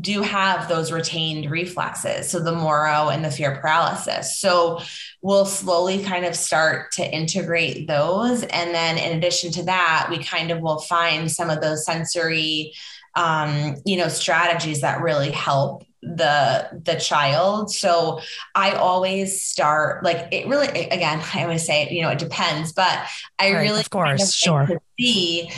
do 0.00 0.22
have 0.22 0.68
those 0.68 0.92
retained 0.92 1.50
reflexes. 1.50 2.30
So 2.30 2.40
the 2.40 2.52
Moro 2.52 3.08
and 3.08 3.24
the 3.24 3.30
fear 3.30 3.58
paralysis. 3.60 4.38
So 4.38 4.80
we'll 5.22 5.46
slowly 5.46 6.02
kind 6.02 6.24
of 6.24 6.36
start 6.36 6.92
to 6.92 7.04
integrate 7.04 7.88
those. 7.88 8.42
And 8.44 8.74
then 8.74 8.98
in 8.98 9.16
addition 9.18 9.50
to 9.52 9.64
that, 9.64 10.08
we 10.10 10.22
kind 10.22 10.50
of 10.50 10.60
will 10.60 10.80
find 10.80 11.30
some 11.30 11.50
of 11.50 11.60
those 11.60 11.84
sensory, 11.84 12.74
um, 13.14 13.76
you 13.84 13.96
know, 13.96 14.08
strategies 14.08 14.80
that 14.82 15.02
really 15.02 15.30
help 15.30 15.84
the 16.00 16.68
the 16.84 16.94
child 16.94 17.72
so 17.72 18.20
i 18.54 18.70
always 18.70 19.42
start 19.42 20.04
like 20.04 20.28
it 20.30 20.46
really 20.46 20.68
again 20.68 21.20
i 21.34 21.42
always 21.42 21.66
say 21.66 21.88
you 21.90 22.02
know 22.02 22.08
it 22.08 22.20
depends 22.20 22.72
but 22.72 23.04
i 23.40 23.52
right, 23.52 23.62
really 23.62 23.80
of 23.80 23.90
course 23.90 24.06
kind 24.06 24.20
of 24.20 24.28
sure 24.28 24.80
see 24.98 25.50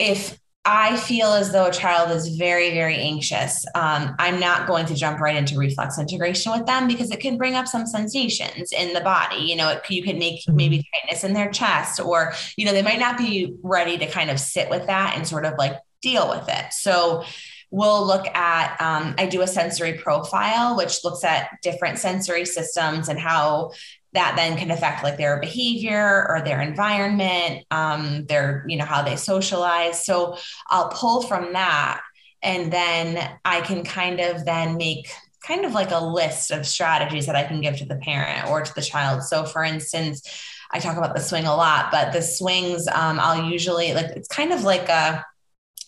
if 0.00 0.36
I 0.66 0.96
feel 0.96 1.26
as 1.34 1.52
though 1.52 1.66
a 1.66 1.70
child 1.70 2.10
is 2.10 2.36
very, 2.36 2.70
very 2.70 2.96
anxious. 2.96 3.66
Um, 3.74 4.14
I'm 4.18 4.40
not 4.40 4.66
going 4.66 4.86
to 4.86 4.94
jump 4.94 5.20
right 5.20 5.36
into 5.36 5.58
reflex 5.58 5.98
integration 5.98 6.52
with 6.52 6.64
them 6.64 6.88
because 6.88 7.10
it 7.10 7.20
can 7.20 7.36
bring 7.36 7.54
up 7.54 7.66
some 7.66 7.86
sensations 7.86 8.72
in 8.72 8.94
the 8.94 9.02
body. 9.02 9.42
You 9.42 9.56
know, 9.56 9.68
it, 9.68 9.82
you 9.90 10.02
could 10.02 10.16
make 10.16 10.40
mm-hmm. 10.40 10.56
maybe 10.56 10.82
tightness 10.94 11.22
in 11.22 11.34
their 11.34 11.50
chest, 11.50 12.00
or, 12.00 12.32
you 12.56 12.64
know, 12.64 12.72
they 12.72 12.80
might 12.80 12.98
not 12.98 13.18
be 13.18 13.54
ready 13.62 13.98
to 13.98 14.06
kind 14.06 14.30
of 14.30 14.40
sit 14.40 14.70
with 14.70 14.86
that 14.86 15.14
and 15.16 15.26
sort 15.28 15.44
of 15.44 15.52
like 15.58 15.74
deal 16.10 16.28
with 16.28 16.48
it. 16.48 16.66
So, 16.72 17.24
we'll 17.70 18.06
look 18.06 18.26
at, 18.36 18.80
um, 18.80 19.16
I 19.18 19.26
do 19.26 19.42
a 19.42 19.48
sensory 19.48 19.94
profile, 19.94 20.76
which 20.76 21.02
looks 21.02 21.24
at 21.24 21.58
different 21.60 21.98
sensory 21.98 22.44
systems 22.44 23.08
and 23.08 23.18
how 23.18 23.72
that 24.12 24.34
then 24.36 24.56
can 24.56 24.70
affect 24.70 25.02
like 25.02 25.16
their 25.16 25.40
behavior 25.40 26.24
or 26.28 26.40
their 26.40 26.60
environment, 26.60 27.64
um, 27.72 28.26
their, 28.26 28.64
you 28.68 28.76
know, 28.76 28.84
how 28.84 29.02
they 29.02 29.16
socialize. 29.16 30.06
So 30.06 30.36
I'll 30.70 30.90
pull 30.90 31.22
from 31.22 31.54
that. 31.54 32.00
And 32.42 32.72
then 32.72 33.18
I 33.44 33.60
can 33.62 33.82
kind 33.82 34.20
of 34.20 34.44
then 34.44 34.76
make 34.76 35.10
kind 35.44 35.64
of 35.64 35.72
like 35.72 35.90
a 35.90 36.04
list 36.20 36.52
of 36.52 36.68
strategies 36.68 37.26
that 37.26 37.34
I 37.34 37.42
can 37.42 37.60
give 37.60 37.78
to 37.78 37.86
the 37.86 37.96
parent 37.96 38.48
or 38.50 38.62
to 38.62 38.74
the 38.74 38.82
child. 38.82 39.24
So 39.24 39.44
for 39.44 39.64
instance, 39.64 40.22
I 40.70 40.78
talk 40.78 40.96
about 40.96 41.16
the 41.16 41.20
swing 41.20 41.46
a 41.46 41.56
lot, 41.56 41.90
but 41.90 42.12
the 42.12 42.22
swings, 42.22 42.86
um, 42.86 43.18
I'll 43.18 43.50
usually 43.50 43.94
like, 43.94 44.10
it's 44.14 44.28
kind 44.28 44.52
of 44.52 44.62
like 44.62 44.88
a, 44.88 45.24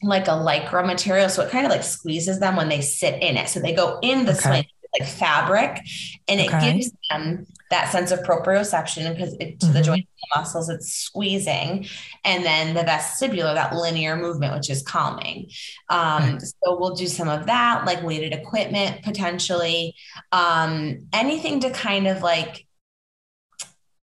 like 0.02 0.26
a 0.28 0.32
lycra 0.32 0.84
material. 0.86 1.28
So 1.28 1.42
it 1.42 1.50
kind 1.50 1.66
of 1.66 1.72
like 1.72 1.82
squeezes 1.82 2.40
them 2.40 2.56
when 2.56 2.68
they 2.68 2.80
sit 2.80 3.22
in 3.22 3.36
it. 3.36 3.48
So 3.48 3.60
they 3.60 3.72
go 3.74 3.98
in 4.02 4.24
the 4.24 4.32
okay. 4.32 4.40
swing, 4.40 4.64
like 4.98 5.08
fabric, 5.08 5.80
and 6.28 6.40
it 6.40 6.48
Okay. 6.52 6.72
gives 6.74 6.90
them 7.10 7.46
that 7.70 7.90
sense 7.90 8.12
of 8.12 8.20
proprioception 8.20 9.12
because 9.12 9.34
it, 9.40 9.58
to 9.58 9.66
the 9.66 9.80
Mhm. 9.80 9.84
joint 9.84 10.08
muscles, 10.36 10.68
it's 10.68 10.92
squeezing, 10.92 11.86
and 12.24 12.44
then 12.44 12.74
the 12.74 12.82
vestibular, 12.82 13.54
that 13.54 13.74
linear 13.74 14.16
movement, 14.16 14.54
which 14.54 14.70
is 14.70 14.82
calming. 14.82 15.50
Um, 15.88 16.38
so 16.40 16.78
we'll 16.78 16.94
do 16.94 17.06
some 17.08 17.28
of 17.28 17.46
that, 17.46 17.84
like 17.84 18.02
weighted 18.02 18.32
equipment 18.32 19.02
potentially, 19.02 19.94
um, 20.32 21.08
anything 21.12 21.60
to 21.60 21.70
kind 21.70 22.06
of 22.06 22.22
like 22.22 22.65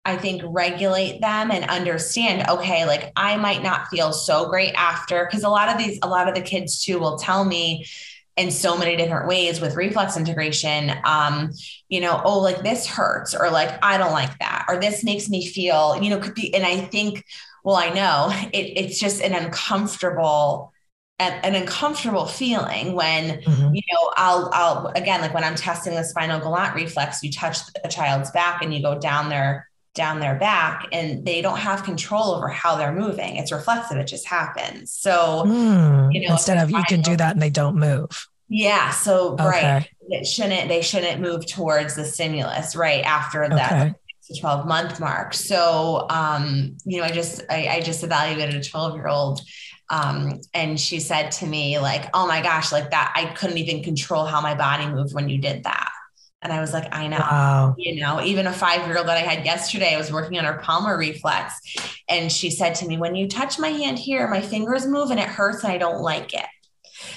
I 0.06 0.18
think 0.18 0.42
regulate 0.46 1.20
them 1.20 1.52
and 1.52 1.66
understand, 1.66 2.48
okay, 2.48 2.86
like 2.86 3.12
I 3.16 3.38
might 3.38 3.64
not 3.64 3.88
feel 3.88 4.14
so 4.14 4.48
great 4.50 4.74
after 4.76 5.26
because 5.26 5.44
a 5.44 5.50
lot 5.50 5.70
of 5.70 5.78
these, 5.78 5.98
a 6.04 6.08
lot 6.08 6.28
of 6.30 6.36
the 6.36 6.42
kids 6.42 6.84
too 6.84 7.00
will 7.00 7.18
tell 7.18 7.44
me 7.44 7.86
in 8.38 8.52
so 8.52 8.78
many 8.78 8.96
different 8.98 9.28
ways 9.28 9.62
with 9.62 9.76
reflex 9.76 10.18
integration, 10.18 10.92
um, 11.06 11.52
you 11.88 12.02
know, 12.02 12.22
oh, 12.24 12.40
like 12.40 12.64
this 12.64 12.86
hurts, 12.86 13.34
or 13.34 13.50
like 13.50 13.80
I 13.82 13.98
don't 13.98 14.12
like 14.12 14.38
that, 14.40 14.66
or 14.68 14.78
this 14.80 15.04
makes 15.04 15.30
me 15.30 15.48
feel, 15.48 15.98
you 16.02 16.10
know, 16.10 16.20
could 16.20 16.36
be, 16.36 16.54
and 16.54 16.66
I 16.66 16.82
think, 16.82 17.24
well, 17.64 17.78
I 17.78 17.90
know 17.90 18.30
it, 18.54 18.58
it's 18.78 19.00
just 19.00 19.22
an 19.22 19.34
uncomfortable, 19.34 20.74
an, 21.18 21.56
uncomfortable 21.56 22.26
feeling 22.26 22.94
when 22.94 23.42
Mhm. 23.42 23.74
you 23.74 23.82
know, 23.94 24.12
I'll, 24.18 24.50
I'll, 24.54 24.88
again, 24.96 25.22
like 25.22 25.34
when 25.34 25.44
I'm 25.46 25.56
testing 25.56 25.96
the 25.96 26.04
spinal 26.04 26.40
Galant 26.40 26.76
reflex, 26.76 27.24
you 27.24 27.32
touch 27.32 27.58
a 27.84 27.88
child's 27.88 28.32
back 28.32 28.62
and 28.62 28.74
you 28.74 28.82
go 28.82 29.00
down 29.00 29.30
their, 29.30 29.68
down 29.96 30.20
their 30.20 30.36
back 30.36 30.88
and 30.92 31.26
they 31.26 31.42
don't 31.42 31.58
have 31.58 31.84
control 31.84 32.32
over 32.36 32.48
how 32.50 32.76
they're 32.76 32.94
moving. 32.94 33.38
It's 33.38 33.52
reflexive. 33.52 33.98
It 33.98 34.06
just 34.08 34.28
happens. 34.28 34.92
So 34.92 35.44
Mm. 35.46 36.14
you 36.14 36.28
know, 36.28 36.34
Instead 36.34 36.58
of 36.60 36.70
you 36.70 36.84
can 36.88 37.02
do 37.02 37.16
that 37.16 37.34
and 37.34 37.42
they 37.42 37.50
don't 37.50 37.78
move. 37.78 38.28
yeah. 38.50 38.92
So, 38.92 39.36
right. 39.38 39.90
It 40.08 40.28
shouldn't, 40.28 40.68
they 40.70 40.82
shouldn't 40.84 41.20
move 41.20 41.48
towards 41.48 41.96
the 41.96 42.06
stimulus 42.06 42.76
right 42.76 43.04
after 43.04 43.48
that 43.50 43.72
Okay. 43.72 43.94
the 44.30 44.38
12 44.40 44.68
month 44.68 45.00
mark. 45.00 45.34
So, 45.34 46.06
um, 46.12 46.78
you 46.86 47.00
know, 47.00 47.06
I 47.06 47.12
just, 47.12 47.42
I, 47.50 47.68
I 47.70 47.82
just 47.82 48.04
evaluated 48.04 48.54
a 48.56 48.64
12 48.64 48.96
year 48.96 49.08
old. 49.08 49.42
Um, 49.90 50.42
and 50.54 50.80
she 50.80 51.00
said 51.00 51.32
to 51.34 51.46
me 51.48 51.80
like, 51.80 52.10
oh 52.14 52.28
my 52.28 52.42
gosh, 52.42 52.72
like 52.72 52.92
that, 52.92 53.14
I 53.16 53.26
couldn't 53.34 53.58
even 53.60 53.84
control 53.84 54.26
how 54.26 54.42
my 54.42 54.56
body 54.56 54.88
moved 54.88 55.14
when 55.14 55.30
you 55.30 55.38
did 55.40 55.64
that. 55.64 55.90
And 56.46 56.54
I 56.54 56.62
was 56.62 56.74
like, 56.74 56.94
I 56.94 57.08
know, 57.08 57.18
Wow. 57.18 57.76
you 57.76 58.00
know, 58.00 58.22
even 58.22 58.46
a 58.46 58.54
five 58.54 58.86
year 58.88 59.00
old 59.00 59.08
that 59.08 59.18
I 59.18 59.22
had 59.22 59.44
yesterday, 59.46 59.96
I 59.96 59.98
was 59.98 60.12
working 60.12 60.38
on 60.38 60.46
her 60.46 60.60
palmar 60.60 60.96
reflex. 60.96 61.60
And 62.08 62.32
she 62.32 62.52
said 62.52 62.76
to 62.76 62.88
me, 62.88 62.98
when 62.98 63.16
you 63.16 63.28
touch 63.28 63.58
my 63.58 63.70
hand 63.70 63.98
here, 63.98 64.28
my 64.28 64.42
fingers 64.42 64.86
move 64.86 65.10
and 65.10 65.20
it 65.20 65.28
hurts 65.28 65.64
and 65.64 65.74
I 65.74 65.80
don't 65.80 66.02
like 66.04 66.36
it. 66.36 66.46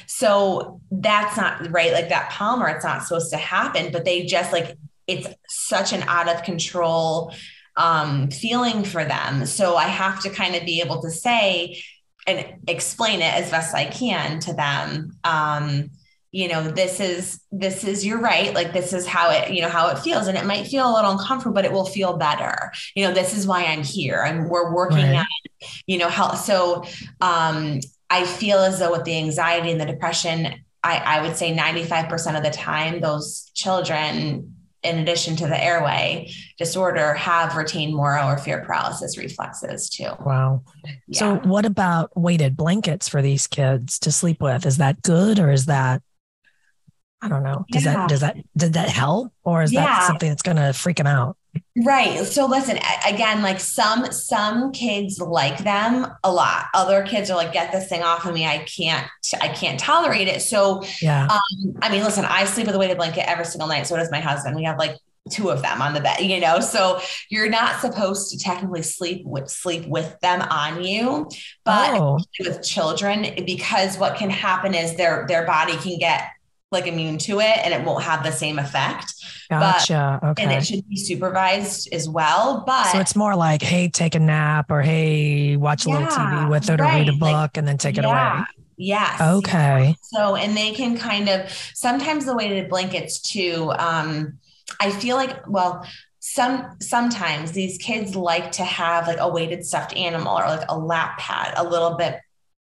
So 0.06 0.80
that's 0.90 1.36
not 1.36 1.70
right. 1.70 1.92
Like 1.92 2.08
that 2.08 2.30
palmar, 2.30 2.68
it's 2.68 2.84
not 2.84 3.02
supposed 3.02 3.30
to 3.32 3.36
happen, 3.36 3.92
but 3.92 4.06
they 4.06 4.24
just 4.24 4.50
like, 4.50 4.78
it's 5.06 5.28
such 5.46 5.92
an 5.92 6.02
out 6.04 6.28
of 6.28 6.42
control 6.42 7.34
um, 7.76 8.30
feeling 8.30 8.82
for 8.82 9.04
them. 9.04 9.44
So 9.44 9.76
I 9.76 9.84
have 9.84 10.22
to 10.22 10.30
kind 10.30 10.54
of 10.56 10.64
be 10.64 10.80
able 10.80 11.02
to 11.02 11.10
say 11.10 11.82
and 12.26 12.46
explain 12.66 13.20
it 13.20 13.34
as 13.34 13.50
best 13.50 13.74
I 13.74 13.84
can 13.84 14.40
to 14.40 14.54
them. 14.54 15.12
Um, 15.22 15.90
you 16.30 16.48
know, 16.48 16.62
this 16.62 17.00
is, 17.00 17.40
this 17.50 17.84
is, 17.84 18.04
you're 18.04 18.20
right. 18.20 18.52
Like, 18.54 18.72
this 18.72 18.92
is 18.92 19.06
how 19.06 19.30
it, 19.30 19.50
you 19.52 19.62
know, 19.62 19.68
how 19.68 19.88
it 19.88 19.98
feels. 19.98 20.26
And 20.26 20.36
it 20.36 20.44
might 20.44 20.66
feel 20.66 20.90
a 20.90 20.94
little 20.94 21.12
uncomfortable, 21.12 21.54
but 21.54 21.64
it 21.64 21.72
will 21.72 21.86
feel 21.86 22.16
better. 22.18 22.70
You 22.94 23.04
know, 23.08 23.14
this 23.14 23.36
is 23.36 23.46
why 23.46 23.64
I'm 23.64 23.82
here 23.82 24.22
and 24.22 24.48
we're 24.48 24.74
working 24.74 24.98
Right. 24.98 25.16
on, 25.16 25.26
you 25.86 25.98
know, 25.98 26.08
how, 26.08 26.34
so, 26.34 26.84
um, 27.20 27.80
I 28.10 28.24
feel 28.24 28.58
as 28.58 28.78
though 28.78 28.92
with 28.92 29.04
the 29.04 29.16
anxiety 29.18 29.70
and 29.70 29.80
the 29.80 29.86
depression, 29.86 30.54
I, 30.82 30.96
I 30.98 31.22
would 31.22 31.36
say 31.36 31.54
95% 31.54 32.36
of 32.36 32.42
the 32.42 32.50
time, 32.50 33.00
those 33.00 33.50
children, 33.54 34.54
in 34.82 34.98
addition 35.00 35.34
to 35.36 35.46
the 35.46 35.62
airway 35.62 36.30
disorder, 36.56 37.12
have 37.14 37.56
retained 37.56 37.94
moro 37.94 38.26
or 38.26 38.38
fear 38.38 38.64
paralysis 38.64 39.18
reflexes 39.18 39.90
too. 39.90 40.10
Wow. 40.24 40.62
Yeah. 41.08 41.18
So 41.18 41.34
what 41.48 41.66
about 41.66 42.16
weighted 42.16 42.56
blankets 42.56 43.08
for 43.08 43.20
these 43.20 43.46
kids 43.46 43.98
to 44.00 44.12
sleep 44.12 44.40
with? 44.40 44.64
Is 44.64 44.76
that 44.78 45.02
good 45.02 45.38
or 45.38 45.50
is 45.50 45.66
that 45.66 46.00
I 47.20 47.28
don't 47.28 47.42
know. 47.42 47.64
Does 47.70 47.84
Yeah. 47.84 47.94
that 47.94 48.08
does 48.08 48.20
that 48.20 48.36
did 48.56 48.74
that 48.74 48.88
help 48.88 49.32
or 49.42 49.62
is 49.62 49.72
Yeah. 49.72 49.84
that 49.84 50.06
something 50.06 50.28
that's 50.28 50.42
gonna 50.42 50.72
freak 50.72 50.98
them 50.98 51.06
out? 51.06 51.36
Right. 51.84 52.24
So 52.24 52.46
listen, 52.46 52.78
again, 53.06 53.42
like 53.42 53.58
some 53.58 54.12
some 54.12 54.70
kids 54.72 55.18
like 55.20 55.58
them 55.58 56.06
a 56.22 56.30
lot. 56.32 56.66
Other 56.74 57.02
kids 57.02 57.30
are 57.30 57.36
like, 57.36 57.52
get 57.52 57.72
this 57.72 57.88
thing 57.88 58.02
off 58.02 58.24
of 58.26 58.34
me. 58.34 58.46
I 58.46 58.58
can't, 58.58 59.06
I 59.40 59.48
can't 59.48 59.80
tolerate 59.80 60.28
it. 60.28 60.42
So 60.42 60.84
Yeah. 61.02 61.26
Um, 61.28 61.74
I 61.82 61.88
mean, 61.90 62.04
listen, 62.04 62.24
I 62.24 62.44
sleep 62.44 62.66
with 62.66 62.76
a 62.76 62.78
weighted 62.78 62.98
blanket 62.98 63.28
every 63.28 63.44
single 63.44 63.66
night. 63.68 63.86
So 63.86 63.96
does 63.96 64.10
my 64.10 64.20
husband. 64.20 64.54
We 64.56 64.64
have 64.64 64.78
like 64.78 64.96
two 65.30 65.50
of 65.50 65.60
them 65.62 65.82
on 65.82 65.94
the 65.94 66.00
bed, 66.00 66.20
you 66.20 66.40
know. 66.40 66.60
So 66.60 67.00
you're 67.30 67.50
not 67.50 67.80
supposed 67.80 68.30
to 68.30 68.38
technically 68.38 68.82
sleep 68.82 69.24
with 69.26 69.50
sleep 69.50 69.86
with 69.86 70.18
them 70.20 70.40
on 70.42 70.82
you, 70.84 71.28
but 71.64 71.94
oh, 71.94 72.18
with 72.40 72.62
children, 72.62 73.26
because 73.44 73.98
what 73.98 74.16
can 74.16 74.30
happen 74.30 74.74
is 74.74 74.94
their 74.96 75.26
their 75.28 75.44
body 75.44 75.76
can 75.76 75.98
get 75.98 76.28
like 76.70 76.86
immune 76.86 77.18
to 77.18 77.40
it 77.40 77.58
and 77.64 77.72
it 77.72 77.84
won't 77.84 78.04
have 78.04 78.22
the 78.22 78.30
same 78.30 78.58
effect. 78.58 79.14
gotcha. 79.48 80.18
And 80.22 80.30
okay. 80.30 80.42
And 80.44 80.52
it 80.52 80.66
should 80.66 80.86
be 80.88 80.96
supervised 80.96 81.88
as 81.92 82.08
well. 82.08 82.64
But 82.66 82.92
So 82.92 82.98
it's 82.98 83.16
more 83.16 83.34
like, 83.34 83.62
hey, 83.62 83.88
take 83.88 84.14
a 84.14 84.18
nap 84.18 84.70
or 84.70 84.82
hey, 84.82 85.56
watch 85.56 85.86
a 85.86 85.90
little 85.90 86.06
TV 86.06 86.50
with 86.50 86.68
it 86.68 86.80
or 86.80 86.84
read 86.84 87.08
a 87.08 87.12
book 87.12 87.20
like, 87.22 87.56
and 87.56 87.66
then 87.66 87.78
take 87.78 87.96
it 87.96 88.04
yeah, 88.04 88.38
away. 88.38 88.44
Yes. 88.76 89.20
Okay. 89.20 89.96
So, 90.02 90.36
and 90.36 90.56
they 90.56 90.72
can 90.72 90.96
kind 90.98 91.28
of 91.28 91.50
sometimes 91.74 92.26
the 92.26 92.36
weighted 92.36 92.68
blankets 92.68 93.20
too. 93.20 93.72
Um, 93.78 94.38
I 94.80 94.90
feel 94.90 95.16
like, 95.16 95.48
well, 95.48 95.86
some 96.20 96.76
sometimes 96.80 97.52
these 97.52 97.78
kids 97.78 98.14
like 98.14 98.52
to 98.52 98.62
have 98.62 99.06
like 99.06 99.18
a 99.18 99.28
weighted 99.28 99.64
stuffed 99.64 99.96
animal 99.96 100.36
or 100.36 100.42
like 100.42 100.68
a 100.68 100.78
lap 100.78 101.18
pad 101.18 101.54
a 101.56 101.64
little 101.64 101.96
bit 101.96 102.20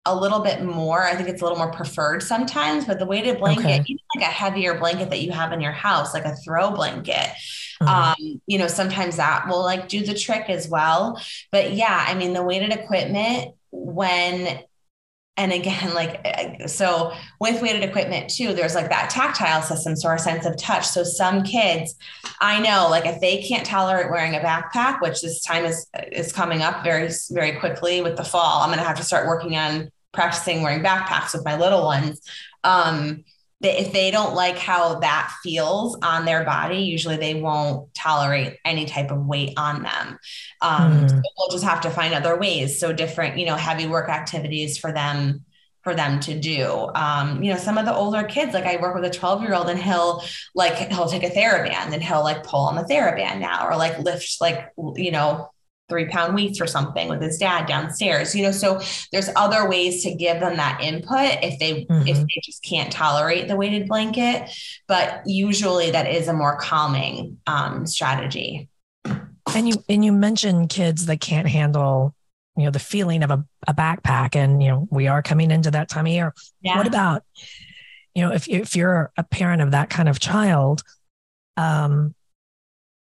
a 0.05 0.15
little 0.15 0.39
bit 0.39 0.63
more. 0.63 1.03
I 1.03 1.15
think 1.15 1.29
it's 1.29 1.41
a 1.41 1.45
little 1.45 1.57
more 1.57 1.71
preferred 1.71 2.21
sometimes, 2.21 2.85
but 2.85 2.99
the 2.99 3.05
weighted 3.05 3.39
blanket, 3.39 3.65
Okay. 3.65 3.83
even 3.87 3.99
like 4.15 4.27
a 4.27 4.31
heavier 4.31 4.77
blanket 4.77 5.09
that 5.09 5.21
you 5.21 5.31
have 5.31 5.51
in 5.51 5.61
your 5.61 5.71
house, 5.71 6.13
like 6.13 6.25
a 6.25 6.35
throw 6.35 6.71
blanket, 6.71 7.29
Mhm. 7.81 7.87
um, 7.87 8.41
you 8.45 8.57
know, 8.57 8.67
sometimes 8.67 9.17
that 9.17 9.47
will 9.47 9.63
like 9.63 9.87
do 9.89 10.05
the 10.05 10.13
trick 10.13 10.49
as 10.49 10.67
well. 10.69 11.19
But 11.51 11.73
yeah, 11.73 12.05
I 12.07 12.13
mean, 12.13 12.33
the 12.33 12.43
weighted 12.43 12.71
equipment 12.71 13.55
when 13.71 14.59
and 15.37 15.51
again, 15.51 15.93
like 15.93 16.21
uh, 16.23 16.65
so 16.67 17.11
with 17.41 17.61
weighted 17.61 17.83
equipment 17.83 18.29
too, 18.29 18.53
there's 18.53 18.73
like 18.73 18.87
that 18.89 19.09
tactile 19.09 19.61
system, 19.61 19.93
so 19.95 20.07
our 20.07 20.17
sense 20.17 20.45
of 20.45 20.55
touch. 20.55 20.85
So 20.87 21.03
some 21.03 21.43
kids, 21.43 21.95
I 22.39 22.61
know, 22.61 22.87
like 22.89 23.05
if 23.05 23.19
they 23.19 23.43
can't 23.43 23.65
tolerate 23.65 24.09
wearing 24.09 24.35
a 24.35 24.39
backpack, 24.39 25.01
which 25.01 25.21
this 25.21 25.41
time 25.43 25.65
is 25.65 25.87
is 26.11 26.31
coming 26.31 26.61
up 26.61 26.83
very 26.85 27.09
very 27.31 27.59
quickly 27.59 28.01
with 28.01 28.15
the 28.15 28.23
fall, 28.23 28.61
I'm 28.61 28.69
gonna 28.69 28.83
have 28.83 28.95
to 28.97 29.03
start 29.03 29.27
working 29.27 29.57
on 29.57 29.89
practicing 30.15 30.63
wearing 30.63 30.83
backpacks 30.83 31.33
with 31.33 31.45
my 31.45 31.57
little 31.57 31.83
ones. 31.85 32.21
Um, 32.63 33.23
if 33.61 33.93
they 33.93 34.11
don't 34.11 34.35
like 34.35 34.57
how 34.59 34.99
that 34.99 35.33
feels 35.41 35.97
on 36.03 36.25
their 36.25 36.43
body, 36.43 36.79
usually 36.79 37.17
they 37.17 37.35
won't 37.35 37.93
tolerate 37.95 38.57
any 38.65 38.85
type 38.85 39.11
of 39.11 39.25
weight 39.25 39.53
on 39.57 39.81
them. 39.83 40.19
Um, 40.61 41.07
Hmm. 41.07 41.07
so 41.07 41.21
we'll 41.37 41.49
just 41.49 41.63
have 41.63 41.81
to 41.81 41.89
find 41.89 42.13
other 42.13 42.37
ways. 42.37 42.79
So 42.79 42.93
different, 42.93 43.37
you 43.37 43.45
know, 43.45 43.55
heavy 43.55 43.87
work 43.87 44.09
activities 44.09 44.77
for 44.77 44.91
them 44.91 45.45
for 45.83 45.93
them 45.93 46.19
to 46.19 46.39
do. 46.39 46.89
Um, 46.95 47.43
you 47.43 47.51
know, 47.53 47.59
some 47.59 47.77
of 47.77 47.85
the 47.85 47.93
older 47.93 48.23
kids, 48.23 48.53
like 48.55 48.65
I 48.65 48.77
work 48.77 48.95
with 48.95 49.05
a 49.05 49.09
12 49.09 49.43
year 49.43 49.53
old 49.53 49.69
and 49.69 49.79
he'll 49.79 50.23
like, 50.55 50.75
he'll 50.91 51.07
take 51.07 51.23
a 51.23 51.29
TheraBand 51.29 51.93
and 51.93 52.03
he'll 52.03 52.23
like 52.23 52.43
pull 52.43 52.61
on 52.61 52.75
the 52.75 52.81
TheraBand 52.83 53.39
now, 53.39 53.67
or 53.67 53.77
like 53.77 53.99
lift 53.99 54.41
like, 54.41 54.71
you 54.95 55.11
know, 55.11 55.49
three 55.87 56.05
pound 56.07 56.33
weights 56.33 56.59
or 56.59 56.67
something 56.67 57.07
with 57.09 57.21
his 57.21 57.37
dad 57.37 57.67
downstairs, 57.67 58.33
you 58.33 58.43
know, 58.43 58.51
so 58.51 58.81
there's 59.11 59.29
other 59.35 59.69
ways 59.69 60.03
to 60.03 60.13
give 60.15 60.39
them 60.39 60.57
that 60.57 60.81
input 60.81 61.37
if 61.43 61.59
they, 61.59 61.81
if 61.81 62.17
Mhm. 62.17 62.21
they 62.21 62.41
just 62.43 62.63
can't 62.63 62.91
tolerate 62.91 63.47
the 63.47 63.55
weighted 63.55 63.87
blanket, 63.87 64.49
but 64.87 65.21
usually 65.25 65.91
that 65.91 66.07
is 66.07 66.27
a 66.27 66.33
more 66.33 66.57
calming, 66.57 67.37
um, 67.45 67.85
strategy. 67.85 68.67
And 69.53 69.69
you 69.69 69.75
and 69.87 70.03
you 70.03 70.11
mentioned 70.11 70.69
kids 70.69 71.05
that 71.05 71.21
can't 71.21 71.47
handle, 71.47 72.15
you 72.57 72.65
know, 72.65 72.71
the 72.71 72.79
feeling 72.79 73.21
of 73.21 73.29
a, 73.29 73.45
a 73.67 73.73
backpack. 73.73 74.35
And 74.35 74.61
you 74.61 74.69
know, 74.69 74.87
we 74.89 75.07
are 75.07 75.21
coming 75.21 75.51
into 75.51 75.69
that 75.71 75.87
time 75.87 76.07
of 76.07 76.11
year. 76.11 76.33
Yeah. 76.61 76.77
What 76.77 76.87
about, 76.87 77.23
you 78.15 78.23
know, 78.23 78.33
if 78.33 78.49
if 78.49 78.75
you're 78.75 79.11
a 79.17 79.23
parent 79.23 79.61
of 79.61 79.71
that 79.71 79.91
kind 79.91 80.09
of 80.09 80.19
child, 80.19 80.81
um, 81.57 82.15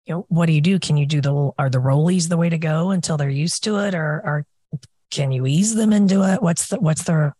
you 0.06 0.14
know, 0.14 0.26
what 0.28 0.46
do 0.46 0.52
you 0.52 0.60
do? 0.60 0.78
Can 0.78 0.96
you 0.96 1.06
do 1.06 1.20
the 1.20 1.50
are 1.58 1.70
the 1.70 1.78
rollies 1.78 2.28
the 2.28 2.36
way 2.36 2.48
to 2.48 2.58
go 2.58 2.90
until 2.90 3.16
they're 3.16 3.28
used 3.28 3.64
to 3.64 3.78
it, 3.78 3.94
or 3.94 4.22
or 4.24 4.46
can 5.10 5.32
you 5.32 5.46
ease 5.46 5.74
them 5.74 5.92
into 5.92 6.22
it? 6.22 6.42
What's 6.42 6.68
the 6.68 6.78
what's 6.78 7.04
the 7.04 7.32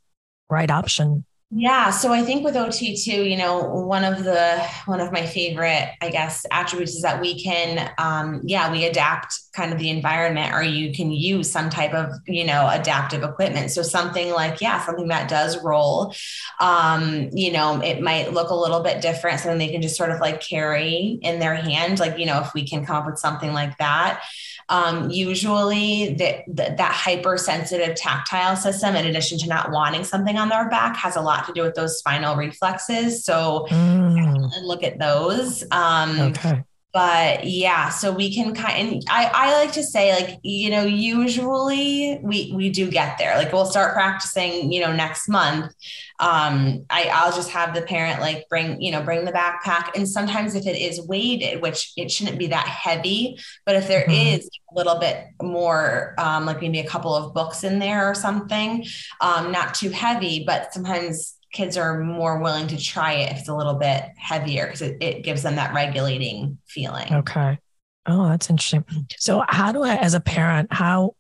right 0.51 0.71
option? 0.71 1.26
Yeah, 1.53 1.91
so 1.91 2.13
I 2.13 2.23
think 2.23 2.45
with 2.45 2.57
OT 2.57 2.97
too, 2.97 3.23
you 3.23 3.37
know, 3.37 3.63
one 3.63 4.03
of 4.03 4.25
the 4.25 4.61
one 4.87 5.01
of 5.01 5.13
my 5.13 5.25
favorite, 5.25 5.93
I 6.03 6.11
guess, 6.11 6.45
attributes 6.51 6.97
is 6.97 7.03
that 7.03 7.21
we 7.21 7.41
can, 7.41 7.89
um, 7.99 8.41
yeah, 8.45 8.71
we 8.73 8.85
adapt 8.85 9.33
kind 9.55 9.73
of 9.73 9.79
the 9.79 9.89
environment, 9.89 10.53
or 10.53 10.63
you 10.65 10.93
can 10.93 11.13
use 11.13 11.49
some 11.49 11.71
type 11.71 11.95
of, 11.95 12.11
you 12.27 12.45
know, 12.45 12.69
adaptive 12.69 13.23
equipment. 13.23 13.71
So 13.71 13.83
something 13.83 14.33
like, 14.33 14.61
yeah, 14.61 14.85
something 14.85 15.07
that 15.07 15.31
does 15.31 15.63
roll, 15.63 16.13
um, 16.59 17.29
you 17.33 17.53
know, 17.53 17.81
it 17.81 18.03
might 18.03 18.33
look 18.33 18.51
a 18.51 18.55
little 18.55 18.81
bit 18.81 19.01
different, 19.01 19.39
something 19.39 19.59
they 19.59 19.71
can 19.71 19.83
just 19.83 19.97
sort 19.97 20.11
of 20.11 20.19
like 20.21 20.41
carry 20.41 21.21
in 21.23 21.39
their 21.39 21.55
hand, 21.55 22.01
like 22.01 22.19
you 22.19 22.27
know, 22.27 22.41
if 22.41 22.55
we 22.55 22.67
can 22.67 22.85
come 22.85 22.97
up 22.97 23.07
with 23.07 23.19
something 23.21 23.53
like 23.53 23.79
that. 23.79 24.21
Um, 24.69 25.11
usually, 25.11 26.15
that 26.15 26.45
that 26.49 26.93
hypersensitive 26.93 27.95
tactile 27.97 28.57
system, 28.57 28.97
in 28.97 29.07
addition 29.07 29.39
to 29.39 29.49
not 29.49 29.71
wanting 29.71 30.05
something 30.05 30.37
on 30.37 30.49
their 30.49 30.69
back, 30.69 30.97
has 30.97 31.17
a 31.17 31.21
lot 31.21 31.47
to 31.47 31.53
do 31.53 31.63
with 31.63 31.75
those 31.75 31.99
spinal 31.99 32.37
reflexes. 32.37 33.25
So, 33.25 33.67
mm. 33.71 34.51
look 34.63 34.83
at 34.83 34.99
those. 34.99 35.65
Um, 35.71 36.21
okay 36.21 36.65
but 36.97 37.45
yeah 37.45 37.91
so 37.91 38.11
we 38.11 38.35
can 38.35 38.55
kind 38.55 38.95
and 38.95 39.03
I, 39.11 39.31
I 39.35 39.53
like 39.53 39.73
to 39.73 39.83
say 39.83 40.15
like 40.15 40.39
you 40.43 40.71
know 40.71 40.85
usually 40.85 42.19
we 42.23 42.53
we 42.55 42.71
do 42.71 42.91
get 42.91 43.19
there. 43.19 43.37
Like 43.37 43.53
we'll 43.53 43.67
start 43.67 43.93
practicing 43.93 44.73
you 44.73 44.81
know 44.81 44.95
next 44.95 45.29
month. 45.29 45.75
Um 46.19 46.87
i 46.89 47.11
i'll 47.13 47.33
just 47.33 47.51
have 47.51 47.75
the 47.75 47.83
parent 47.83 48.23
like 48.23 48.49
bring 48.49 48.81
you 48.81 48.93
know 48.93 49.03
bring 49.03 49.27
the 49.27 49.33
backpack. 49.33 49.95
And 49.95 50.09
sometimes 50.09 50.55
if 50.55 50.67
it 50.67 50.75
is 50.75 51.07
weighted 51.07 51.61
which 51.61 51.93
it 51.99 52.11
shouldn't 52.11 52.39
be 52.39 52.47
that 52.47 52.67
heavy 52.67 53.39
but 53.67 53.77
if 53.77 53.89
there 53.89 54.05
mm-hmm. 54.05 54.39
is 54.39 54.49
a 54.71 54.75
little 54.75 54.99
bit 54.99 55.27
more 55.43 56.15
um 56.17 56.47
like 56.47 56.63
maybe 56.63 56.81
a 56.81 56.89
couple 56.89 57.15
of 57.15 57.35
books 57.35 57.63
in 57.63 57.79
there 57.79 58.09
or 58.09 58.15
something 58.15 58.87
um 59.21 59.53
not 59.53 59.75
too 59.75 59.91
heavy 59.91 60.45
but 60.47 60.73
sometimes 60.73 61.36
kids 61.57 61.79
are 61.79 62.05
more 62.05 62.39
willing 62.39 62.67
to 62.69 62.77
try 62.77 63.15
it 63.15 63.33
if 63.33 63.39
it's 63.39 63.49
a 63.49 63.57
little 63.57 63.77
bit 63.77 64.05
heavier 64.19 64.67
because 64.67 64.83
it, 64.83 64.99
it 65.01 65.25
gives 65.25 65.43
them 65.43 65.57
that 65.57 65.73
regulating 65.73 66.59
feeling. 66.67 67.11
Okay. 67.11 67.59
Oh, 68.05 68.29
that's 68.29 68.51
interesting. 68.51 68.85
So 69.17 69.43
how 69.49 69.73
do 69.73 69.83
I, 69.83 69.97
as 69.97 70.13
a 70.13 70.21
parent, 70.21 70.71
how 70.71 71.17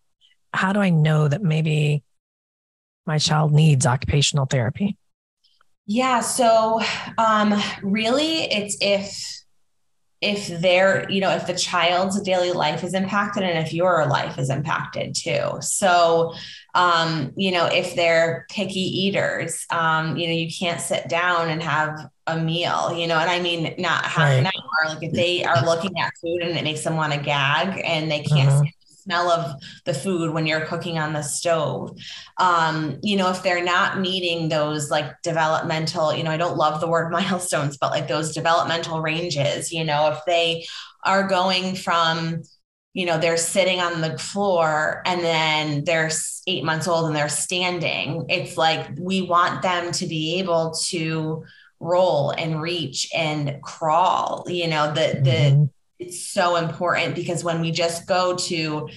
how 0.52 0.74
do 0.74 0.80
I 0.80 0.90
know 0.90 1.26
that 1.26 1.42
maybe 1.42 2.02
my 3.06 3.16
child 3.18 3.52
needs 3.52 3.86
occupational 3.86 4.44
therapy? 4.44 4.98
Yeah. 5.86 6.20
So 6.20 6.82
um, 7.16 7.58
really 7.82 8.42
it's 8.52 8.76
if 8.82 9.45
if 10.20 10.48
they're, 10.60 11.10
you 11.10 11.20
know, 11.20 11.30
if 11.30 11.46
the 11.46 11.54
child's 11.54 12.20
daily 12.22 12.52
life 12.52 12.82
is 12.82 12.94
impacted 12.94 13.42
and 13.42 13.58
if 13.58 13.72
your 13.72 14.06
life 14.06 14.38
is 14.38 14.48
impacted 14.48 15.14
too. 15.14 15.58
So, 15.60 16.34
um, 16.74 17.32
you 17.36 17.52
know, 17.52 17.66
if 17.66 17.94
they're 17.94 18.46
picky 18.50 18.80
eaters, 18.80 19.66
um, 19.70 20.16
you 20.16 20.26
know, 20.26 20.32
you 20.32 20.50
can't 20.50 20.80
sit 20.80 21.08
down 21.08 21.50
and 21.50 21.62
have 21.62 22.08
a 22.26 22.38
meal, 22.38 22.96
you 22.96 23.06
know, 23.06 23.18
and 23.18 23.30
I 23.30 23.40
mean, 23.40 23.74
not 23.78 24.04
half 24.04 24.18
right. 24.18 24.32
an 24.32 24.46
hour. 24.46 24.94
Like 24.94 25.02
if 25.02 25.12
they 25.12 25.44
are 25.44 25.64
looking 25.64 25.98
at 25.98 26.12
food 26.20 26.42
and 26.42 26.56
it 26.56 26.64
makes 26.64 26.82
them 26.82 26.96
want 26.96 27.12
to 27.12 27.20
gag 27.20 27.80
and 27.84 28.10
they 28.10 28.22
can't 28.22 28.48
uh-huh 28.48 28.64
smell 29.06 29.30
of 29.30 29.62
the 29.84 29.94
food 29.94 30.34
when 30.34 30.46
you're 30.46 30.66
cooking 30.66 30.98
on 30.98 31.12
the 31.12 31.22
stove. 31.22 31.96
Um, 32.38 32.98
you 33.02 33.16
know, 33.16 33.30
if 33.30 33.42
they're 33.42 33.64
not 33.64 34.00
meeting 34.00 34.48
those 34.48 34.90
like 34.90 35.22
developmental, 35.22 36.14
you 36.14 36.24
know, 36.24 36.30
I 36.30 36.36
don't 36.36 36.56
love 36.56 36.80
the 36.80 36.88
word 36.88 37.10
milestones, 37.12 37.78
but 37.78 37.92
like 37.92 38.08
those 38.08 38.34
developmental 38.34 39.00
ranges, 39.00 39.72
you 39.72 39.84
know, 39.84 40.08
if 40.08 40.18
they 40.26 40.66
are 41.04 41.26
going 41.28 41.76
from, 41.76 42.42
you 42.94 43.06
know, 43.06 43.18
they're 43.18 43.36
sitting 43.36 43.80
on 43.80 44.00
the 44.00 44.18
floor 44.18 45.02
and 45.06 45.20
then 45.22 45.84
they're 45.84 46.10
eight 46.48 46.64
months 46.64 46.88
old 46.88 47.06
and 47.06 47.14
they're 47.14 47.28
standing, 47.28 48.26
it's 48.28 48.56
like 48.56 48.88
we 48.98 49.22
want 49.22 49.62
them 49.62 49.92
to 49.92 50.06
be 50.06 50.38
able 50.38 50.74
to 50.88 51.44
roll 51.78 52.30
and 52.30 52.60
reach 52.60 53.08
and 53.14 53.60
crawl, 53.62 54.46
you 54.48 54.66
know, 54.66 54.88
the, 54.88 55.20
the, 55.22 55.30
mm-hmm 55.30 55.64
it's 55.98 56.20
so 56.20 56.56
important 56.56 57.14
because 57.14 57.42
when 57.42 57.60
we 57.60 57.70
just 57.70 58.06
go 58.06 58.36
to 58.36 58.88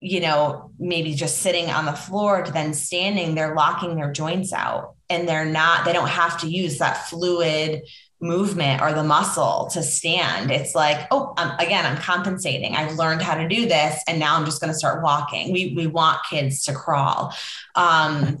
you 0.00 0.20
know 0.20 0.70
maybe 0.78 1.14
just 1.14 1.38
sitting 1.38 1.70
on 1.70 1.86
the 1.86 1.92
floor 1.92 2.42
to 2.42 2.52
then 2.52 2.74
standing 2.74 3.34
they're 3.34 3.54
locking 3.54 3.94
their 3.96 4.12
joints 4.12 4.52
out 4.52 4.94
and 5.08 5.28
they're 5.28 5.44
not 5.44 5.84
they 5.84 5.92
don't 5.92 6.08
have 6.08 6.40
to 6.40 6.48
use 6.48 6.78
that 6.78 7.08
fluid 7.08 7.82
movement 8.22 8.80
or 8.80 8.92
the 8.92 9.02
muscle 9.02 9.68
to 9.72 9.82
stand. 9.82 10.50
It's 10.50 10.74
like 10.74 11.08
oh 11.10 11.34
I'm, 11.36 11.58
again 11.58 11.84
i'm 11.84 11.96
compensating. 11.98 12.74
I've 12.76 12.94
learned 12.94 13.20
how 13.20 13.34
to 13.34 13.48
do 13.48 13.66
this 13.66 14.02
and 14.06 14.18
now 14.18 14.36
i'm 14.36 14.44
just 14.44 14.60
going 14.60 14.72
to 14.72 14.78
start 14.78 15.02
walking. 15.02 15.52
We 15.52 15.74
we 15.76 15.86
want 15.88 16.20
kids 16.30 16.62
to 16.64 16.72
crawl. 16.72 17.34
Um 17.74 18.38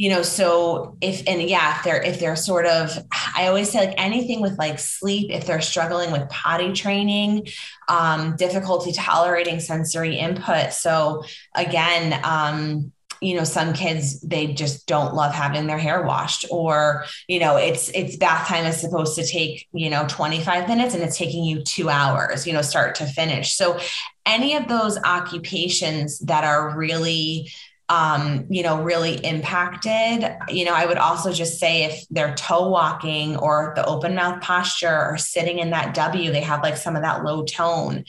you 0.00 0.08
know 0.08 0.22
so 0.22 0.96
if 1.02 1.22
and 1.26 1.42
yeah 1.42 1.76
if 1.76 1.84
they're 1.84 2.02
if 2.02 2.18
they're 2.18 2.34
sort 2.34 2.64
of 2.64 2.90
i 3.36 3.48
always 3.48 3.70
say 3.70 3.86
like 3.86 3.94
anything 3.98 4.40
with 4.40 4.56
like 4.58 4.78
sleep 4.78 5.30
if 5.30 5.44
they're 5.44 5.60
struggling 5.60 6.10
with 6.10 6.26
potty 6.30 6.72
training 6.72 7.46
um, 7.90 8.36
difficulty 8.36 8.92
tolerating 8.92 9.58
sensory 9.60 10.16
input. 10.16 10.72
So 10.72 11.24
again 11.54 12.18
um, 12.24 12.92
you 13.20 13.36
know 13.36 13.44
some 13.44 13.74
kids 13.74 14.20
they 14.22 14.54
just 14.54 14.86
don't 14.86 15.14
love 15.14 15.34
having 15.34 15.66
their 15.66 15.76
hair 15.76 16.02
washed 16.02 16.46
or 16.50 17.04
you 17.28 17.38
know 17.38 17.56
it's 17.56 17.90
it's 17.90 18.16
bath 18.16 18.48
time 18.48 18.64
is 18.64 18.80
supposed 18.80 19.14
to 19.16 19.26
take 19.26 19.68
you 19.72 19.90
know 19.90 20.06
25 20.08 20.66
minutes 20.66 20.94
and 20.94 21.02
it's 21.02 21.18
taking 21.18 21.44
you 21.44 21.62
2 21.62 21.90
hours 21.90 22.46
you 22.46 22.54
know 22.54 22.62
start 22.62 22.94
to 22.94 23.04
finish. 23.04 23.52
So 23.52 23.78
any 24.24 24.54
of 24.54 24.68
those 24.68 24.96
occupations 25.02 26.20
that 26.20 26.44
are 26.44 26.74
really 26.74 27.50
um, 27.90 28.46
you 28.48 28.62
know, 28.62 28.82
really 28.82 29.14
impacted. 29.14 30.24
You 30.48 30.64
know, 30.64 30.72
I 30.72 30.86
would 30.86 30.96
also 30.96 31.32
just 31.32 31.58
say 31.58 31.82
if 31.82 32.06
they're 32.08 32.36
toe 32.36 32.68
walking 32.68 33.36
or 33.36 33.72
the 33.74 33.84
open 33.84 34.14
mouth 34.14 34.40
posture 34.40 35.06
or 35.06 35.18
sitting 35.18 35.58
in 35.58 35.70
that 35.70 35.92
W, 35.94 36.30
they 36.30 36.40
have 36.40 36.62
like 36.62 36.76
some 36.76 36.94
of 36.94 37.02
that 37.02 37.24
low 37.24 37.44
tone 37.44 38.04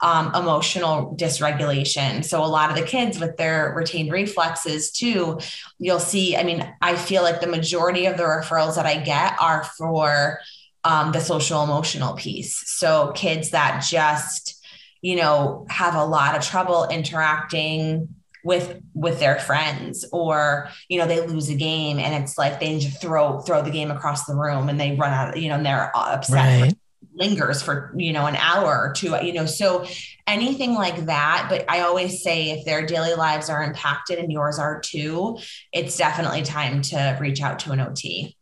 um, 0.00 0.32
emotional 0.36 1.16
dysregulation. 1.16 2.24
So 2.24 2.44
a 2.44 2.46
lot 2.46 2.70
of 2.70 2.76
the 2.76 2.84
kids 2.84 3.18
with 3.18 3.36
their 3.36 3.74
retained 3.76 4.12
reflexes 4.12 4.92
too, 4.92 5.40
you'll 5.80 5.98
see. 5.98 6.36
I 6.36 6.44
mean, 6.44 6.72
I 6.80 6.94
feel 6.94 7.24
like 7.24 7.40
the 7.40 7.48
majority 7.48 8.06
of 8.06 8.16
the 8.16 8.22
referrals 8.22 8.76
that 8.76 8.86
I 8.86 8.98
get 8.98 9.36
are 9.40 9.64
for 9.76 10.38
um, 10.84 11.10
the 11.10 11.20
social 11.20 11.64
emotional 11.64 12.14
piece. 12.14 12.62
So 12.66 13.10
kids 13.16 13.50
that 13.50 13.84
just, 13.84 14.64
you 15.02 15.16
know, 15.16 15.66
have 15.70 15.96
a 15.96 16.04
lot 16.04 16.36
of 16.36 16.44
trouble 16.44 16.86
interacting 16.88 18.14
with 18.44 18.80
with 18.92 19.18
their 19.18 19.38
friends 19.38 20.04
or 20.12 20.68
you 20.88 20.98
know 20.98 21.06
they 21.06 21.26
lose 21.26 21.48
a 21.48 21.54
game 21.54 21.98
and 21.98 22.22
it's 22.22 22.38
like 22.38 22.60
they 22.60 22.78
just 22.78 23.00
throw 23.00 23.40
throw 23.40 23.62
the 23.62 23.70
game 23.70 23.90
across 23.90 24.26
the 24.26 24.34
room 24.34 24.68
and 24.68 24.78
they 24.78 24.94
run 24.96 25.12
out 25.12 25.36
you 25.40 25.48
know 25.48 25.56
and 25.56 25.66
they're 25.66 25.90
upset 25.96 26.62
right. 26.62 26.74
lingers 27.14 27.62
for 27.62 27.92
you 27.96 28.12
know 28.12 28.26
an 28.26 28.36
hour 28.36 28.66
or 28.66 28.92
two 28.92 29.16
you 29.24 29.32
know 29.32 29.46
so 29.46 29.84
anything 30.26 30.74
like 30.74 31.06
that 31.06 31.46
but 31.48 31.64
i 31.70 31.80
always 31.80 32.22
say 32.22 32.50
if 32.50 32.64
their 32.66 32.86
daily 32.86 33.14
lives 33.14 33.48
are 33.48 33.62
impacted 33.62 34.18
and 34.18 34.30
yours 34.30 34.58
are 34.58 34.78
too 34.80 35.38
it's 35.72 35.96
definitely 35.96 36.42
time 36.42 36.82
to 36.82 37.16
reach 37.20 37.40
out 37.40 37.58
to 37.58 37.72
an 37.72 37.80
ot 37.80 38.34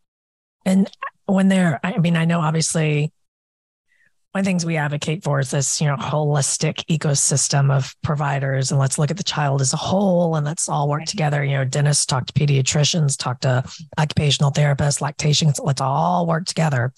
and 0.65 0.91
when 1.27 1.47
they're 1.47 1.79
i 1.83 1.97
mean 1.97 2.17
i 2.17 2.25
know 2.25 2.41
obviously 2.41 3.11
one 4.33 4.39
of 4.39 4.45
the 4.45 4.49
things 4.49 4.65
we 4.65 4.77
advocate 4.77 5.23
for 5.23 5.39
is 5.39 5.51
this, 5.51 5.79
you 5.79 5.85
know, 5.85 5.95
holistic 5.95 6.83
ecosystem 6.85 7.71
of 7.71 7.95
providers. 8.01 8.71
And 8.71 8.79
let's 8.79 8.97
look 8.97 9.11
at 9.11 9.17
the 9.17 9.23
child 9.23 9.61
as 9.61 9.73
a 9.73 9.77
whole 9.77 10.35
and 10.35 10.43
let's 10.43 10.67
all 10.67 10.89
work 10.89 11.05
together. 11.05 11.43
You 11.43 11.57
know, 11.57 11.65
dentists 11.65 12.07
talk 12.07 12.25
to 12.25 12.33
pediatricians, 12.33 13.15
talk 13.15 13.41
to 13.41 13.63
occupational 13.99 14.51
therapists, 14.51 15.01
lactation, 15.01 15.53
let's 15.61 15.81
all 15.81 16.25
work 16.25 16.45
together. 16.45 16.93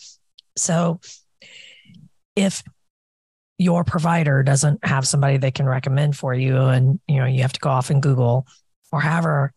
So 0.55 1.01
if 2.37 2.63
your 3.57 3.83
provider 3.83 4.41
doesn't 4.41 4.85
have 4.85 5.05
somebody 5.05 5.35
they 5.35 5.51
can 5.51 5.65
recommend 5.65 6.15
for 6.15 6.33
you 6.33 6.57
and 6.57 6.99
you 7.07 7.17
know 7.17 7.25
you 7.25 7.41
have 7.41 7.53
to 7.53 7.59
go 7.61 7.69
off 7.69 7.89
and 7.89 8.03
google 8.03 8.45
or 8.91 8.99
however 8.99 9.53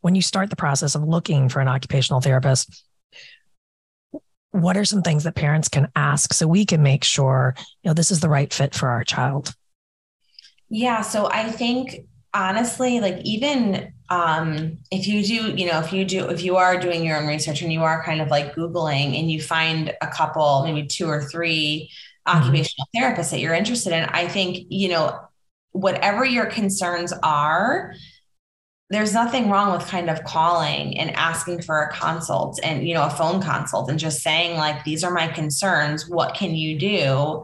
when 0.00 0.16
you 0.16 0.22
start 0.22 0.50
the 0.50 0.56
process 0.56 0.96
of 0.96 1.04
looking 1.04 1.48
for 1.48 1.60
an 1.60 1.68
occupational 1.68 2.20
therapist 2.20 2.84
what 4.62 4.76
are 4.76 4.84
some 4.84 5.02
things 5.02 5.24
that 5.24 5.34
parents 5.34 5.68
can 5.68 5.90
ask 5.96 6.32
so 6.32 6.46
we 6.46 6.64
can 6.64 6.82
make 6.82 7.04
sure 7.04 7.54
you 7.82 7.88
know 7.88 7.94
this 7.94 8.10
is 8.10 8.20
the 8.20 8.28
right 8.28 8.52
fit 8.52 8.74
for 8.74 8.88
our 8.88 9.04
child 9.04 9.54
yeah 10.68 11.00
so 11.00 11.28
i 11.30 11.50
think 11.50 12.06
honestly 12.34 13.00
like 13.00 13.18
even 13.24 13.92
um, 14.08 14.78
if 14.92 15.08
you 15.08 15.24
do 15.24 15.56
you 15.56 15.66
know 15.66 15.80
if 15.80 15.92
you 15.92 16.04
do 16.04 16.28
if 16.28 16.44
you 16.44 16.56
are 16.56 16.78
doing 16.78 17.04
your 17.04 17.16
own 17.16 17.26
research 17.26 17.62
and 17.62 17.72
you 17.72 17.82
are 17.82 18.04
kind 18.04 18.20
of 18.20 18.28
like 18.28 18.54
googling 18.54 19.18
and 19.18 19.30
you 19.30 19.42
find 19.42 19.92
a 20.00 20.06
couple 20.06 20.62
maybe 20.62 20.86
two 20.86 21.08
or 21.08 21.24
3 21.24 21.90
mm-hmm. 22.28 22.38
occupational 22.38 22.86
therapists 22.94 23.32
that 23.32 23.40
you're 23.40 23.54
interested 23.54 23.92
in 23.92 24.04
i 24.10 24.28
think 24.28 24.66
you 24.68 24.88
know 24.88 25.18
whatever 25.72 26.24
your 26.24 26.46
concerns 26.46 27.12
are 27.24 27.94
there's 28.88 29.12
nothing 29.12 29.50
wrong 29.50 29.72
with 29.72 29.86
kind 29.86 30.08
of 30.08 30.22
calling 30.22 30.96
and 30.98 31.10
asking 31.16 31.60
for 31.60 31.82
a 31.82 31.92
consult 31.92 32.60
and 32.62 32.86
you 32.86 32.94
know 32.94 33.04
a 33.04 33.10
phone 33.10 33.42
consult 33.42 33.90
and 33.90 33.98
just 33.98 34.22
saying 34.22 34.56
like 34.56 34.84
these 34.84 35.02
are 35.02 35.12
my 35.12 35.26
concerns 35.26 36.08
what 36.08 36.34
can 36.34 36.54
you 36.54 36.78
do 36.78 37.42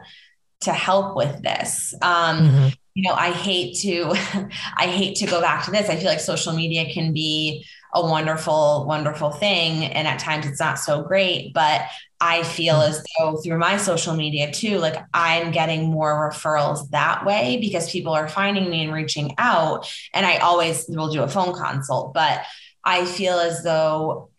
to 0.61 0.71
help 0.71 1.15
with 1.15 1.41
this 1.41 1.93
um, 2.01 2.39
mm-hmm. 2.39 2.67
you 2.93 3.03
know, 3.03 3.13
I 3.13 3.31
hate 3.31 3.77
to, 3.79 4.13
I 4.77 4.87
hate 4.87 5.15
to 5.17 5.27
go 5.27 5.41
back 5.41 5.65
to 5.65 5.71
this. 5.71 5.89
I 5.89 5.97
feel 5.97 6.07
like 6.07 6.19
social 6.19 6.53
media 6.53 6.91
can 6.91 7.13
be 7.13 7.65
a 7.93 8.01
wonderful, 8.01 8.85
wonderful 8.87 9.31
thing. 9.31 9.85
And 9.85 10.07
at 10.07 10.19
times 10.19 10.45
it's 10.45 10.59
not 10.59 10.79
so 10.79 11.03
great, 11.03 11.53
but 11.53 11.83
I 12.19 12.43
feel 12.43 12.75
mm-hmm. 12.75 12.89
as 12.89 13.03
though 13.19 13.37
through 13.37 13.59
my 13.59 13.77
social 13.77 14.15
media 14.15 14.51
too, 14.51 14.79
like 14.79 14.97
I'm 15.13 15.51
getting 15.51 15.89
more 15.89 16.31
referrals 16.31 16.89
that 16.89 17.25
way 17.25 17.57
because 17.61 17.91
people 17.91 18.13
are 18.13 18.27
finding 18.27 18.69
me 18.69 18.83
and 18.83 18.93
reaching 18.93 19.35
out. 19.37 19.91
And 20.13 20.25
I 20.25 20.37
always 20.37 20.85
will 20.87 21.11
do 21.11 21.21
a 21.21 21.27
phone 21.27 21.53
consult, 21.53 22.13
but 22.13 22.41
I 22.83 23.05
feel 23.05 23.37
as 23.37 23.63
though, 23.63 24.29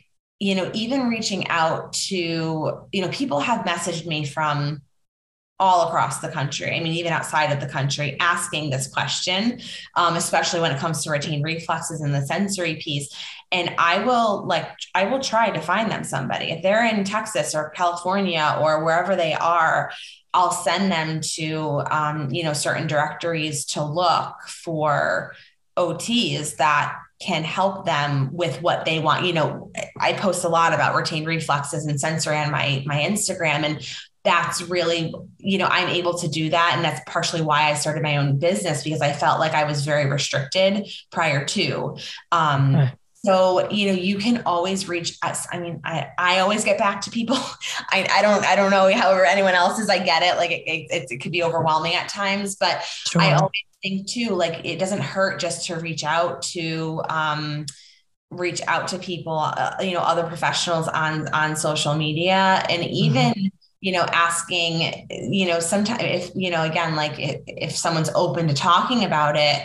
you 0.40 0.54
know, 0.54 0.70
even 0.74 1.08
reaching 1.08 1.46
out 1.48 1.92
to, 1.92 2.86
you 2.90 3.02
know, 3.02 3.08
people 3.08 3.40
have 3.40 3.64
messaged 3.64 4.06
me 4.06 4.24
from 4.24 4.82
all 5.60 5.86
across 5.86 6.18
the 6.18 6.28
country. 6.28 6.74
I 6.74 6.80
mean, 6.80 6.94
even 6.94 7.12
outside 7.12 7.52
of 7.52 7.60
the 7.60 7.68
country, 7.68 8.16
asking 8.18 8.70
this 8.70 8.88
question, 8.88 9.60
um, 9.94 10.16
especially 10.16 10.60
when 10.60 10.72
it 10.72 10.78
comes 10.78 11.04
to 11.04 11.10
retained 11.10 11.44
reflexes 11.44 12.00
and 12.00 12.12
the 12.14 12.26
sensory 12.26 12.76
piece. 12.76 13.14
And 13.54 13.72
I 13.78 14.00
will 14.00 14.44
like, 14.46 14.68
I 14.96 15.04
will 15.04 15.20
try 15.20 15.48
to 15.48 15.60
find 15.60 15.88
them 15.88 16.02
somebody. 16.02 16.50
If 16.50 16.64
they're 16.64 16.84
in 16.84 17.04
Texas 17.04 17.54
or 17.54 17.70
California 17.70 18.58
or 18.60 18.84
wherever 18.84 19.14
they 19.14 19.32
are, 19.32 19.92
I'll 20.34 20.50
send 20.50 20.90
them 20.90 21.20
to, 21.36 21.82
um, 21.88 22.32
you 22.32 22.42
know, 22.42 22.52
certain 22.52 22.88
directories 22.88 23.64
to 23.66 23.84
look 23.84 24.34
for 24.48 25.36
OTs 25.76 26.56
that 26.56 26.98
can 27.20 27.44
help 27.44 27.86
them 27.86 28.30
with 28.32 28.60
what 28.60 28.84
they 28.84 28.98
want. 28.98 29.24
You 29.24 29.34
know, 29.34 29.70
I 30.00 30.14
post 30.14 30.44
a 30.44 30.48
lot 30.48 30.74
about 30.74 30.96
retained 30.96 31.28
reflexes 31.28 31.86
and 31.86 32.00
sensory 32.00 32.36
on 32.36 32.50
my 32.50 32.82
my 32.84 32.96
Instagram 33.02 33.62
and 33.62 33.88
that's 34.24 34.62
really, 34.62 35.14
you 35.38 35.58
know, 35.58 35.68
I'm 35.70 35.90
able 35.90 36.18
to 36.18 36.28
do 36.28 36.48
that. 36.48 36.72
And 36.74 36.84
that's 36.84 37.00
partially 37.06 37.42
why 37.42 37.70
I 37.70 37.74
started 37.74 38.02
my 38.02 38.16
own 38.16 38.38
business 38.38 38.82
because 38.82 39.02
I 39.02 39.12
felt 39.12 39.38
like 39.38 39.52
I 39.52 39.64
was 39.64 39.84
very 39.84 40.10
restricted 40.10 40.88
prior 41.12 41.44
to. 41.44 41.98
Um. 42.32 42.90
So, 43.24 43.70
you 43.70 43.86
know, 43.86 43.94
you 43.94 44.18
can 44.18 44.42
always 44.44 44.86
reach 44.86 45.16
us. 45.22 45.46
I 45.50 45.58
mean, 45.58 45.80
I, 45.82 46.08
I 46.18 46.38
always 46.40 46.62
get 46.62 46.76
back 46.76 47.00
to 47.02 47.10
people. 47.10 47.36
I, 47.90 48.06
I 48.10 48.20
don't, 48.20 48.44
I 48.44 48.54
don't 48.54 48.70
know 48.70 48.92
however 48.92 49.24
anyone 49.24 49.54
else 49.54 49.78
is, 49.78 49.88
I 49.88 49.98
get 49.98 50.22
it. 50.22 50.36
Like 50.36 50.50
it, 50.50 50.62
it, 50.66 51.10
it 51.10 51.18
could 51.22 51.32
be 51.32 51.42
overwhelming 51.42 51.94
at 51.94 52.08
times, 52.08 52.56
but 52.56 52.82
sure. 52.82 53.22
I 53.22 53.32
always 53.32 53.52
think 53.82 54.06
too, 54.06 54.34
like 54.34 54.64
it 54.64 54.78
doesn't 54.78 55.00
hurt 55.00 55.40
just 55.40 55.66
to 55.66 55.76
reach 55.76 56.04
out 56.04 56.42
to, 56.42 57.02
um, 57.08 57.64
reach 58.30 58.60
out 58.66 58.88
to 58.88 58.98
people, 58.98 59.38
uh, 59.38 59.76
you 59.80 59.92
know, 59.92 60.00
other 60.00 60.24
professionals 60.24 60.86
on, 60.88 61.28
on 61.28 61.56
social 61.56 61.94
media 61.94 62.62
and 62.68 62.84
even, 62.84 63.32
mm-hmm 63.32 63.46
you 63.80 63.92
know 63.92 64.06
asking 64.12 65.06
you 65.10 65.46
know 65.46 65.60
sometimes 65.60 66.00
if 66.02 66.30
you 66.34 66.50
know 66.50 66.62
again 66.62 66.96
like 66.96 67.20
if, 67.20 67.42
if 67.46 67.76
someone's 67.76 68.08
open 68.14 68.48
to 68.48 68.54
talking 68.54 69.04
about 69.04 69.36
it 69.36 69.62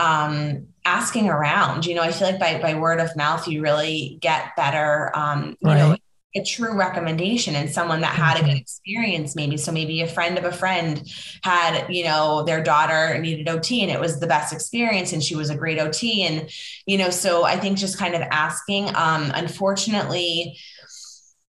um 0.00 0.66
asking 0.84 1.28
around 1.28 1.84
you 1.84 1.94
know 1.94 2.02
i 2.02 2.10
feel 2.10 2.28
like 2.28 2.40
by 2.40 2.60
by 2.60 2.74
word 2.74 3.00
of 3.00 3.14
mouth 3.16 3.46
you 3.46 3.62
really 3.62 4.18
get 4.20 4.56
better 4.56 5.10
um 5.14 5.56
you 5.60 5.68
right. 5.68 5.78
know 5.78 5.96
a 6.36 6.44
true 6.44 6.78
recommendation 6.78 7.56
and 7.56 7.68
someone 7.68 8.02
that 8.02 8.14
had 8.14 8.36
a 8.36 8.40
good 8.40 8.50
mm-hmm. 8.50 8.58
experience 8.58 9.34
maybe 9.34 9.56
so 9.56 9.72
maybe 9.72 10.00
a 10.00 10.06
friend 10.06 10.38
of 10.38 10.44
a 10.44 10.52
friend 10.52 11.02
had 11.42 11.86
you 11.88 12.04
know 12.04 12.44
their 12.44 12.62
daughter 12.62 13.18
needed 13.18 13.48
ot 13.48 13.70
and 13.72 13.90
it 13.90 13.98
was 13.98 14.20
the 14.20 14.28
best 14.28 14.52
experience 14.52 15.12
and 15.12 15.24
she 15.24 15.34
was 15.34 15.50
a 15.50 15.56
great 15.56 15.78
ot 15.78 16.02
and 16.20 16.48
you 16.86 16.96
know 16.96 17.10
so 17.10 17.44
i 17.44 17.56
think 17.56 17.76
just 17.76 17.98
kind 17.98 18.14
of 18.14 18.22
asking 18.30 18.88
um 18.94 19.32
unfortunately 19.34 20.56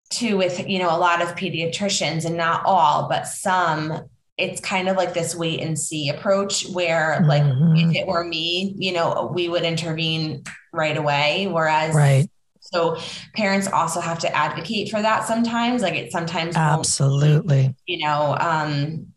too 0.09 0.37
with 0.37 0.69
you 0.69 0.77
know 0.77 0.95
a 0.95 0.99
lot 0.99 1.23
of 1.23 1.35
pediatricians 1.35 2.23
and 2.23 2.37
not 2.37 2.61
all 2.63 3.09
but 3.09 3.27
some 3.27 4.07
it's 4.37 4.61
kind 4.61 4.87
of 4.87 4.95
like 4.95 5.13
this 5.13 5.35
wait 5.35 5.61
and 5.61 5.77
see 5.77 6.09
approach 6.09 6.67
where 6.69 7.23
like 7.27 7.41
mm-hmm. 7.41 7.75
if 7.89 7.95
it 7.95 8.07
were 8.07 8.23
me 8.23 8.75
you 8.77 8.93
know 8.93 9.31
we 9.33 9.49
would 9.49 9.63
intervene 9.63 10.43
right 10.77 10.95
away. 10.95 11.47
Whereas 11.47 11.93
right. 11.93 12.29
so 12.61 12.97
parents 13.35 13.67
also 13.67 13.99
have 13.99 14.19
to 14.19 14.33
advocate 14.33 14.89
for 14.89 15.01
that 15.01 15.27
sometimes. 15.27 15.81
Like 15.81 15.95
it 15.95 16.11
sometimes 16.11 16.55
absolutely. 16.55 17.75
you 17.85 18.05
know 18.05 18.37
um 18.39 19.07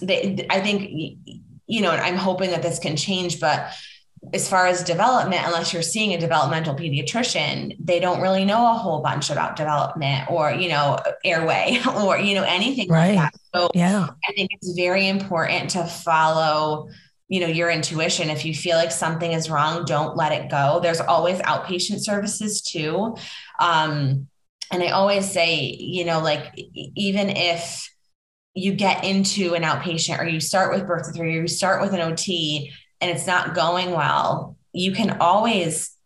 they 0.00 0.46
i 0.50 0.60
think 0.60 0.90
you 1.66 1.80
know 1.80 1.90
i'm 1.90 2.16
hoping 2.16 2.50
that 2.50 2.62
this 2.62 2.78
can 2.78 2.96
change 2.96 3.40
but 3.40 3.72
as 4.32 4.48
far 4.48 4.66
as 4.66 4.82
development, 4.82 5.42
unless 5.44 5.72
you're 5.72 5.82
seeing 5.82 6.12
a 6.12 6.18
developmental 6.18 6.74
pediatrician, 6.74 7.76
they 7.78 8.00
don't 8.00 8.20
really 8.20 8.44
know 8.44 8.70
a 8.70 8.74
whole 8.74 9.00
bunch 9.00 9.30
about 9.30 9.56
development 9.56 10.30
or, 10.30 10.52
you 10.52 10.68
know, 10.68 10.98
airway 11.24 11.80
or, 11.96 12.18
you 12.18 12.34
know, 12.34 12.42
anything 12.42 12.88
right. 12.88 13.14
like 13.14 13.32
that. 13.32 13.40
So 13.54 13.70
yeah, 13.74 14.08
I 14.28 14.32
think 14.32 14.50
it's 14.52 14.72
very 14.74 15.08
important 15.08 15.70
to 15.70 15.84
follow, 15.84 16.88
you 17.28 17.40
know, 17.40 17.46
your 17.46 17.70
intuition. 17.70 18.30
If 18.30 18.44
you 18.44 18.54
feel 18.54 18.76
like 18.76 18.90
something 18.90 19.32
is 19.32 19.48
wrong, 19.50 19.84
don't 19.84 20.16
let 20.16 20.32
it 20.32 20.50
go. 20.50 20.80
There's 20.82 21.00
always 21.00 21.38
outpatient 21.40 22.00
services 22.00 22.62
too. 22.62 23.16
Um, 23.60 24.28
and 24.72 24.82
I 24.82 24.88
always 24.88 25.30
say, 25.30 25.76
you 25.78 26.04
know, 26.04 26.20
like 26.20 26.52
even 26.56 27.30
if 27.30 27.92
you 28.54 28.72
get 28.72 29.04
into 29.04 29.54
an 29.54 29.62
outpatient 29.62 30.18
or 30.18 30.26
you 30.26 30.40
start 30.40 30.72
with 30.72 30.86
birth 30.86 31.06
to 31.06 31.12
three 31.12 31.36
or 31.36 31.42
you 31.42 31.48
start 31.48 31.80
with 31.80 31.92
an 31.92 32.00
OT, 32.00 32.72
and 33.00 33.10
it's 33.10 33.26
not 33.26 33.54
going 33.54 33.90
well, 33.90 34.56
you 34.72 34.92
can 34.92 35.18
always 35.20 35.96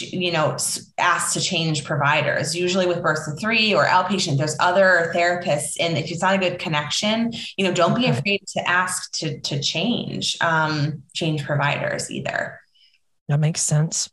you 0.00 0.32
know 0.32 0.56
ask 0.96 1.34
to 1.34 1.40
change 1.40 1.84
providers. 1.84 2.56
Usually 2.56 2.86
with 2.86 3.02
birth 3.02 3.24
to 3.26 3.32
three 3.32 3.74
or 3.74 3.84
outpatient 3.84 4.38
there's 4.38 4.56
other 4.58 5.12
therapists 5.14 5.76
and 5.78 5.98
if 5.98 6.10
it's 6.10 6.22
not 6.22 6.34
a 6.34 6.38
good 6.38 6.58
connection 6.58 7.32
you 7.58 7.66
know 7.66 7.74
don't 7.74 7.94
be 7.94 8.06
afraid 8.06 8.42
to 8.46 8.66
ask 8.66 9.12
to 9.12 9.38
to 9.40 9.60
change 9.60 10.38
um 10.40 11.02
change 11.12 11.44
providers 11.44 12.10
either. 12.10 12.60
That 13.28 13.40
makes 13.40 13.60
sense. 13.60 14.10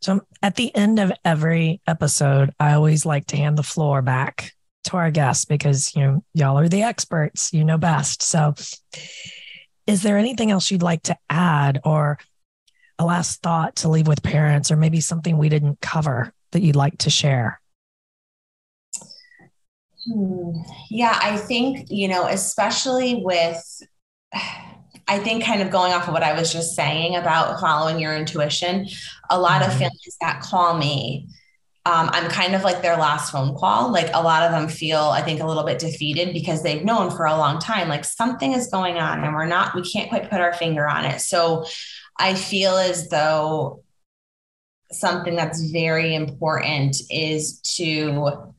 So 0.00 0.22
at 0.42 0.54
the 0.54 0.74
end 0.74 0.98
of 0.98 1.12
every 1.24 1.80
episode 1.86 2.54
i 2.58 2.72
always 2.72 3.04
like 3.04 3.26
to 3.26 3.36
hand 3.36 3.58
the 3.58 3.62
floor 3.62 4.00
back 4.00 4.52
to 4.84 4.96
our 4.96 5.10
guests 5.10 5.44
because 5.44 5.94
you 5.94 6.02
know 6.02 6.24
y'all 6.32 6.58
are 6.58 6.68
the 6.68 6.82
experts 6.82 7.52
you 7.52 7.64
know 7.64 7.76
best. 7.76 8.22
So 8.22 8.54
is 9.86 10.02
there 10.02 10.18
anything 10.18 10.50
else 10.50 10.70
you'd 10.70 10.82
like 10.82 11.02
to 11.04 11.16
add 11.30 11.80
or 11.84 12.18
a 12.98 13.04
last 13.04 13.42
thought 13.42 13.76
to 13.76 13.88
leave 13.88 14.08
with 14.08 14.22
parents 14.22 14.70
or 14.70 14.76
maybe 14.76 15.00
something 15.00 15.38
we 15.38 15.48
didn't 15.48 15.80
cover 15.80 16.32
that 16.52 16.62
you'd 16.62 16.76
like 16.76 16.98
to 16.98 17.10
share? 17.10 17.60
Hmm. 20.06 20.50
Yeah, 20.90 21.18
I 21.20 21.36
think, 21.36 21.90
you 21.90 22.08
know, 22.08 22.26
especially 22.26 23.22
with, 23.24 23.82
I 25.08 25.20
think 25.20 25.44
kind 25.44 25.62
of 25.62 25.70
going 25.70 25.92
off 25.92 26.08
of 26.08 26.14
what 26.14 26.24
I 26.24 26.32
was 26.32 26.52
just 26.52 26.74
saying 26.74 27.14
about 27.14 27.60
following 27.60 28.00
your 28.00 28.16
intuition, 28.16 28.88
a 29.30 29.38
lot 29.38 29.62
mm-hmm. 29.62 29.70
of 29.70 29.78
families 29.78 30.16
that 30.20 30.40
call 30.40 30.76
me 30.76 31.28
um, 31.86 32.10
I'm 32.12 32.28
kind 32.28 32.56
of 32.56 32.64
like 32.64 32.82
their 32.82 32.96
last 32.96 33.30
phone 33.30 33.54
call. 33.54 33.92
Like 33.92 34.10
a 34.12 34.20
lot 34.20 34.42
of 34.42 34.50
them 34.50 34.66
feel, 34.66 34.98
I 34.98 35.22
think, 35.22 35.40
a 35.40 35.46
little 35.46 35.62
bit 35.62 35.78
defeated 35.78 36.34
because 36.34 36.64
they've 36.64 36.84
known 36.84 37.12
for 37.12 37.26
a 37.26 37.36
long 37.36 37.60
time, 37.60 37.88
like 37.88 38.04
something 38.04 38.54
is 38.54 38.66
going 38.66 38.96
on 38.98 39.22
and 39.22 39.32
we're 39.32 39.46
not, 39.46 39.72
we 39.72 39.88
can't 39.88 40.08
quite 40.08 40.28
put 40.28 40.40
our 40.40 40.52
finger 40.52 40.88
on 40.88 41.04
it. 41.04 41.20
So 41.20 41.64
I 42.18 42.34
feel 42.34 42.76
as 42.76 43.08
though 43.08 43.84
something 44.90 45.36
that's 45.36 45.70
very 45.70 46.12
important 46.16 46.96
is 47.08 47.60
to 47.76 48.52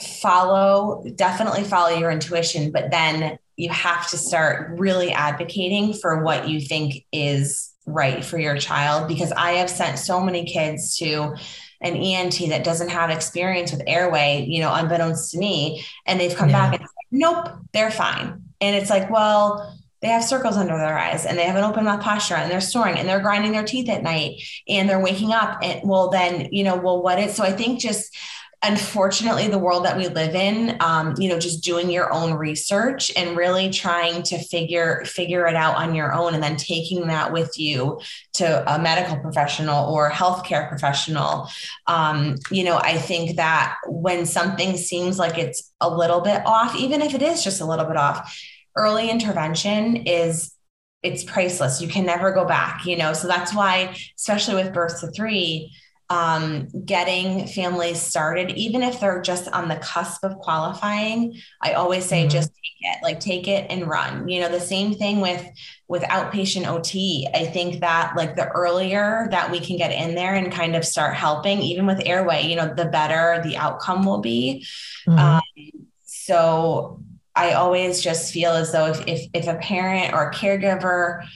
follow, 0.00 1.04
definitely 1.14 1.62
follow 1.62 1.96
your 1.96 2.10
intuition, 2.10 2.72
but 2.72 2.90
then 2.90 3.38
you 3.54 3.68
have 3.68 4.10
to 4.10 4.16
start 4.16 4.76
really 4.76 5.12
advocating 5.12 5.92
for 5.92 6.24
what 6.24 6.48
you 6.48 6.60
think 6.60 7.06
is 7.12 7.72
right 7.86 8.24
for 8.24 8.40
your 8.40 8.56
child 8.56 9.06
because 9.06 9.30
I 9.30 9.52
have 9.52 9.70
sent 9.70 10.00
so 10.00 10.20
many 10.20 10.44
kids 10.46 10.96
to 10.98 11.36
an 11.80 11.94
mm-hmm. 11.94 12.26
ENT 12.26 12.50
that 12.50 12.64
doesn't 12.64 12.90
have 12.90 13.10
experience 13.10 13.72
with 13.72 13.82
airway, 13.86 14.44
you 14.48 14.60
know, 14.60 14.72
unbeknownst 14.72 15.32
to 15.32 15.38
me, 15.38 15.84
and 16.06 16.20
they've 16.20 16.34
come 16.34 16.50
yeah. 16.50 16.70
back 16.70 16.80
and 16.80 16.82
like, 16.82 16.90
nope, 17.10 17.48
they're 17.72 17.90
fine. 17.90 18.42
And 18.60 18.74
it's 18.76 18.90
like, 18.90 19.10
well, 19.10 19.74
they 20.00 20.08
have 20.08 20.22
circles 20.22 20.56
under 20.56 20.76
their 20.76 20.96
eyes 20.96 21.26
and 21.26 21.36
they 21.36 21.44
have 21.44 21.56
an 21.56 21.64
open 21.64 21.84
mouth 21.84 22.00
posture 22.00 22.36
and 22.36 22.50
they're 22.50 22.60
snoring 22.60 22.96
and 22.98 23.08
they're 23.08 23.20
grinding 23.20 23.52
their 23.52 23.64
teeth 23.64 23.88
at 23.88 24.02
night 24.02 24.40
and 24.68 24.88
they're 24.88 25.00
waking 25.00 25.32
up. 25.32 25.58
And 25.62 25.80
well, 25.82 26.08
then, 26.08 26.48
you 26.52 26.62
know, 26.62 26.76
well, 26.76 27.02
what 27.02 27.18
is 27.18 27.34
so 27.34 27.42
I 27.42 27.50
think 27.52 27.80
just 27.80 28.16
unfortunately 28.62 29.46
the 29.46 29.58
world 29.58 29.84
that 29.84 29.96
we 29.96 30.08
live 30.08 30.34
in 30.34 30.76
um, 30.80 31.14
you 31.16 31.28
know 31.28 31.38
just 31.38 31.62
doing 31.62 31.88
your 31.90 32.12
own 32.12 32.34
research 32.34 33.12
and 33.16 33.36
really 33.36 33.70
trying 33.70 34.20
to 34.20 34.36
figure 34.36 35.04
figure 35.04 35.46
it 35.46 35.54
out 35.54 35.76
on 35.76 35.94
your 35.94 36.12
own 36.12 36.34
and 36.34 36.42
then 36.42 36.56
taking 36.56 37.06
that 37.06 37.32
with 37.32 37.56
you 37.56 38.00
to 38.32 38.74
a 38.74 38.78
medical 38.78 39.16
professional 39.18 39.92
or 39.92 40.10
healthcare 40.10 40.68
professional. 40.68 41.48
Um, 41.86 42.36
you 42.50 42.64
know 42.64 42.78
i 42.78 42.96
think 42.98 43.36
that 43.36 43.76
when 43.86 44.26
something 44.26 44.76
seems 44.76 45.18
like 45.18 45.38
it's 45.38 45.72
a 45.80 45.88
little 45.88 46.20
bit 46.20 46.42
off 46.44 46.74
even 46.74 47.00
if 47.00 47.14
it 47.14 47.22
is 47.22 47.44
just 47.44 47.60
a 47.60 47.64
little 47.64 47.84
bit 47.84 47.96
off 47.96 48.36
early 48.76 49.10
intervention 49.10 49.96
is 49.96 50.54
it's 51.02 51.22
priceless. 51.22 51.80
You 51.80 51.86
can 51.86 52.04
never 52.04 52.32
go 52.32 52.44
back 52.44 52.84
you 52.84 52.96
know? 52.96 53.12
So 53.12 53.28
that's 53.28 53.54
why 53.54 53.96
especially 54.16 54.56
with 54.56 54.74
birth 54.74 55.00
to 55.00 55.08
three 55.08 55.72
um, 56.10 56.68
getting 56.86 57.46
families 57.46 58.00
started, 58.00 58.50
even 58.52 58.82
if 58.82 59.00
they're 59.00 59.20
just 59.20 59.48
on 59.48 59.68
the 59.68 59.76
cusp 59.76 60.24
of 60.24 60.38
qualifying. 60.38 61.36
I 61.60 61.72
always 61.72 62.06
say 62.06 62.22
mm-hmm. 62.22 62.30
just 62.30 62.48
take 62.48 62.92
it, 62.92 63.02
like 63.02 63.20
take 63.20 63.46
it 63.46 63.66
and 63.70 63.86
run. 63.86 64.26
You 64.28 64.40
know, 64.40 64.48
the 64.48 64.60
same 64.60 64.94
thing 64.94 65.20
with 65.20 65.46
with 65.86 66.02
outpatient 66.04 66.66
OT. 66.66 67.28
I 67.34 67.44
think 67.46 67.80
that 67.80 68.14
like 68.16 68.36
the 68.36 68.48
earlier 68.48 69.28
that 69.30 69.50
we 69.50 69.60
can 69.60 69.76
get 69.76 69.92
in 69.92 70.14
there 70.14 70.34
and 70.34 70.50
kind 70.50 70.76
of 70.76 70.84
start 70.84 71.14
helping, 71.14 71.60
even 71.60 71.86
with 71.86 72.06
airway, 72.06 72.46
you 72.46 72.56
know, 72.56 72.72
the 72.72 72.86
better 72.86 73.42
the 73.44 73.58
outcome 73.58 74.06
will 74.06 74.20
be. 74.20 74.66
Mm-hmm. 75.06 75.18
Um, 75.18 75.42
so 76.04 77.02
I 77.34 77.52
always 77.52 78.00
just 78.02 78.32
feel 78.32 78.52
as 78.52 78.72
though 78.72 78.86
if, 78.86 79.06
if 79.06 79.26
if 79.34 79.46
a 79.46 79.56
parent 79.56 80.14
or 80.14 80.30
a 80.30 80.34
caregiver 80.34 81.26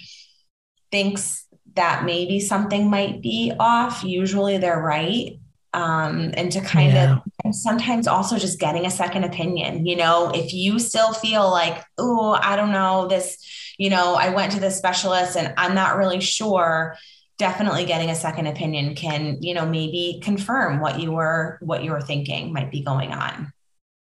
thinks 0.90 1.41
that 1.74 2.04
maybe 2.04 2.40
something 2.40 2.90
might 2.90 3.22
be 3.22 3.52
off, 3.58 4.04
usually 4.04 4.58
they're 4.58 4.80
right. 4.80 5.38
Um, 5.74 6.34
and 6.34 6.52
to 6.52 6.60
kind 6.60 6.92
yeah. 6.92 7.18
of 7.46 7.54
sometimes 7.54 8.06
also 8.06 8.38
just 8.38 8.60
getting 8.60 8.84
a 8.84 8.90
second 8.90 9.24
opinion. 9.24 9.86
You 9.86 9.96
know, 9.96 10.30
if 10.34 10.52
you 10.52 10.78
still 10.78 11.14
feel 11.14 11.50
like, 11.50 11.82
oh, 11.96 12.38
I 12.40 12.56
don't 12.56 12.72
know, 12.72 13.06
this, 13.08 13.38
you 13.78 13.88
know, 13.88 14.14
I 14.14 14.28
went 14.34 14.52
to 14.52 14.60
the 14.60 14.70
specialist 14.70 15.34
and 15.34 15.54
I'm 15.56 15.74
not 15.74 15.96
really 15.96 16.20
sure. 16.20 16.96
Definitely 17.38 17.86
getting 17.86 18.10
a 18.10 18.14
second 18.14 18.48
opinion 18.48 18.94
can, 18.94 19.38
you 19.40 19.54
know, 19.54 19.64
maybe 19.64 20.20
confirm 20.22 20.78
what 20.78 21.00
you 21.00 21.10
were 21.10 21.58
what 21.62 21.82
you 21.82 21.90
were 21.90 22.02
thinking 22.02 22.52
might 22.52 22.70
be 22.70 22.84
going 22.84 23.12
on. 23.12 23.50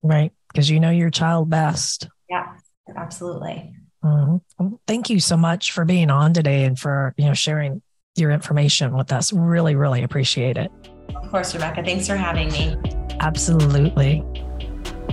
Right. 0.02 0.32
Because 0.52 0.68
you 0.68 0.80
know 0.80 0.90
your 0.90 1.10
child 1.10 1.48
best. 1.48 2.08
Yeah, 2.28 2.56
absolutely. 2.96 3.74
Mm-hmm. 4.04 4.74
Thank 4.86 5.10
you 5.10 5.20
so 5.20 5.36
much 5.36 5.72
for 5.72 5.84
being 5.84 6.10
on 6.10 6.32
today 6.32 6.64
and 6.64 6.78
for 6.78 7.14
you 7.16 7.26
know 7.26 7.34
sharing 7.34 7.82
your 8.16 8.30
information 8.30 8.96
with 8.96 9.12
us. 9.12 9.32
Really, 9.32 9.76
really 9.76 10.02
appreciate 10.02 10.56
it. 10.56 10.70
Of 11.14 11.30
course, 11.30 11.54
Rebecca. 11.54 11.82
Thanks 11.82 12.06
for 12.06 12.16
having 12.16 12.50
me. 12.52 12.76
Absolutely. 13.20 14.24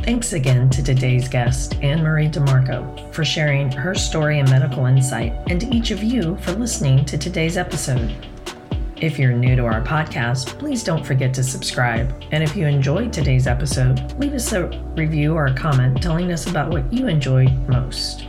Thanks 0.03 0.31
again 0.31 0.69
to 0.69 0.81
today's 0.81 1.27
guest, 1.27 1.73
Annmarie 1.81 2.31
DeMarco, 2.31 3.13
for 3.13 3.25
sharing 3.25 3.69
her 3.73 3.93
story 3.93 4.39
and 4.39 4.49
medical 4.49 4.85
insight, 4.85 5.33
and 5.47 5.59
to 5.59 5.67
each 5.67 5.91
of 5.91 6.01
you 6.01 6.37
for 6.37 6.53
listening 6.53 7.03
to 7.05 7.17
today's 7.17 7.57
episode. 7.57 8.15
If 8.95 9.19
you're 9.19 9.33
new 9.33 9.55
to 9.57 9.65
our 9.65 9.81
podcast, 9.81 10.57
please 10.59 10.83
don't 10.83 11.05
forget 11.05 11.33
to 11.33 11.43
subscribe. 11.43 12.23
And 12.31 12.41
if 12.41 12.55
you 12.55 12.65
enjoyed 12.65 13.11
today's 13.11 13.47
episode, 13.47 14.17
leave 14.17 14.33
us 14.33 14.53
a 14.53 14.69
review 14.95 15.33
or 15.33 15.47
a 15.47 15.53
comment 15.53 16.01
telling 16.01 16.31
us 16.31 16.47
about 16.47 16.69
what 16.69 16.91
you 16.91 17.07
enjoyed 17.07 17.51
most. 17.67 18.27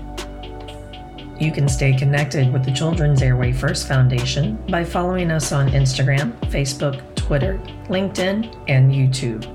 You 1.39 1.53
can 1.53 1.69
stay 1.69 1.95
connected 1.95 2.53
with 2.53 2.65
the 2.65 2.73
Children's 2.73 3.23
Airway 3.23 3.53
First 3.53 3.87
Foundation 3.87 4.57
by 4.69 4.83
following 4.83 5.31
us 5.31 5.53
on 5.53 5.69
Instagram, 5.69 6.33
Facebook, 6.51 7.01
Twitter, 7.15 7.61
LinkedIn, 7.89 8.53
and 8.67 8.91
YouTube. 8.91 9.47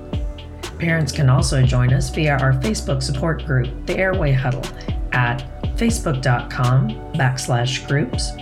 Parents 0.78 1.12
can 1.12 1.28
also 1.28 1.62
join 1.62 1.92
us 1.92 2.08
via 2.08 2.38
our 2.38 2.54
Facebook 2.54 3.02
support 3.02 3.44
group, 3.44 3.68
the 3.84 3.98
Airway 3.98 4.32
Huddle, 4.32 4.64
at 5.12 5.44
facebook.com 5.76 6.88
backslash 7.14 7.86
groups. 7.86 8.32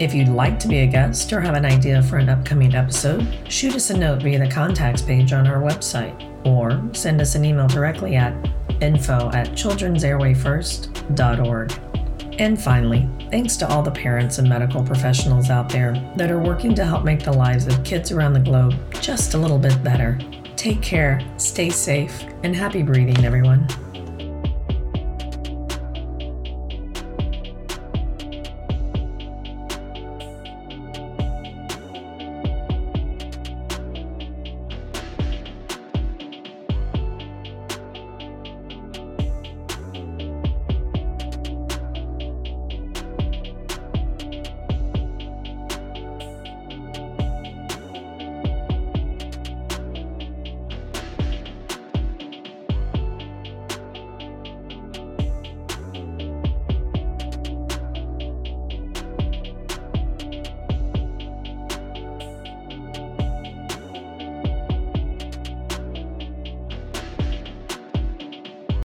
If 0.00 0.12
you'd 0.12 0.28
like 0.28 0.58
to 0.60 0.66
be 0.66 0.78
a 0.78 0.86
guest 0.86 1.32
or 1.32 1.40
have 1.40 1.54
an 1.54 1.66
idea 1.66 2.02
for 2.02 2.16
an 2.16 2.28
upcoming 2.28 2.74
episode, 2.74 3.24
shoot 3.48 3.76
us 3.76 3.90
a 3.90 3.96
note 3.96 4.22
via 4.22 4.40
the 4.40 4.50
contacts 4.50 5.02
page 5.02 5.32
on 5.32 5.46
our 5.46 5.62
website 5.62 6.26
or 6.44 6.82
send 6.92 7.20
us 7.20 7.36
an 7.36 7.44
email 7.44 7.68
directly 7.68 8.16
at 8.16 8.34
info 8.80 9.30
at 9.32 9.50
childrensairwayfirst.org. 9.50 11.89
And 12.40 12.58
finally, 12.58 13.06
thanks 13.30 13.58
to 13.58 13.68
all 13.68 13.82
the 13.82 13.90
parents 13.90 14.38
and 14.38 14.48
medical 14.48 14.82
professionals 14.82 15.50
out 15.50 15.68
there 15.68 15.92
that 16.16 16.30
are 16.30 16.38
working 16.38 16.74
to 16.74 16.86
help 16.86 17.04
make 17.04 17.22
the 17.22 17.30
lives 17.30 17.66
of 17.66 17.84
kids 17.84 18.12
around 18.12 18.32
the 18.32 18.40
globe 18.40 18.74
just 19.02 19.34
a 19.34 19.36
little 19.36 19.58
bit 19.58 19.84
better. 19.84 20.18
Take 20.56 20.80
care, 20.80 21.20
stay 21.36 21.68
safe, 21.68 22.24
and 22.42 22.56
happy 22.56 22.82
breathing, 22.82 23.26
everyone. 23.26 23.68